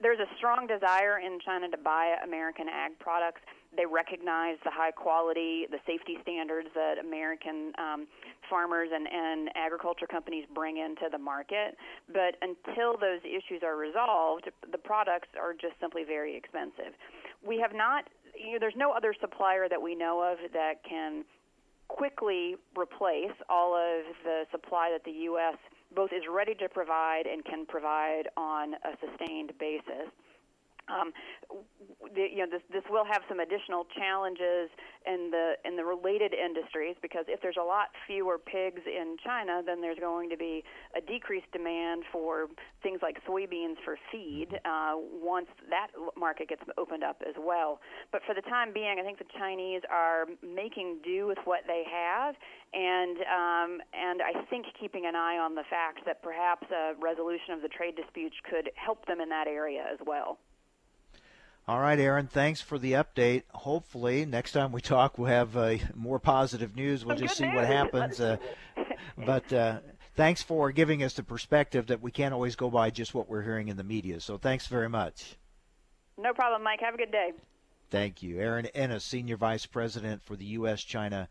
There's 0.00 0.18
a 0.18 0.28
strong 0.36 0.66
desire 0.66 1.18
in 1.18 1.38
China 1.40 1.70
to 1.70 1.78
buy 1.78 2.16
American 2.22 2.68
ag 2.68 2.98
products 2.98 3.40
they 3.76 3.86
recognize 3.86 4.56
the 4.64 4.70
high 4.70 4.90
quality, 4.90 5.66
the 5.70 5.78
safety 5.86 6.18
standards 6.22 6.68
that 6.74 6.98
American 6.98 7.72
um, 7.78 8.06
farmers 8.48 8.88
and, 8.92 9.06
and 9.06 9.50
agriculture 9.54 10.06
companies 10.06 10.44
bring 10.54 10.78
into 10.78 11.08
the 11.10 11.18
market. 11.18 11.76
But 12.12 12.36
until 12.42 12.96
those 12.96 13.20
issues 13.24 13.62
are 13.62 13.76
resolved, 13.76 14.50
the 14.70 14.78
products 14.78 15.28
are 15.40 15.52
just 15.52 15.74
simply 15.80 16.04
very 16.04 16.36
expensive. 16.36 16.94
We 17.46 17.58
have 17.60 17.74
not, 17.74 18.04
you 18.34 18.52
know, 18.52 18.58
there's 18.60 18.76
no 18.76 18.92
other 18.92 19.14
supplier 19.20 19.68
that 19.68 19.80
we 19.80 19.94
know 19.94 20.22
of 20.22 20.38
that 20.52 20.84
can 20.88 21.24
quickly 21.88 22.56
replace 22.76 23.34
all 23.48 23.74
of 23.74 24.04
the 24.24 24.44
supply 24.50 24.90
that 24.92 25.04
the 25.04 25.18
U.S. 25.28 25.56
both 25.94 26.10
is 26.12 26.22
ready 26.30 26.54
to 26.54 26.68
provide 26.68 27.26
and 27.26 27.44
can 27.44 27.66
provide 27.66 28.24
on 28.36 28.74
a 28.74 28.96
sustained 29.00 29.52
basis. 29.60 30.10
Um, 30.88 31.12
the, 32.14 32.28
you 32.30 32.44
know, 32.44 32.50
this, 32.50 32.62
this 32.70 32.84
will 32.90 33.04
have 33.04 33.22
some 33.28 33.40
additional 33.40 33.86
challenges 33.96 34.68
in 35.06 35.30
the 35.30 35.54
in 35.64 35.76
the 35.76 35.84
related 35.84 36.32
industries 36.32 36.96
because 37.02 37.24
if 37.28 37.40
there's 37.42 37.60
a 37.60 37.64
lot 37.64 37.88
fewer 38.06 38.38
pigs 38.38 38.82
in 38.86 39.16
China, 39.24 39.62
then 39.64 39.80
there's 39.80 39.98
going 39.98 40.30
to 40.30 40.36
be 40.36 40.64
a 40.96 41.00
decreased 41.00 41.50
demand 41.52 42.04
for 42.12 42.48
things 42.82 43.00
like 43.02 43.18
soybeans 43.28 43.76
for 43.84 43.96
feed 44.10 44.48
uh, 44.64 44.94
once 44.96 45.48
that 45.70 45.88
market 46.16 46.48
gets 46.48 46.62
opened 46.78 47.04
up 47.04 47.22
as 47.26 47.34
well. 47.38 47.80
But 48.12 48.22
for 48.26 48.34
the 48.34 48.42
time 48.42 48.72
being, 48.72 48.96
I 49.00 49.02
think 49.02 49.18
the 49.18 49.30
Chinese 49.38 49.82
are 49.90 50.26
making 50.42 51.00
do 51.04 51.26
with 51.26 51.38
what 51.44 51.60
they 51.66 51.84
have, 51.90 52.34
and 52.72 53.16
um, 53.28 53.70
and 53.92 54.20
I 54.22 54.44
think 54.48 54.66
keeping 54.80 55.06
an 55.06 55.16
eye 55.16 55.38
on 55.38 55.54
the 55.54 55.64
fact 55.68 56.00
that 56.06 56.22
perhaps 56.22 56.66
a 56.70 56.92
resolution 57.00 57.52
of 57.52 57.62
the 57.62 57.68
trade 57.68 57.96
disputes 57.96 58.36
could 58.48 58.70
help 58.76 59.04
them 59.06 59.20
in 59.20 59.28
that 59.28 59.46
area 59.46 59.84
as 59.90 59.98
well. 60.06 60.38
All 61.66 61.80
right, 61.80 61.98
Erin, 61.98 62.26
thanks 62.26 62.60
for 62.60 62.78
the 62.78 62.92
update. 62.92 63.44
Hopefully, 63.52 64.26
next 64.26 64.52
time 64.52 64.70
we 64.70 64.82
talk, 64.82 65.16
we'll 65.16 65.28
have 65.28 65.56
uh, 65.56 65.76
more 65.94 66.18
positive 66.18 66.76
news. 66.76 67.06
We'll 67.06 67.16
just 67.16 67.38
see 67.38 67.46
what 67.46 67.64
happens. 67.64 68.20
Uh, 68.20 68.36
but 69.16 69.50
uh, 69.50 69.78
thanks 70.14 70.42
for 70.42 70.70
giving 70.72 71.02
us 71.02 71.14
the 71.14 71.22
perspective 71.22 71.86
that 71.86 72.02
we 72.02 72.10
can't 72.10 72.34
always 72.34 72.54
go 72.54 72.68
by 72.68 72.90
just 72.90 73.14
what 73.14 73.30
we're 73.30 73.40
hearing 73.40 73.68
in 73.68 73.78
the 73.78 73.84
media. 73.84 74.20
So 74.20 74.36
thanks 74.36 74.66
very 74.66 74.90
much. 74.90 75.36
No 76.18 76.34
problem, 76.34 76.62
Mike. 76.62 76.80
Have 76.80 76.94
a 76.94 76.98
good 76.98 77.10
day. 77.10 77.32
Thank 77.90 78.22
you. 78.22 78.40
Erin 78.40 78.66
Ennis, 78.66 79.02
Senior 79.02 79.38
Vice 79.38 79.64
President 79.64 80.22
for 80.22 80.36
the 80.36 80.44
U.S. 80.44 80.84
China 80.84 81.28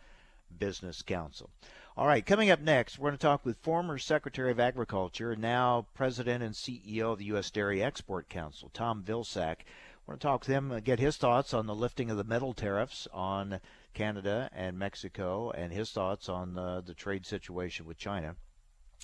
Business 0.57 1.03
Council. 1.03 1.51
All 1.95 2.07
right, 2.07 2.25
coming 2.25 2.49
up 2.49 2.59
next, 2.59 2.97
we're 2.97 3.09
going 3.09 3.19
to 3.19 3.21
talk 3.21 3.45
with 3.45 3.57
former 3.57 3.99
Secretary 3.99 4.49
of 4.49 4.59
Agriculture, 4.59 5.35
now 5.35 5.85
President 5.93 6.43
and 6.43 6.55
CEO 6.55 7.11
of 7.11 7.19
the 7.19 7.25
U.S. 7.25 7.51
Dairy 7.51 7.83
Export 7.83 8.29
Council, 8.29 8.71
Tom 8.73 9.03
Vilsack. 9.03 9.57
I 10.05 10.11
want 10.11 10.19
to 10.19 10.27
talk 10.27 10.43
to 10.43 10.51
him, 10.51 10.71
uh, 10.71 10.81
get 10.81 10.99
his 10.99 11.15
thoughts 11.15 11.53
on 11.53 11.65
the 11.65 11.73
lifting 11.73 12.09
of 12.09 12.17
the 12.17 12.25
metal 12.25 12.53
tariffs 12.53 13.07
on 13.13 13.61
Canada 13.93 14.49
and 14.53 14.77
Mexico, 14.77 15.51
and 15.51 15.71
his 15.71 15.91
thoughts 15.91 16.27
on 16.27 16.57
uh, 16.57 16.81
the 16.81 16.93
trade 16.93 17.25
situation 17.25 17.85
with 17.85 17.97
China. 17.97 18.35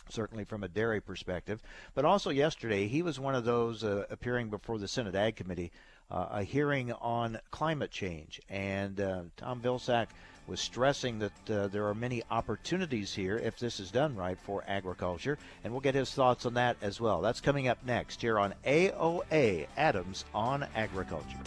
Certainly 0.09 0.43
from 0.43 0.61
a 0.61 0.67
dairy 0.67 0.99
perspective, 0.99 1.61
but 1.93 2.03
also 2.03 2.31
yesterday 2.31 2.87
he 2.87 3.01
was 3.01 3.17
one 3.19 3.35
of 3.35 3.45
those 3.45 3.83
uh, 3.83 4.05
appearing 4.09 4.49
before 4.49 4.77
the 4.77 4.87
Senate 4.87 5.15
Ag 5.15 5.37
Committee, 5.37 5.71
uh, 6.11 6.27
a 6.31 6.43
hearing 6.43 6.91
on 6.91 7.39
climate 7.49 7.91
change, 7.91 8.41
and 8.49 8.97
Tom 9.37 9.61
Vilsack 9.61 10.07
was 10.49 10.59
stressing 10.59 11.19
that 11.19 11.49
uh, 11.49 11.67
there 11.67 11.87
are 11.87 11.93
many 11.93 12.23
opportunities 12.31 13.13
here 13.13 13.37
if 13.37 13.59
this 13.59 13.79
is 13.79 13.91
done 13.91 14.15
right 14.15 14.37
for 14.39 14.63
agriculture. 14.67 15.37
And 15.63 15.71
we'll 15.71 15.81
get 15.81 15.95
his 15.95 16.11
thoughts 16.11 16.45
on 16.45 16.55
that 16.55 16.75
as 16.81 16.99
well. 16.99 17.21
That's 17.21 17.39
coming 17.39 17.67
up 17.67 17.77
next 17.85 18.21
here 18.21 18.39
on 18.39 18.55
AOA 18.65 19.67
Adams 19.77 20.25
on 20.33 20.65
Agriculture. 20.75 21.37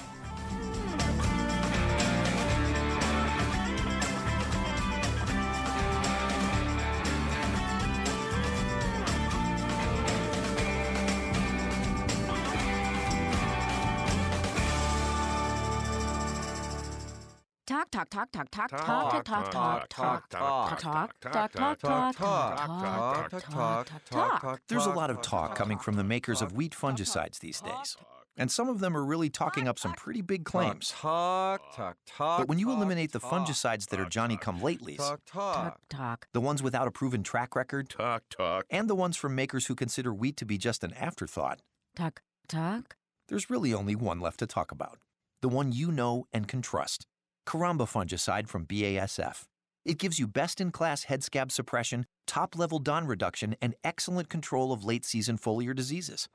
Talk 17.92 18.08
talk 18.08 18.32
talk 18.32 18.50
talk 18.50 18.70
talk 18.70 19.24
talk 19.24 19.24
talk 19.24 19.50
talk 19.52 19.88
talk 19.90 20.30
talk 20.30 20.78
talk 20.80 21.52
talk 21.52 21.52
talk 21.52 22.16
talk 22.16 23.30
talk 23.30 23.86
talk 24.10 24.40
talk 24.40 24.60
There's 24.68 24.86
a 24.86 24.90
lot 24.90 25.10
of 25.10 25.20
talk 25.20 25.54
coming 25.54 25.78
from 25.78 25.96
the 25.96 26.04
makers 26.04 26.40
of 26.40 26.52
wheat 26.52 26.72
fungicides 26.72 27.38
these 27.40 27.60
days. 27.60 27.96
And 28.38 28.50
some 28.50 28.70
of 28.70 28.80
them 28.80 28.96
are 28.96 29.04
really 29.04 29.28
talking 29.28 29.68
up 29.68 29.78
some 29.78 29.92
pretty 29.92 30.22
big 30.22 30.46
claims. 30.46 30.94
Talk, 30.96 31.60
talk, 31.76 31.98
talk. 32.06 32.38
But 32.38 32.48
when 32.48 32.58
you 32.58 32.70
eliminate 32.70 33.12
the 33.12 33.20
fungicides 33.20 33.88
that 33.88 34.00
are 34.00 34.08
Johnny 34.08 34.38
come 34.38 34.60
latelys, 34.60 34.96
Talk, 34.96 35.20
talk. 35.26 35.78
talk 35.90 36.28
the 36.32 36.40
ones 36.40 36.62
without 36.62 36.88
a 36.88 36.90
proven 36.90 37.22
track 37.22 37.54
record, 37.54 37.90
Talk, 37.90 38.22
talk. 38.30 38.64
and 38.70 38.88
the 38.88 38.94
ones 38.94 39.18
from 39.18 39.34
makers 39.34 39.66
who 39.66 39.74
consider 39.74 40.14
wheat 40.14 40.38
to 40.38 40.46
be 40.46 40.56
just 40.56 40.82
an 40.82 40.94
afterthought, 40.94 41.60
talk 41.94 42.22
talk 42.48 42.96
there's 43.28 43.50
really 43.50 43.74
only 43.74 43.94
one 43.94 44.18
left 44.18 44.38
to 44.38 44.46
talk 44.46 44.72
about. 44.72 44.98
The 45.42 45.48
one 45.50 45.72
you 45.72 45.92
know 45.92 46.24
and 46.32 46.48
can 46.48 46.62
trust. 46.62 47.06
Caramba 47.46 47.86
fungicide 47.88 48.48
from 48.48 48.66
BASF. 48.66 49.44
It 49.84 49.98
gives 49.98 50.18
you 50.18 50.28
best 50.28 50.60
in 50.60 50.70
class 50.70 51.04
head 51.04 51.24
scab 51.24 51.50
suppression, 51.50 52.06
top 52.26 52.56
level 52.56 52.78
DON 52.78 53.06
reduction, 53.06 53.56
and 53.60 53.74
excellent 53.82 54.28
control 54.28 54.72
of 54.72 54.84
late 54.84 55.04
season 55.04 55.36
foliar 55.38 55.74
diseases. 55.74 56.28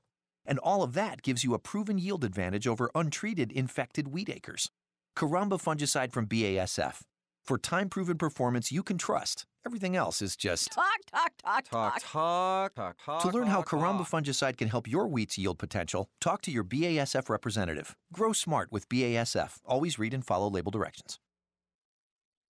And 0.46 0.60
all 0.60 0.84
of 0.84 0.94
that 0.94 1.22
gives 1.22 1.44
you 1.44 1.54
a 1.54 1.60
proven 1.60 1.98
yield 1.98 2.24
advantage 2.24 2.68
over 2.68 2.92
untreated 2.94 3.52
infected 3.52 4.10
wheat 4.10 4.30
acres. 4.30 4.70
Caramba 5.16 5.62
fungicide 5.62 6.12
from 6.12 6.28
BASF. 6.28 7.02
For 7.44 7.58
time 7.58 7.88
proven 7.90 8.18
performance 8.18 8.72
you 8.72 8.84
can 8.84 8.98
trust, 8.98 9.46
everything 9.66 9.96
else 9.96 10.22
is 10.22 10.36
just. 10.36 10.72
talk 10.72 10.86
talk 11.12 11.32
talk 11.44 11.70
Talk, 11.70 12.02
talk, 12.02 12.76
talk, 12.76 12.98
talk. 13.04 13.22
To 13.22 13.30
learn 13.30 13.48
how 13.48 13.62
talk, 13.62 13.70
Caramba 13.70 14.08
fungicide 14.08 14.58
can 14.58 14.68
help 14.68 14.88
your 14.88 15.08
wheat's 15.08 15.38
yield 15.38 15.60
potential, 15.60 16.10
talk 16.20 16.42
to 16.44 16.52
your 16.52 16.64
BASF 16.64 17.30
representative. 17.30 17.96
Grow 18.12 18.34
smart 18.34 18.72
with 18.72 18.90
BASF. 18.90 19.60
Always 19.66 20.00
read 20.00 20.14
and 20.14 20.26
follow 20.26 20.50
label 20.50 20.72
directions. 20.72 21.20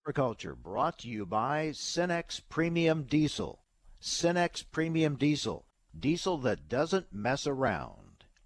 Agriculture 0.04 0.54
brought 0.54 0.98
to 1.00 1.08
you 1.08 1.26
by 1.26 1.68
Cenex 1.68 2.40
Premium 2.48 3.02
Diesel. 3.02 3.62
Cenex 4.00 4.64
Premium 4.70 5.16
Diesel. 5.16 5.66
Diesel 5.98 6.38
that 6.38 6.68
doesn't 6.68 7.12
mess 7.12 7.46
around. 7.46 8.07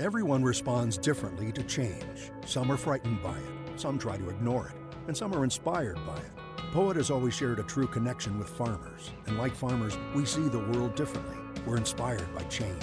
Everyone 0.00 0.42
responds 0.42 0.98
differently 0.98 1.52
to 1.52 1.62
change. 1.62 2.32
Some 2.46 2.68
are 2.72 2.76
frightened 2.76 3.22
by 3.22 3.38
it, 3.38 3.80
some 3.80 3.96
try 3.96 4.16
to 4.16 4.28
ignore 4.28 4.66
it, 4.66 4.96
and 5.06 5.16
some 5.16 5.32
are 5.32 5.44
inspired 5.44 6.04
by 6.04 6.16
it. 6.16 6.32
Poet 6.72 6.96
has 6.96 7.12
always 7.12 7.32
shared 7.32 7.60
a 7.60 7.62
true 7.62 7.86
connection 7.86 8.36
with 8.36 8.48
farmers, 8.48 9.12
and 9.26 9.38
like 9.38 9.54
farmers, 9.54 9.96
we 10.12 10.24
see 10.24 10.48
the 10.48 10.58
world 10.58 10.96
differently. 10.96 11.36
We're 11.64 11.76
inspired 11.76 12.26
by 12.34 12.42
change. 12.44 12.82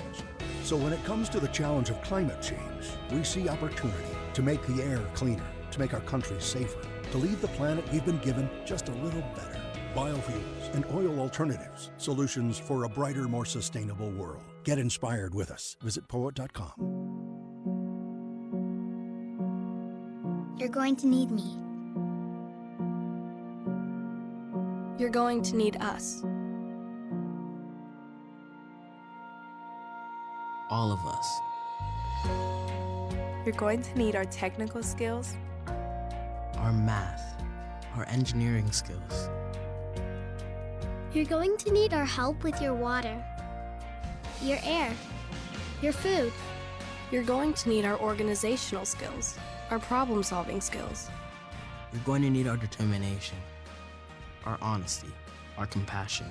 So 0.64 0.78
when 0.78 0.93
it 0.93 1.03
comes 1.03 1.28
to 1.30 1.41
the 1.41 1.49
challenge 1.49 1.89
of 1.89 2.01
climate 2.01 2.41
change, 2.41 2.88
we 3.12 3.26
see 3.26 3.49
opportunity 3.49 4.16
to 4.34 4.41
make 4.41 4.66
the 4.66 4.82
air 4.82 5.05
cleaner, 5.14 5.51
to 5.72 5.80
make 5.82 5.93
our 5.93 5.99
country 5.99 6.39
safer, 6.39 6.80
to 7.12 7.18
leave 7.18 7.41
the 7.41 7.49
planet 7.49 7.84
we've 7.91 8.05
been 8.05 8.20
given 8.20 8.49
just 8.66 8.88
a 8.88 8.93
little 9.03 9.24
better. 9.36 9.62
Biofuels 9.93 10.74
and 10.74 10.86
oil 10.93 11.20
alternatives, 11.20 11.91
solutions 11.97 12.57
for 12.57 12.86
a 12.86 12.89
brighter, 12.89 13.28
more 13.28 13.43
sustainable 13.43 14.12
world. 14.12 14.51
Get 14.64 14.78
inspired 14.78 15.34
with 15.34 15.49
us. 15.51 15.76
Visit 15.82 16.07
poet.com. 16.07 16.74
You're 20.57 20.70
going 20.70 20.95
to 20.97 21.07
need 21.07 21.32
me. 21.32 21.57
You're 24.99 25.09
going 25.09 25.41
to 25.41 25.55
need 25.55 25.78
us. 25.82 26.24
All 30.70 30.91
of 30.91 30.99
us. 31.07 31.28
You're 33.43 33.55
going 33.55 33.82
to 33.82 33.97
need 33.97 34.16
our 34.16 34.26
technical 34.26 34.84
skills, 34.84 35.36
Our 36.57 36.72
math, 36.72 37.41
our 37.95 38.07
engineering 38.07 38.72
skills. 38.72 39.30
You're 41.12 41.26
going 41.26 41.57
to 41.57 41.72
need 41.74 41.95
our 41.95 42.05
help 42.05 42.43
with 42.43 42.62
your 42.62 42.76
water, 42.76 43.22
your 44.42 44.60
air, 44.64 44.92
your 45.82 45.94
food. 45.94 46.32
You're 47.12 47.24
going 47.24 47.54
to 47.54 47.70
need 47.70 47.86
our 47.86 48.00
organizational 48.00 48.86
skills, 48.86 49.38
our 49.70 49.80
problem 49.80 50.24
solving 50.24 50.62
skills. 50.62 51.10
You're 51.94 52.02
going 52.04 52.22
to 52.22 52.30
need 52.30 52.48
our 52.48 52.58
determination, 52.58 53.38
our 54.46 54.58
honesty, 54.62 55.12
our 55.58 55.66
compassion. 55.66 56.28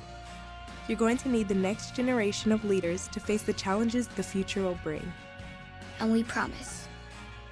You're 0.89 0.99
going 0.99 1.19
to 1.19 1.29
need 1.29 1.49
the 1.49 1.55
next 1.55 1.95
generation 1.95 2.51
of 2.51 2.65
leaders 2.65 3.09
to 3.09 3.21
face 3.21 3.43
the 3.43 3.53
challenges 3.53 4.09
the 4.09 4.23
future 4.23 4.63
will 4.63 4.79
bring. 4.83 5.13
And 6.01 6.11
we 6.11 6.25
promise 6.25 6.89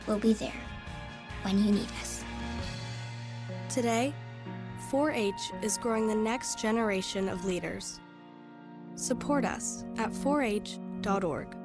we'll 0.07 0.19
be 0.19 0.33
there 0.33 0.61
when 1.43 1.59
you 1.59 1.71
need 1.71 1.89
us. 2.01 2.25
Today, 3.69 4.15
4 4.91 5.13
H 5.13 5.53
is 5.63 5.77
growing 5.79 6.09
the 6.09 6.15
next 6.15 6.59
generation 6.59 7.29
of 7.29 7.45
leaders. 7.45 8.01
Support 8.99 9.45
us 9.45 9.85
at 9.97 10.11
4h.org. 10.11 11.57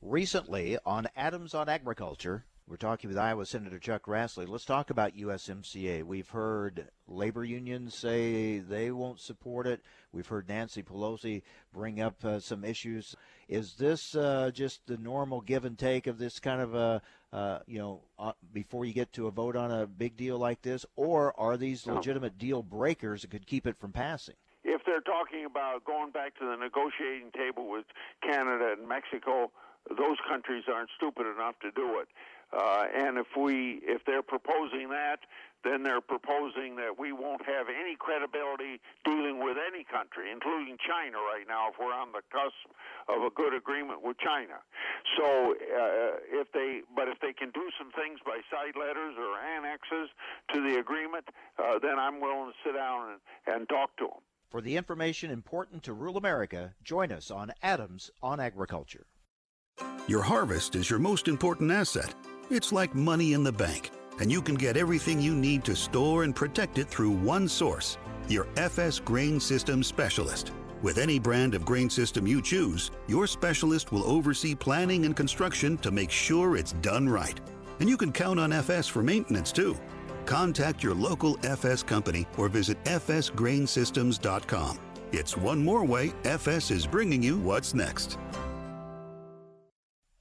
Recently 0.00 0.78
on 0.86 1.08
Adams 1.16 1.52
on 1.52 1.68
Agriculture, 1.68 2.44
we're 2.68 2.76
talking 2.76 3.10
with 3.10 3.18
Iowa 3.18 3.44
Senator 3.44 3.80
Chuck 3.80 4.06
Grassley. 4.06 4.48
Let's 4.48 4.64
talk 4.64 4.90
about 4.90 5.16
USMCA. 5.16 6.04
We've 6.04 6.28
heard 6.28 6.86
labor 7.08 7.44
unions 7.44 7.96
say 7.96 8.60
they 8.60 8.92
won't 8.92 9.18
support 9.18 9.66
it. 9.66 9.80
We've 10.12 10.28
heard 10.28 10.48
Nancy 10.48 10.84
Pelosi 10.84 11.42
bring 11.72 12.00
up 12.00 12.24
uh, 12.24 12.38
some 12.38 12.64
issues. 12.64 13.16
Is 13.48 13.74
this 13.74 14.14
uh, 14.14 14.52
just 14.54 14.86
the 14.86 14.96
normal 14.96 15.40
give 15.40 15.64
and 15.64 15.76
take 15.76 16.06
of 16.06 16.18
this 16.18 16.38
kind 16.38 16.60
of 16.60 16.76
a, 16.76 17.02
uh, 17.32 17.58
you 17.66 17.80
know, 17.80 18.02
uh, 18.16 18.32
before 18.52 18.84
you 18.84 18.92
get 18.92 19.12
to 19.14 19.26
a 19.26 19.32
vote 19.32 19.56
on 19.56 19.72
a 19.72 19.88
big 19.88 20.16
deal 20.16 20.38
like 20.38 20.62
this, 20.62 20.86
or 20.94 21.38
are 21.38 21.56
these 21.56 21.84
legitimate 21.84 22.38
deal 22.38 22.62
breakers 22.62 23.22
that 23.22 23.32
could 23.32 23.48
keep 23.48 23.66
it 23.66 23.76
from 23.76 23.90
passing? 23.90 24.36
If 24.64 24.82
they're 24.84 25.04
talking 25.04 25.44
about 25.44 25.84
going 25.84 26.10
back 26.10 26.36
to 26.38 26.44
the 26.44 26.56
negotiating 26.56 27.30
table 27.36 27.68
with 27.68 27.84
Canada 28.22 28.74
and 28.76 28.88
Mexico, 28.88 29.52
those 29.88 30.16
countries 30.28 30.64
aren't 30.72 30.90
stupid 30.96 31.26
enough 31.28 31.54
to 31.60 31.70
do 31.72 32.00
it. 32.00 32.08
Uh, 32.52 32.86
and 32.94 33.18
if 33.18 33.26
we, 33.36 33.80
if 33.82 34.04
they're 34.06 34.22
proposing 34.22 34.88
that, 34.88 35.20
then 35.64 35.82
they're 35.82 36.04
proposing 36.04 36.76
that 36.76 36.92
we 36.98 37.10
won't 37.10 37.40
have 37.44 37.66
any 37.72 37.96
credibility 37.96 38.80
dealing 39.04 39.42
with 39.42 39.56
any 39.56 39.82
country, 39.82 40.30
including 40.30 40.76
China 40.76 41.16
right 41.18 41.48
now, 41.48 41.72
if 41.72 41.74
we're 41.80 41.92
on 41.92 42.12
the 42.12 42.20
cusp 42.28 42.68
of 43.08 43.24
a 43.24 43.32
good 43.32 43.56
agreement 43.56 44.04
with 44.04 44.16
China. 44.20 44.60
So 45.16 45.56
uh, 45.56 46.20
if 46.28 46.52
they, 46.52 46.84
but 46.94 47.08
if 47.08 47.18
they 47.20 47.32
can 47.32 47.50
do 47.50 47.64
some 47.80 47.90
things 47.96 48.20
by 48.24 48.44
side 48.52 48.76
letters 48.76 49.16
or 49.16 49.40
annexes 49.40 50.12
to 50.52 50.60
the 50.60 50.78
agreement, 50.78 51.24
uh, 51.58 51.80
then 51.80 51.98
I'm 51.98 52.20
willing 52.20 52.52
to 52.52 52.56
sit 52.62 52.76
down 52.76 53.16
and, 53.16 53.20
and 53.56 53.68
talk 53.68 53.96
to 53.98 54.04
them. 54.04 54.22
For 54.54 54.60
the 54.60 54.76
information 54.76 55.32
important 55.32 55.82
to 55.82 55.94
rural 55.94 56.16
America, 56.16 56.74
join 56.84 57.10
us 57.10 57.32
on 57.32 57.50
Adams 57.60 58.12
on 58.22 58.38
Agriculture. 58.38 59.06
Your 60.06 60.22
harvest 60.22 60.76
is 60.76 60.88
your 60.88 61.00
most 61.00 61.26
important 61.26 61.72
asset. 61.72 62.14
It's 62.50 62.70
like 62.70 62.94
money 62.94 63.32
in 63.32 63.42
the 63.42 63.50
bank, 63.50 63.90
and 64.20 64.30
you 64.30 64.40
can 64.40 64.54
get 64.54 64.76
everything 64.76 65.20
you 65.20 65.34
need 65.34 65.64
to 65.64 65.74
store 65.74 66.22
and 66.22 66.36
protect 66.36 66.78
it 66.78 66.86
through 66.88 67.10
one 67.10 67.48
source 67.48 67.98
your 68.28 68.46
FS 68.56 69.00
Grain 69.00 69.40
System 69.40 69.82
Specialist. 69.82 70.52
With 70.82 70.98
any 70.98 71.18
brand 71.18 71.56
of 71.56 71.64
grain 71.64 71.90
system 71.90 72.24
you 72.24 72.40
choose, 72.40 72.92
your 73.08 73.26
specialist 73.26 73.90
will 73.90 74.04
oversee 74.04 74.54
planning 74.54 75.04
and 75.04 75.16
construction 75.16 75.78
to 75.78 75.90
make 75.90 76.12
sure 76.12 76.56
it's 76.56 76.74
done 76.74 77.08
right. 77.08 77.40
And 77.80 77.88
you 77.88 77.96
can 77.96 78.12
count 78.12 78.38
on 78.38 78.52
FS 78.52 78.86
for 78.86 79.02
maintenance 79.02 79.50
too. 79.50 79.76
Contact 80.26 80.82
your 80.82 80.94
local 80.94 81.38
FS 81.42 81.82
company 81.82 82.26
or 82.36 82.48
visit 82.48 82.82
fsgrainsystems.com. 82.84 84.78
It's 85.12 85.36
one 85.36 85.64
more 85.64 85.84
way 85.84 86.12
FS 86.24 86.70
is 86.70 86.86
bringing 86.86 87.22
you 87.22 87.38
what's 87.38 87.74
next. 87.74 88.18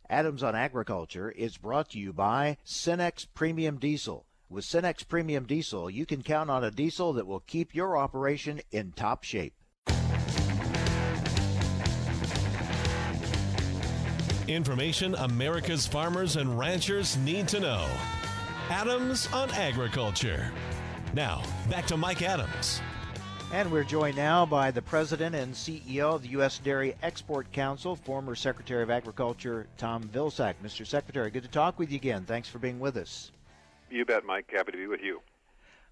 Adams 0.09 0.43
on 0.43 0.55
Agriculture 0.55 1.31
is 1.31 1.57
brought 1.57 1.89
to 1.89 1.97
you 1.97 2.13
by 2.13 2.57
Cenex 2.65 3.25
Premium 3.33 3.79
Diesel. 3.79 4.25
With 4.47 4.63
Cenex 4.63 5.07
Premium 5.07 5.45
Diesel, 5.45 5.89
you 5.89 6.05
can 6.05 6.21
count 6.21 6.51
on 6.51 6.63
a 6.63 6.69
diesel 6.69 7.13
that 7.13 7.25
will 7.25 7.39
keep 7.39 7.73
your 7.73 7.97
operation 7.97 8.61
in 8.71 8.91
top 8.91 9.23
shape. 9.23 9.55
Information 14.47 15.15
America's 15.15 15.87
farmers 15.87 16.35
and 16.35 16.59
ranchers 16.59 17.17
need 17.17 17.47
to 17.47 17.59
know. 17.59 17.87
Adams 18.73 19.29
on 19.31 19.51
Agriculture. 19.51 20.51
Now, 21.13 21.43
back 21.69 21.85
to 21.85 21.95
Mike 21.95 22.23
Adams. 22.23 22.81
And 23.51 23.71
we're 23.71 23.83
joined 23.83 24.17
now 24.17 24.47
by 24.47 24.71
the 24.71 24.81
president 24.81 25.35
and 25.35 25.53
CEO 25.53 26.15
of 26.15 26.23
the 26.23 26.29
U.S. 26.29 26.57
Dairy 26.57 26.95
Export 27.03 27.51
Council, 27.51 27.95
former 27.95 28.33
Secretary 28.33 28.81
of 28.81 28.89
Agriculture 28.89 29.67
Tom 29.77 30.09
Vilsack. 30.11 30.55
Mr. 30.63 30.87
Secretary, 30.87 31.29
good 31.29 31.43
to 31.43 31.49
talk 31.49 31.77
with 31.77 31.91
you 31.91 31.97
again. 31.97 32.25
Thanks 32.25 32.49
for 32.49 32.57
being 32.57 32.79
with 32.79 32.97
us. 32.97 33.31
You 33.91 34.05
bet, 34.05 34.25
Mike. 34.25 34.49
Happy 34.51 34.71
to 34.71 34.77
be 34.79 34.87
with 34.87 35.01
you. 35.01 35.21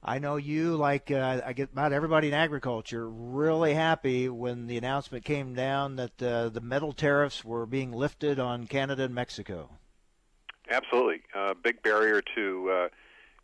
I 0.03 0.17
know 0.17 0.37
you, 0.37 0.75
like 0.75 1.11
uh, 1.11 1.41
I 1.45 1.53
get 1.53 1.71
about 1.71 1.93
everybody 1.93 2.29
in 2.29 2.33
agriculture, 2.33 3.07
really 3.07 3.75
happy 3.75 4.27
when 4.27 4.65
the 4.65 4.79
announcement 4.79 5.23
came 5.23 5.53
down 5.53 5.97
that 5.97 6.23
uh, 6.23 6.49
the 6.49 6.61
metal 6.61 6.93
tariffs 6.93 7.45
were 7.45 7.67
being 7.67 7.91
lifted 7.91 8.39
on 8.39 8.65
Canada 8.65 9.03
and 9.03 9.13
Mexico. 9.13 9.69
Absolutely. 10.71 11.21
Uh, 11.35 11.53
big 11.53 11.81
barrier 11.83 12.21
to 12.35 12.69
uh, 12.71 12.87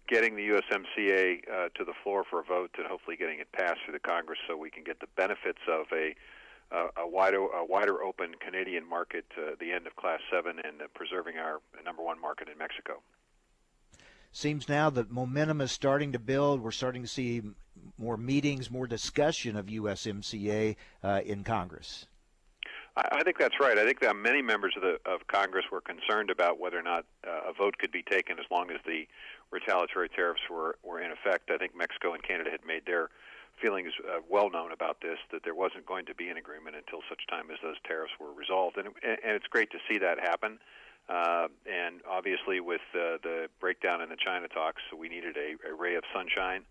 getting 0.08 0.36
the 0.36 0.48
USMCA 0.48 1.42
uh, 1.50 1.70
to 1.76 1.84
the 1.84 1.94
floor 2.04 2.24
for 2.30 2.40
a 2.40 2.44
vote 2.44 2.72
and 2.78 2.88
hopefully 2.88 3.18
getting 3.18 3.40
it 3.40 3.52
passed 3.52 3.80
through 3.86 3.94
the 3.94 4.00
Congress 4.00 4.40
so 4.48 4.56
we 4.56 4.70
can 4.70 4.84
get 4.84 5.00
the 5.00 5.08
benefits 5.16 5.60
of 5.68 5.86
a 5.92 6.16
uh, 6.70 6.88
a 6.98 7.08
wider 7.08 7.38
a 7.38 7.64
wider 7.64 8.04
open 8.04 8.34
Canadian 8.46 8.88
market, 8.88 9.26
uh, 9.38 9.52
the 9.58 9.72
end 9.72 9.88
of 9.88 9.96
Class 9.96 10.20
Seven, 10.30 10.60
and 10.64 10.82
uh, 10.82 10.86
preserving 10.94 11.38
our 11.38 11.62
number 11.86 12.04
one 12.04 12.20
market 12.20 12.50
in 12.50 12.58
Mexico. 12.58 13.02
Seems 14.34 14.68
now 14.68 14.90
that 14.90 15.10
momentum 15.10 15.62
is 15.62 15.72
starting 15.72 16.12
to 16.12 16.20
build. 16.20 16.62
We're 16.62 16.72
starting 16.72 17.04
to 17.04 17.08
see 17.08 17.42
more 17.98 18.18
meetings, 18.18 18.70
more 18.70 18.86
discussion 18.86 19.56
of 19.56 19.68
USMCA 19.68 20.76
uh, 21.04 21.22
in 21.26 21.46
Congress. 21.46 22.08
I 22.98 23.22
think 23.24 23.38
that's 23.38 23.60
right. 23.60 23.78
I 23.78 23.86
think 23.86 24.00
that 24.00 24.16
many 24.16 24.42
members 24.42 24.74
of 24.76 24.82
the 24.82 24.98
of 25.06 25.28
Congress 25.28 25.66
were 25.72 25.82
concerned 25.82 26.32
about 26.32 26.60
whether 26.60 26.80
or 26.80 26.84
not 26.84 27.06
uh, 27.26 27.50
a 27.50 27.54
vote 27.54 27.78
could 27.78 27.92
be 27.92 28.02
taken 28.02 28.40
as 28.40 28.46
long 28.50 28.72
as 28.72 28.78
the 28.86 29.08
retaliatory 29.52 30.10
tariffs 30.10 30.42
were 30.50 30.78
were 30.84 31.00
in 31.00 31.12
effect. 31.12 31.52
I 31.52 31.58
think 31.58 31.76
Mexico 31.76 32.14
and 32.14 32.24
Canada 32.24 32.50
had 32.50 32.66
made 32.66 32.86
their 32.88 33.10
feelings 33.62 33.94
uh, 34.02 34.20
well 34.30 34.50
known 34.50 34.72
about 34.72 35.02
this 35.02 35.18
that 35.32 35.44
there 35.44 35.54
wasn't 35.54 35.86
going 35.86 36.06
to 36.06 36.16
be 36.16 36.30
an 36.30 36.38
agreement 36.38 36.76
until 36.76 37.02
such 37.10 37.22
time 37.30 37.52
as 37.52 37.58
those 37.62 37.78
tariffs 37.86 38.14
were 38.20 38.34
resolved, 38.34 38.78
and 38.78 38.88
and 39.04 39.34
it's 39.38 39.48
great 39.48 39.70
to 39.72 39.78
see 39.90 40.00
that 40.00 40.20
happen. 40.20 40.58
Uh, 41.08 41.48
and 41.66 42.02
obviously, 42.10 42.60
with 42.60 42.82
uh, 42.94 43.22
the 43.24 43.48
breakdown 43.60 44.02
in 44.02 44.10
the 44.10 44.18
China 44.18 44.48
talks, 44.48 44.82
we 44.98 45.08
needed 45.08 45.38
a, 45.38 45.56
a 45.70 45.74
ray 45.74 45.96
of 45.96 46.04
sunshine 46.14 46.66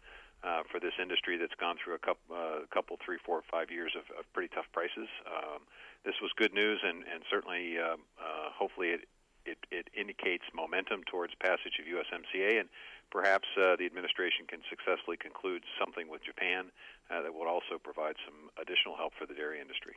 uh, 0.44 0.62
for 0.70 0.78
this 0.78 0.92
industry 1.00 1.38
that's 1.38 1.54
gone 1.58 1.76
through 1.82 1.94
a 1.94 1.98
couple, 1.98 2.36
uh, 2.36 2.60
couple, 2.72 2.98
three, 3.04 3.16
four, 3.24 3.42
five 3.50 3.70
years 3.70 3.92
of, 3.96 4.04
of 4.18 4.30
pretty 4.34 4.52
tough 4.54 4.66
prices. 4.72 5.08
Um, 5.24 5.62
this 6.04 6.14
was 6.20 6.30
good 6.36 6.54
news, 6.54 6.80
and, 6.84 7.04
and 7.06 7.22
certainly, 7.30 7.78
um, 7.78 8.02
uh, 8.18 8.50
hopefully, 8.52 8.88
it, 8.88 9.08
it, 9.44 9.58
it 9.70 9.88
indicates 9.94 10.44
momentum 10.54 11.02
towards 11.04 11.34
passage 11.40 11.78
of 11.78 11.86
USMCA, 11.86 12.60
and 12.60 12.68
perhaps 13.10 13.46
uh, 13.56 13.76
the 13.76 13.86
administration 13.86 14.46
can 14.48 14.60
successfully 14.68 15.16
conclude 15.16 15.62
something 15.78 16.08
with 16.08 16.22
Japan 16.24 16.70
uh, 17.10 17.22
that 17.22 17.32
will 17.32 17.46
also 17.46 17.78
provide 17.82 18.16
some 18.24 18.50
additional 18.60 18.96
help 18.96 19.12
for 19.18 19.26
the 19.26 19.34
dairy 19.34 19.60
industry. 19.60 19.94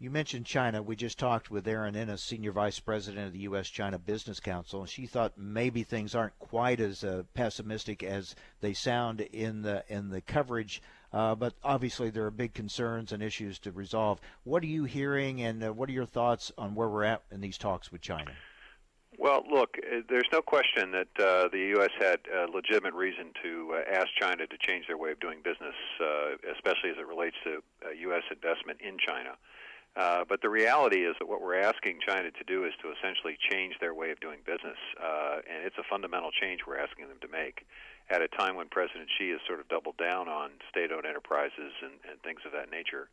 You 0.00 0.10
mentioned 0.10 0.46
China. 0.46 0.80
We 0.80 0.94
just 0.94 1.18
talked 1.18 1.50
with 1.50 1.66
Erin 1.66 1.96
Ennis, 1.96 2.22
Senior 2.22 2.52
Vice 2.52 2.78
President 2.78 3.26
of 3.26 3.32
the 3.32 3.40
U.S. 3.40 3.68
China 3.68 3.98
Business 3.98 4.38
Council, 4.38 4.82
and 4.82 4.88
she 4.88 5.06
thought 5.06 5.36
maybe 5.36 5.82
things 5.82 6.14
aren't 6.14 6.38
quite 6.38 6.78
as 6.78 7.02
uh, 7.02 7.24
pessimistic 7.34 8.04
as 8.04 8.36
they 8.60 8.74
sound 8.74 9.20
in 9.20 9.62
the 9.62 9.82
in 9.88 10.10
the 10.10 10.20
coverage. 10.20 10.80
Uh, 11.12 11.34
but 11.34 11.54
obviously, 11.64 12.10
there 12.10 12.26
are 12.26 12.30
big 12.30 12.52
concerns 12.52 13.12
and 13.12 13.22
issues 13.22 13.58
to 13.60 13.72
resolve. 13.72 14.20
What 14.44 14.62
are 14.62 14.66
you 14.66 14.84
hearing, 14.84 15.40
and 15.42 15.64
uh, 15.64 15.72
what 15.72 15.88
are 15.88 15.92
your 15.92 16.06
thoughts 16.06 16.52
on 16.58 16.74
where 16.74 16.88
we're 16.88 17.04
at 17.04 17.22
in 17.30 17.40
these 17.40 17.56
talks 17.56 17.90
with 17.90 18.02
China? 18.02 18.32
Well, 19.18 19.42
look, 19.50 19.76
uh, 19.78 20.02
there's 20.08 20.28
no 20.30 20.42
question 20.42 20.92
that 20.92 21.08
uh, 21.18 21.48
the 21.48 21.74
U.S. 21.76 21.90
had 21.98 22.20
legitimate 22.52 22.94
reason 22.94 23.32
to 23.42 23.74
uh, 23.74 23.90
ask 23.90 24.08
China 24.20 24.46
to 24.46 24.56
change 24.60 24.86
their 24.86 24.98
way 24.98 25.10
of 25.10 25.18
doing 25.18 25.38
business, 25.42 25.74
uh, 26.00 26.36
especially 26.54 26.90
as 26.90 26.98
it 26.98 27.06
relates 27.06 27.36
to 27.44 27.62
U.S. 28.00 28.22
investment 28.30 28.80
in 28.80 28.96
China. 28.98 29.34
But 30.28 30.42
the 30.42 30.50
reality 30.50 31.04
is 31.04 31.16
that 31.18 31.26
what 31.26 31.40
we're 31.40 31.58
asking 31.58 31.98
China 32.06 32.30
to 32.30 32.44
do 32.46 32.64
is 32.64 32.72
to 32.82 32.92
essentially 32.92 33.36
change 33.50 33.74
their 33.80 33.94
way 33.94 34.10
of 34.10 34.20
doing 34.20 34.38
business, 34.46 34.78
and 35.00 35.66
it's 35.66 35.78
a 35.78 35.84
fundamental 35.90 36.30
change 36.30 36.60
we're 36.66 36.78
asking 36.78 37.08
them 37.08 37.18
to 37.22 37.28
make 37.28 37.66
at 38.10 38.22
a 38.22 38.28
time 38.28 38.56
when 38.56 38.68
President 38.68 39.08
Xi 39.18 39.30
has 39.30 39.40
sort 39.46 39.60
of 39.60 39.68
doubled 39.68 39.96
down 39.96 40.28
on 40.28 40.50
state-owned 40.70 41.06
enterprises 41.06 41.72
and, 41.82 41.92
and 42.08 42.20
things 42.22 42.40
of 42.46 42.52
that 42.52 42.70
nature. 42.70 43.08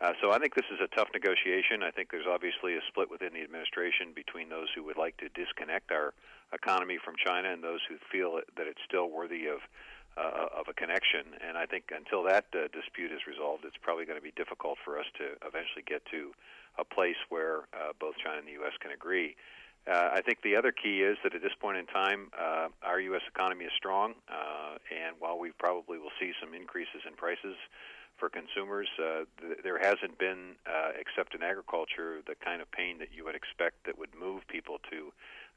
Uh, 0.00 0.12
so 0.20 0.30
I 0.30 0.38
think 0.38 0.54
this 0.54 0.68
is 0.70 0.78
a 0.78 0.94
tough 0.94 1.08
negotiation. 1.14 1.82
I 1.82 1.90
think 1.90 2.10
there's 2.12 2.28
obviously 2.28 2.76
a 2.76 2.84
split 2.88 3.10
within 3.10 3.32
the 3.32 3.40
administration 3.40 4.12
between 4.14 4.50
those 4.50 4.68
who 4.76 4.84
would 4.84 4.98
like 4.98 5.16
to 5.18 5.28
disconnect 5.32 5.90
our 5.90 6.12
economy 6.52 6.98
from 7.02 7.14
China 7.16 7.50
and 7.50 7.64
those 7.64 7.80
who 7.88 7.96
feel 8.12 8.38
that 8.56 8.66
it's 8.66 8.80
still 8.86 9.08
worthy 9.08 9.46
of 9.46 9.64
uh, 10.16 10.48
of 10.56 10.64
a 10.68 10.72
connection. 10.72 11.36
And 11.46 11.58
I 11.58 11.66
think 11.66 11.92
until 11.92 12.24
that 12.24 12.46
uh, 12.56 12.68
dispute 12.72 13.12
is 13.12 13.28
resolved, 13.28 13.64
it's 13.64 13.76
probably 13.76 14.06
going 14.06 14.16
to 14.16 14.24
be 14.24 14.32
difficult 14.32 14.78
for 14.82 14.98
us 14.98 15.04
to 15.20 15.36
eventually 15.44 15.84
get 15.84 16.04
to 16.08 16.32
a 16.78 16.84
place 16.84 17.20
where 17.28 17.68
uh, 17.76 17.92
both 18.00 18.16
China 18.16 18.38
and 18.38 18.48
the 18.48 18.56
U.S. 18.64 18.72
can 18.80 18.92
agree. 18.92 19.36
Uh, 19.86 20.10
I 20.12 20.20
think 20.20 20.42
the 20.42 20.56
other 20.56 20.72
key 20.72 21.02
is 21.02 21.16
that 21.22 21.34
at 21.34 21.42
this 21.42 21.54
point 21.60 21.78
in 21.78 21.86
time, 21.86 22.30
uh, 22.34 22.68
our 22.82 22.98
U.S. 23.14 23.22
economy 23.28 23.66
is 23.66 23.72
strong, 23.76 24.14
uh, 24.28 24.82
and 24.90 25.14
while 25.20 25.38
we 25.38 25.52
probably 25.52 25.98
will 25.98 26.14
see 26.18 26.32
some 26.42 26.54
increases 26.54 27.06
in 27.06 27.14
prices 27.14 27.54
for 28.18 28.28
consumers, 28.28 28.88
uh, 28.98 29.30
th- 29.38 29.62
there 29.62 29.78
hasn't 29.78 30.18
been, 30.18 30.58
uh, 30.66 30.90
except 30.98 31.36
in 31.36 31.42
agriculture, 31.42 32.18
the 32.26 32.34
kind 32.34 32.60
of 32.60 32.70
pain 32.72 32.98
that 32.98 33.14
you 33.14 33.24
would 33.24 33.36
expect 33.36 33.86
that 33.86 33.96
would 33.96 34.10
move 34.18 34.42
people 34.48 34.78
to 34.90 35.12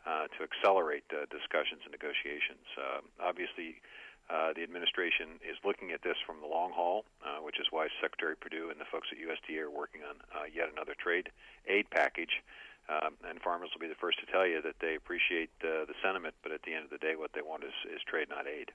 uh, 0.07 0.31
to 0.37 0.45
accelerate 0.45 1.03
discussions 1.29 1.83
and 1.83 1.91
negotiations. 1.91 2.63
Obviously, 3.19 3.81
the 4.55 4.63
administration 4.63 5.41
is 5.43 5.57
looking 5.65 5.91
at 5.91 6.01
this 6.01 6.15
from 6.25 6.39
the 6.39 6.47
long 6.47 6.71
haul, 6.71 7.03
which 7.43 7.59
is 7.59 7.67
why 7.69 7.89
Secretary 7.99 8.35
Perdue 8.37 8.69
and 8.71 8.79
the 8.79 8.87
folks 8.87 9.09
at 9.11 9.19
USDA 9.19 9.67
are 9.67 9.69
working 9.69 10.01
on 10.07 10.15
yet 10.55 10.69
another 10.71 10.95
trade 10.95 11.29
aid 11.67 11.89
package. 11.91 12.39
Um, 12.89 13.13
and 13.29 13.39
farmers 13.41 13.69
will 13.73 13.81
be 13.81 13.87
the 13.87 13.99
first 14.01 14.19
to 14.19 14.25
tell 14.31 14.47
you 14.47 14.63
that 14.63 14.75
they 14.81 14.95
appreciate 14.95 15.51
uh, 15.61 15.85
the 15.85 15.93
sentiment, 16.03 16.33
but 16.41 16.51
at 16.51 16.63
the 16.63 16.73
end 16.73 16.85
of 16.85 16.89
the 16.89 16.97
day, 16.97 17.13
what 17.15 17.31
they 17.33 17.41
want 17.41 17.63
is, 17.63 17.73
is 17.93 18.01
trade, 18.09 18.27
not 18.29 18.47
aid. 18.47 18.71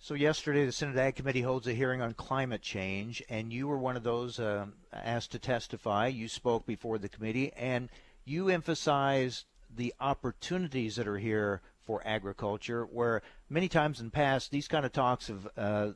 So 0.00 0.14
yesterday, 0.14 0.66
the 0.66 0.72
Senate 0.72 0.96
Ag 0.96 1.14
Committee 1.14 1.42
holds 1.42 1.68
a 1.68 1.72
hearing 1.72 2.02
on 2.02 2.12
climate 2.12 2.60
change, 2.60 3.22
and 3.28 3.52
you 3.52 3.68
were 3.68 3.78
one 3.78 3.96
of 3.96 4.02
those 4.02 4.40
um, 4.40 4.74
asked 4.92 5.30
to 5.32 5.38
testify. 5.38 6.08
You 6.08 6.28
spoke 6.28 6.66
before 6.66 6.98
the 6.98 7.08
committee, 7.08 7.52
and 7.56 7.88
you 8.24 8.48
emphasized 8.48 9.46
the 9.74 9.94
opportunities 10.00 10.96
that 10.96 11.06
are 11.06 11.18
here 11.18 11.62
for 11.86 12.02
agriculture, 12.04 12.84
where 12.84 13.22
many 13.48 13.68
times 13.68 14.00
in 14.00 14.06
the 14.06 14.12
past 14.12 14.50
these 14.50 14.68
kind 14.68 14.84
of 14.84 14.92
talks 14.92 15.28
have, 15.28 15.48
uh, 15.56 15.90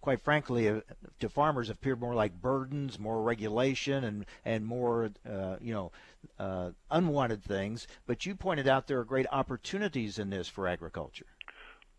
quite 0.00 0.20
frankly, 0.20 0.68
uh, 0.68 0.80
to 1.18 1.28
farmers 1.28 1.70
appeared 1.70 2.00
more 2.00 2.14
like 2.14 2.40
burdens, 2.40 2.98
more 2.98 3.22
regulation, 3.22 4.04
and 4.04 4.26
and 4.44 4.66
more, 4.66 5.10
uh, 5.28 5.56
you 5.60 5.72
know, 5.72 5.92
uh, 6.38 6.70
unwanted 6.90 7.42
things. 7.42 7.86
But 8.06 8.26
you 8.26 8.34
pointed 8.34 8.68
out 8.68 8.86
there 8.86 8.98
are 8.98 9.04
great 9.04 9.26
opportunities 9.30 10.18
in 10.18 10.30
this 10.30 10.48
for 10.48 10.66
agriculture. 10.66 11.26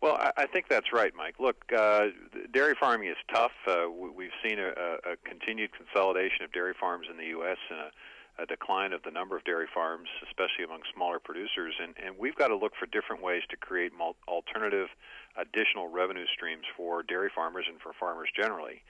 Well, 0.00 0.18
I, 0.36 0.46
think 0.46 0.66
that's 0.68 0.92
right, 0.92 1.12
Mike. 1.14 1.36
Look, 1.38 1.64
uh, 1.72 2.06
dairy 2.52 2.74
farming 2.74 3.08
is 3.08 3.16
tough. 3.32 3.52
Uh, 3.68 3.88
we, 3.88 4.10
we've 4.10 4.36
seen 4.42 4.58
a, 4.58 4.70
a 5.08 5.16
continued 5.24 5.70
consolidation 5.72 6.44
of 6.44 6.50
dairy 6.50 6.74
farms 6.78 7.06
in 7.08 7.16
the 7.16 7.26
U.S. 7.26 7.58
and 7.70 7.78
a 7.78 7.90
a 8.38 8.46
decline 8.46 8.92
of 8.92 9.02
the 9.02 9.10
number 9.10 9.36
of 9.36 9.44
dairy 9.44 9.66
farms, 9.72 10.08
especially 10.26 10.64
among 10.64 10.80
smaller 10.94 11.18
producers, 11.18 11.74
and, 11.82 11.94
and 12.04 12.16
we've 12.18 12.36
got 12.36 12.48
to 12.48 12.56
look 12.56 12.72
for 12.78 12.86
different 12.86 13.22
ways 13.22 13.42
to 13.50 13.56
create 13.56 13.92
alternative, 14.26 14.88
additional 15.36 15.88
revenue 15.88 16.26
streams 16.32 16.64
for 16.76 17.02
dairy 17.02 17.30
farmers 17.34 17.66
and 17.68 17.80
for 17.80 17.92
farmers 17.98 18.28
generally. 18.34 18.82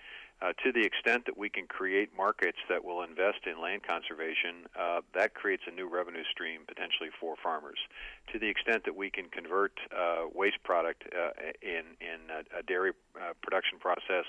Uh, 0.43 0.53
to 0.65 0.73
the 0.73 0.83
extent 0.83 1.25
that 1.27 1.39
we 1.39 1.49
can 1.49 1.67
create 1.69 2.11
markets 2.17 2.59
that 2.69 2.85
will 2.85 3.03
invest 3.03 3.47
in 3.47 3.61
land 3.61 3.83
conservation, 3.87 4.67
uh, 4.79 5.01
that 5.15 5.35
creates 5.35 5.63
a 5.69 5.71
new 5.71 5.89
revenue 5.89 6.25
stream 6.33 6.63
potentially 6.67 7.11
for 7.21 7.37
farmers. 7.41 7.79
To 8.33 8.41
the 8.41 8.49
extent 8.49 8.85
that 8.85 8.97
we 8.97 9.09
can 9.09 9.29
convert 9.29 9.79
uh, 9.97 10.27
waste 10.35 10.63
product 10.65 11.05
uh, 11.15 11.31
in 11.63 11.95
in 12.01 12.19
a, 12.29 12.59
a 12.59 12.63
dairy 12.65 12.91
uh, 13.15 13.35
production 13.41 13.79
process 13.79 14.25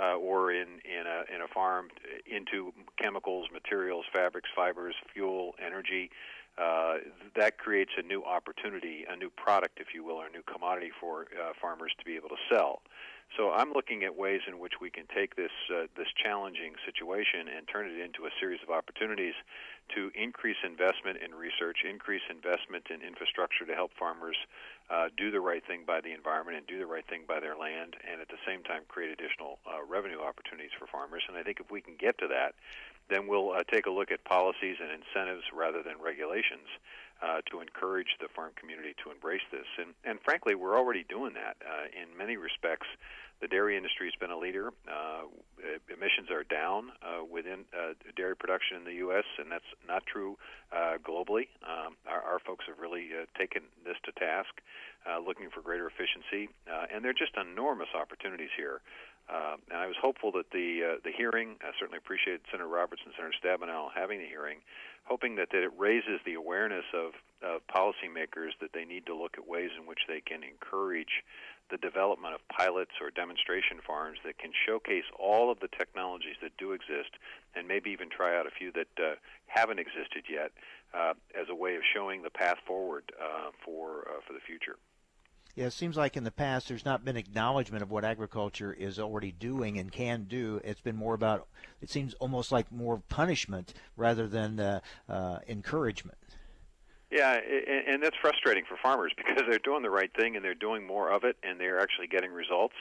uh, 0.00 0.16
or 0.16 0.50
in 0.50 0.80
in 0.84 1.06
a 1.06 1.32
in 1.32 1.42
a 1.42 1.48
farm 1.48 1.88
into 2.26 2.72
chemicals, 3.00 3.46
materials, 3.52 4.04
fabrics, 4.12 4.50
fibers, 4.56 4.96
fuel, 5.12 5.54
energy. 5.64 6.10
Uh, 6.58 6.98
that 7.34 7.56
creates 7.56 7.92
a 7.96 8.02
new 8.02 8.22
opportunity, 8.24 9.04
a 9.08 9.16
new 9.16 9.30
product, 9.30 9.80
if 9.80 9.94
you 9.94 10.04
will, 10.04 10.16
or 10.16 10.26
a 10.26 10.30
new 10.30 10.42
commodity 10.42 10.90
for 11.00 11.26
uh, 11.32 11.52
farmers 11.60 11.92
to 11.98 12.04
be 12.04 12.14
able 12.14 12.28
to 12.28 12.36
sell. 12.50 12.82
So 13.36 13.50
I'm 13.50 13.72
looking 13.72 14.04
at 14.04 14.14
ways 14.14 14.42
in 14.46 14.58
which 14.58 14.74
we 14.80 14.90
can 14.90 15.08
take 15.08 15.36
this 15.36 15.52
uh, 15.72 15.88
this 15.96 16.08
challenging 16.12 16.76
situation 16.84 17.48
and 17.48 17.66
turn 17.66 17.88
it 17.88 17.96
into 17.96 18.28
a 18.28 18.32
series 18.38 18.60
of 18.60 18.68
opportunities 18.68 19.32
to 19.96 20.12
increase 20.14 20.60
investment 20.64 21.16
in 21.24 21.32
research, 21.32 21.80
increase 21.88 22.20
investment 22.28 22.92
in 22.92 23.00
infrastructure 23.00 23.64
to 23.64 23.72
help 23.72 23.90
farmers 23.98 24.36
uh, 24.90 25.08
do 25.16 25.30
the 25.30 25.40
right 25.40 25.64
thing 25.64 25.84
by 25.86 26.00
the 26.04 26.12
environment 26.12 26.60
and 26.60 26.66
do 26.66 26.78
the 26.78 26.86
right 26.86 27.08
thing 27.08 27.24
by 27.26 27.40
their 27.40 27.56
land, 27.56 27.96
and 28.04 28.20
at 28.20 28.28
the 28.28 28.40
same 28.44 28.62
time 28.64 28.82
create 28.88 29.08
additional 29.08 29.58
uh, 29.64 29.80
revenue 29.80 30.20
opportunities 30.20 30.72
for 30.76 30.86
farmers. 30.86 31.24
And 31.24 31.36
I 31.36 31.42
think 31.42 31.56
if 31.60 31.70
we 31.72 31.80
can 31.80 31.96
get 31.96 32.18
to 32.18 32.28
that, 32.28 32.52
then 33.10 33.26
we'll 33.26 33.52
uh, 33.52 33.62
take 33.70 33.86
a 33.86 33.90
look 33.90 34.10
at 34.10 34.24
policies 34.24 34.76
and 34.80 34.90
incentives 34.90 35.44
rather 35.54 35.82
than 35.82 35.94
regulations 36.02 36.68
uh, 37.22 37.40
to 37.50 37.60
encourage 37.60 38.18
the 38.20 38.28
farm 38.34 38.50
community 38.56 38.94
to 39.04 39.10
embrace 39.10 39.46
this. 39.52 39.66
And, 39.78 39.94
and 40.04 40.18
frankly, 40.24 40.54
we're 40.54 40.76
already 40.76 41.04
doing 41.08 41.34
that. 41.34 41.56
Uh, 41.62 41.86
in 41.94 42.16
many 42.18 42.36
respects, 42.36 42.86
the 43.40 43.48
dairy 43.48 43.76
industry 43.76 44.06
has 44.06 44.14
been 44.18 44.30
a 44.30 44.38
leader. 44.38 44.72
Uh, 44.86 45.26
emissions 45.90 46.30
are 46.30 46.44
down 46.44 46.90
uh, 47.02 47.24
within 47.24 47.66
uh, 47.74 47.94
dairy 48.16 48.36
production 48.36 48.76
in 48.78 48.84
the 48.84 48.94
U.S., 49.06 49.24
and 49.38 49.50
that's 49.50 49.66
not 49.86 50.06
true 50.06 50.38
globally. 51.04 51.50
Um, 51.66 51.94
our, 52.06 52.22
our 52.22 52.38
folks 52.38 52.64
have 52.68 52.78
really 52.78 53.10
taken 53.36 53.62
this 53.84 53.96
to 54.04 54.12
task, 54.12 54.62
looking 55.26 55.50
for 55.50 55.60
greater 55.60 55.86
efficiency, 55.86 56.48
and 56.66 57.04
there 57.04 57.10
are 57.10 57.14
just 57.14 57.36
enormous 57.36 57.88
opportunities 57.94 58.50
here. 58.56 58.80
Uh, 59.30 59.56
and 59.70 59.78
I 59.78 59.86
was 59.86 59.96
hopeful 60.00 60.32
that 60.32 60.50
the 60.50 60.82
uh, 60.82 60.96
the 61.04 61.12
hearing, 61.12 61.56
I 61.62 61.70
certainly 61.78 61.98
appreciated 61.98 62.42
Senator 62.50 62.68
Roberts 62.68 63.02
and 63.04 63.14
Senator 63.16 63.34
Stabenow 63.38 63.88
having 63.94 64.18
the 64.18 64.26
hearing, 64.26 64.58
hoping 65.04 65.36
that, 65.36 65.48
that 65.52 65.62
it 65.62 65.72
raises 65.78 66.20
the 66.26 66.34
awareness 66.34 66.84
of, 66.92 67.12
of 67.42 67.62
policymakers 67.66 68.58
that 68.60 68.72
they 68.74 68.84
need 68.84 69.06
to 69.06 69.14
look 69.14 69.38
at 69.38 69.46
ways 69.46 69.70
in 69.78 69.86
which 69.86 70.00
they 70.08 70.20
can 70.20 70.42
encourage 70.42 71.22
the 71.70 71.78
development 71.78 72.34
of 72.34 72.40
pilots 72.48 72.92
or 73.00 73.10
demonstration 73.10 73.78
farms 73.86 74.18
that 74.24 74.38
can 74.38 74.52
showcase 74.66 75.08
all 75.18 75.50
of 75.50 75.58
the 75.60 75.68
technologies 75.68 76.36
that 76.42 76.52
do 76.58 76.72
exist 76.72 77.16
and 77.56 77.66
maybe 77.66 77.90
even 77.90 78.10
try 78.10 78.38
out 78.38 78.46
a 78.46 78.50
few 78.50 78.70
that 78.72 78.92
uh, 78.98 79.14
haven't 79.46 79.78
existed 79.78 80.24
yet 80.28 80.52
uh, 80.92 81.14
as 81.34 81.48
a 81.48 81.54
way 81.54 81.76
of 81.76 81.82
showing 81.94 82.22
the 82.22 82.30
path 82.30 82.58
forward 82.66 83.04
uh, 83.16 83.50
for, 83.64 84.06
uh, 84.08 84.20
for 84.26 84.34
the 84.34 84.40
future. 84.46 84.76
Yeah, 85.54 85.66
it 85.66 85.74
seems 85.74 85.98
like 85.98 86.16
in 86.16 86.24
the 86.24 86.30
past 86.30 86.68
there's 86.68 86.86
not 86.86 87.04
been 87.04 87.16
acknowledgement 87.16 87.82
of 87.82 87.90
what 87.90 88.06
agriculture 88.06 88.72
is 88.72 88.98
already 88.98 89.32
doing 89.32 89.78
and 89.78 89.92
can 89.92 90.24
do. 90.24 90.62
It's 90.64 90.80
been 90.80 90.96
more 90.96 91.12
about, 91.12 91.46
it 91.82 91.90
seems 91.90 92.14
almost 92.14 92.50
like 92.50 92.72
more 92.72 93.02
punishment 93.10 93.74
rather 93.94 94.26
than 94.26 94.58
uh, 94.58 94.80
uh, 95.10 95.40
encouragement. 95.46 96.16
Yeah, 97.12 97.36
and 97.86 98.02
that's 98.02 98.16
frustrating 98.22 98.64
for 98.64 98.78
farmers 98.82 99.12
because 99.16 99.42
they're 99.46 99.58
doing 99.58 99.82
the 99.82 99.90
right 99.90 100.10
thing 100.16 100.34
and 100.34 100.42
they're 100.42 100.54
doing 100.54 100.86
more 100.86 101.12
of 101.12 101.24
it 101.24 101.36
and 101.42 101.60
they're 101.60 101.78
actually 101.78 102.06
getting 102.06 102.32
results. 102.32 102.74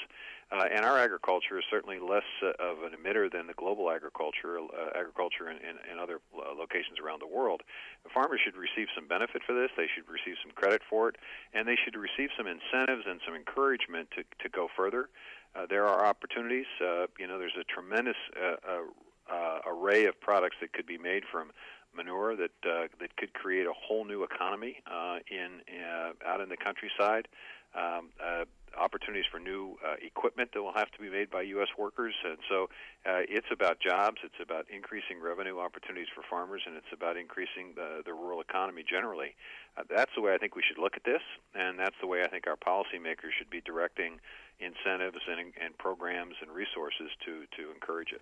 Uh, 0.52 0.64
and 0.74 0.84
our 0.84 0.98
agriculture 0.98 1.60
is 1.60 1.64
certainly 1.70 2.00
less 2.00 2.28
uh, 2.44 2.52
of 2.60 2.84
an 2.84 2.92
emitter 2.92 3.32
than 3.32 3.48
the 3.48 3.54
global 3.54 3.90
agriculture, 3.90 4.60
uh, 4.60 5.00
agriculture 5.00 5.50
in, 5.50 5.58
in, 5.58 5.80
in 5.92 6.00
other 6.00 6.20
uh, 6.36 6.52
locations 6.56 7.00
around 7.00 7.22
the 7.22 7.28
world. 7.28 7.62
The 8.04 8.10
farmers 8.10 8.40
should 8.44 8.56
receive 8.56 8.88
some 8.96 9.08
benefit 9.08 9.44
for 9.48 9.54
this. 9.54 9.72
They 9.76 9.88
should 9.88 10.08
receive 10.12 10.36
some 10.44 10.52
credit 10.52 10.82
for 10.90 11.08
it, 11.08 11.16
and 11.54 11.68
they 11.68 11.78
should 11.80 11.96
receive 11.96 12.30
some 12.36 12.48
incentives 12.48 13.04
and 13.08 13.22
some 13.26 13.36
encouragement 13.36 14.12
to, 14.16 14.24
to 14.24 14.50
go 14.50 14.68
further. 14.76 15.08
Uh, 15.56 15.68
there 15.70 15.88
are 15.88 16.06
opportunities. 16.06 16.68
Uh, 16.84 17.08
you 17.20 17.28
know, 17.28 17.40
there's 17.40 17.60
a 17.60 17.64
tremendous 17.64 18.20
uh, 18.36 18.56
uh, 18.68 18.84
uh, 19.32 19.60
array 19.66 20.06
of 20.06 20.20
products 20.20 20.58
that 20.60 20.74
could 20.74 20.86
be 20.86 20.98
made 20.98 21.24
from 21.32 21.52
manure 21.96 22.36
that 22.36 22.52
uh, 22.64 22.88
that 23.00 23.16
could 23.18 23.34
create 23.34 23.68
a 23.68 23.74
whole 23.74 24.06
new 24.06 24.24
economy 24.24 24.78
uh, 24.88 25.20
in 25.30 25.62
uh, 25.70 26.12
out 26.26 26.42
in 26.42 26.50
the 26.50 26.58
countryside. 26.58 27.28
Um, 27.74 28.10
uh, 28.22 28.44
opportunities 28.78 29.26
for 29.30 29.40
new 29.40 29.78
uh, 29.86 29.96
equipment 30.02 30.52
that 30.54 30.62
will 30.62 30.74
have 30.74 30.92
to 30.92 31.00
be 31.00 31.10
made 31.10 31.30
by 31.30 31.42
U.S. 31.60 31.68
workers. 31.78 32.14
And 32.24 32.38
so 32.50 32.70
uh, 33.06 33.28
it's 33.28 33.48
about 33.52 33.80
jobs, 33.80 34.18
it's 34.24 34.40
about 34.42 34.66
increasing 34.74 35.20
revenue 35.22 35.60
opportunities 35.60 36.08
for 36.14 36.24
farmers, 36.30 36.62
and 36.66 36.76
it's 36.76 36.92
about 36.94 37.18
increasing 37.18 37.74
the, 37.76 38.02
the 38.06 38.14
rural 38.14 38.42
economy 38.42 38.84
generally. 38.88 39.36
Uh, 39.78 39.84
that's 39.90 40.12
the 40.16 40.22
way 40.22 40.34
I 40.34 40.38
think 40.38 40.56
we 40.56 40.64
should 40.66 40.82
look 40.82 40.96
at 40.96 41.04
this, 41.04 41.22
and 41.56 41.80
that's 41.80 41.96
the 42.02 42.08
way 42.08 42.24
I 42.24 42.28
think 42.28 42.48
our 42.48 42.58
policymakers 42.58 43.36
should 43.38 43.50
be 43.50 43.62
directing 43.62 44.20
incentives 44.60 45.20
and, 45.28 45.54
and 45.62 45.78
programs 45.78 46.36
and 46.42 46.52
resources 46.52 47.10
to, 47.26 47.44
to 47.58 47.72
encourage 47.72 48.12
it. 48.14 48.22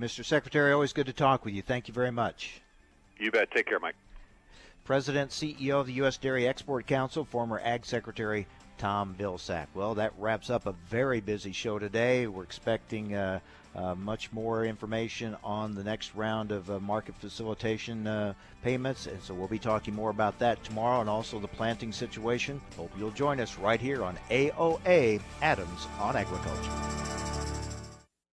Mr. 0.00 0.24
Secretary, 0.24 0.72
always 0.72 0.94
good 0.94 1.06
to 1.06 1.12
talk 1.12 1.44
with 1.44 1.52
you. 1.52 1.60
Thank 1.60 1.86
you 1.86 1.92
very 1.92 2.10
much. 2.10 2.62
You 3.18 3.30
bet. 3.30 3.50
Take 3.50 3.66
care, 3.66 3.78
Mike. 3.78 3.96
President, 4.84 5.30
CEO 5.30 5.80
of 5.80 5.86
the 5.86 5.92
U.S. 5.94 6.16
Dairy 6.16 6.48
Export 6.48 6.86
Council, 6.86 7.24
former 7.24 7.60
Ag 7.62 7.84
Secretary 7.84 8.46
Tom 8.78 9.14
Vilsack. 9.18 9.66
Well, 9.74 9.94
that 9.96 10.14
wraps 10.18 10.48
up 10.48 10.64
a 10.64 10.72
very 10.88 11.20
busy 11.20 11.52
show 11.52 11.78
today. 11.78 12.26
We're 12.26 12.44
expecting 12.44 13.14
uh, 13.14 13.40
uh, 13.76 13.94
much 13.94 14.32
more 14.32 14.64
information 14.64 15.36
on 15.44 15.74
the 15.74 15.84
next 15.84 16.14
round 16.14 16.50
of 16.50 16.70
uh, 16.70 16.80
market 16.80 17.14
facilitation 17.16 18.06
uh, 18.06 18.32
payments, 18.62 19.06
and 19.06 19.20
so 19.20 19.34
we'll 19.34 19.48
be 19.48 19.58
talking 19.58 19.94
more 19.94 20.08
about 20.08 20.38
that 20.38 20.64
tomorrow 20.64 21.02
and 21.02 21.10
also 21.10 21.38
the 21.38 21.46
planting 21.46 21.92
situation. 21.92 22.58
Hope 22.74 22.90
you'll 22.98 23.10
join 23.10 23.38
us 23.38 23.58
right 23.58 23.80
here 23.80 24.02
on 24.02 24.18
AOA 24.30 25.20
Adams 25.42 25.86
on 26.00 26.16
Agriculture. 26.16 27.59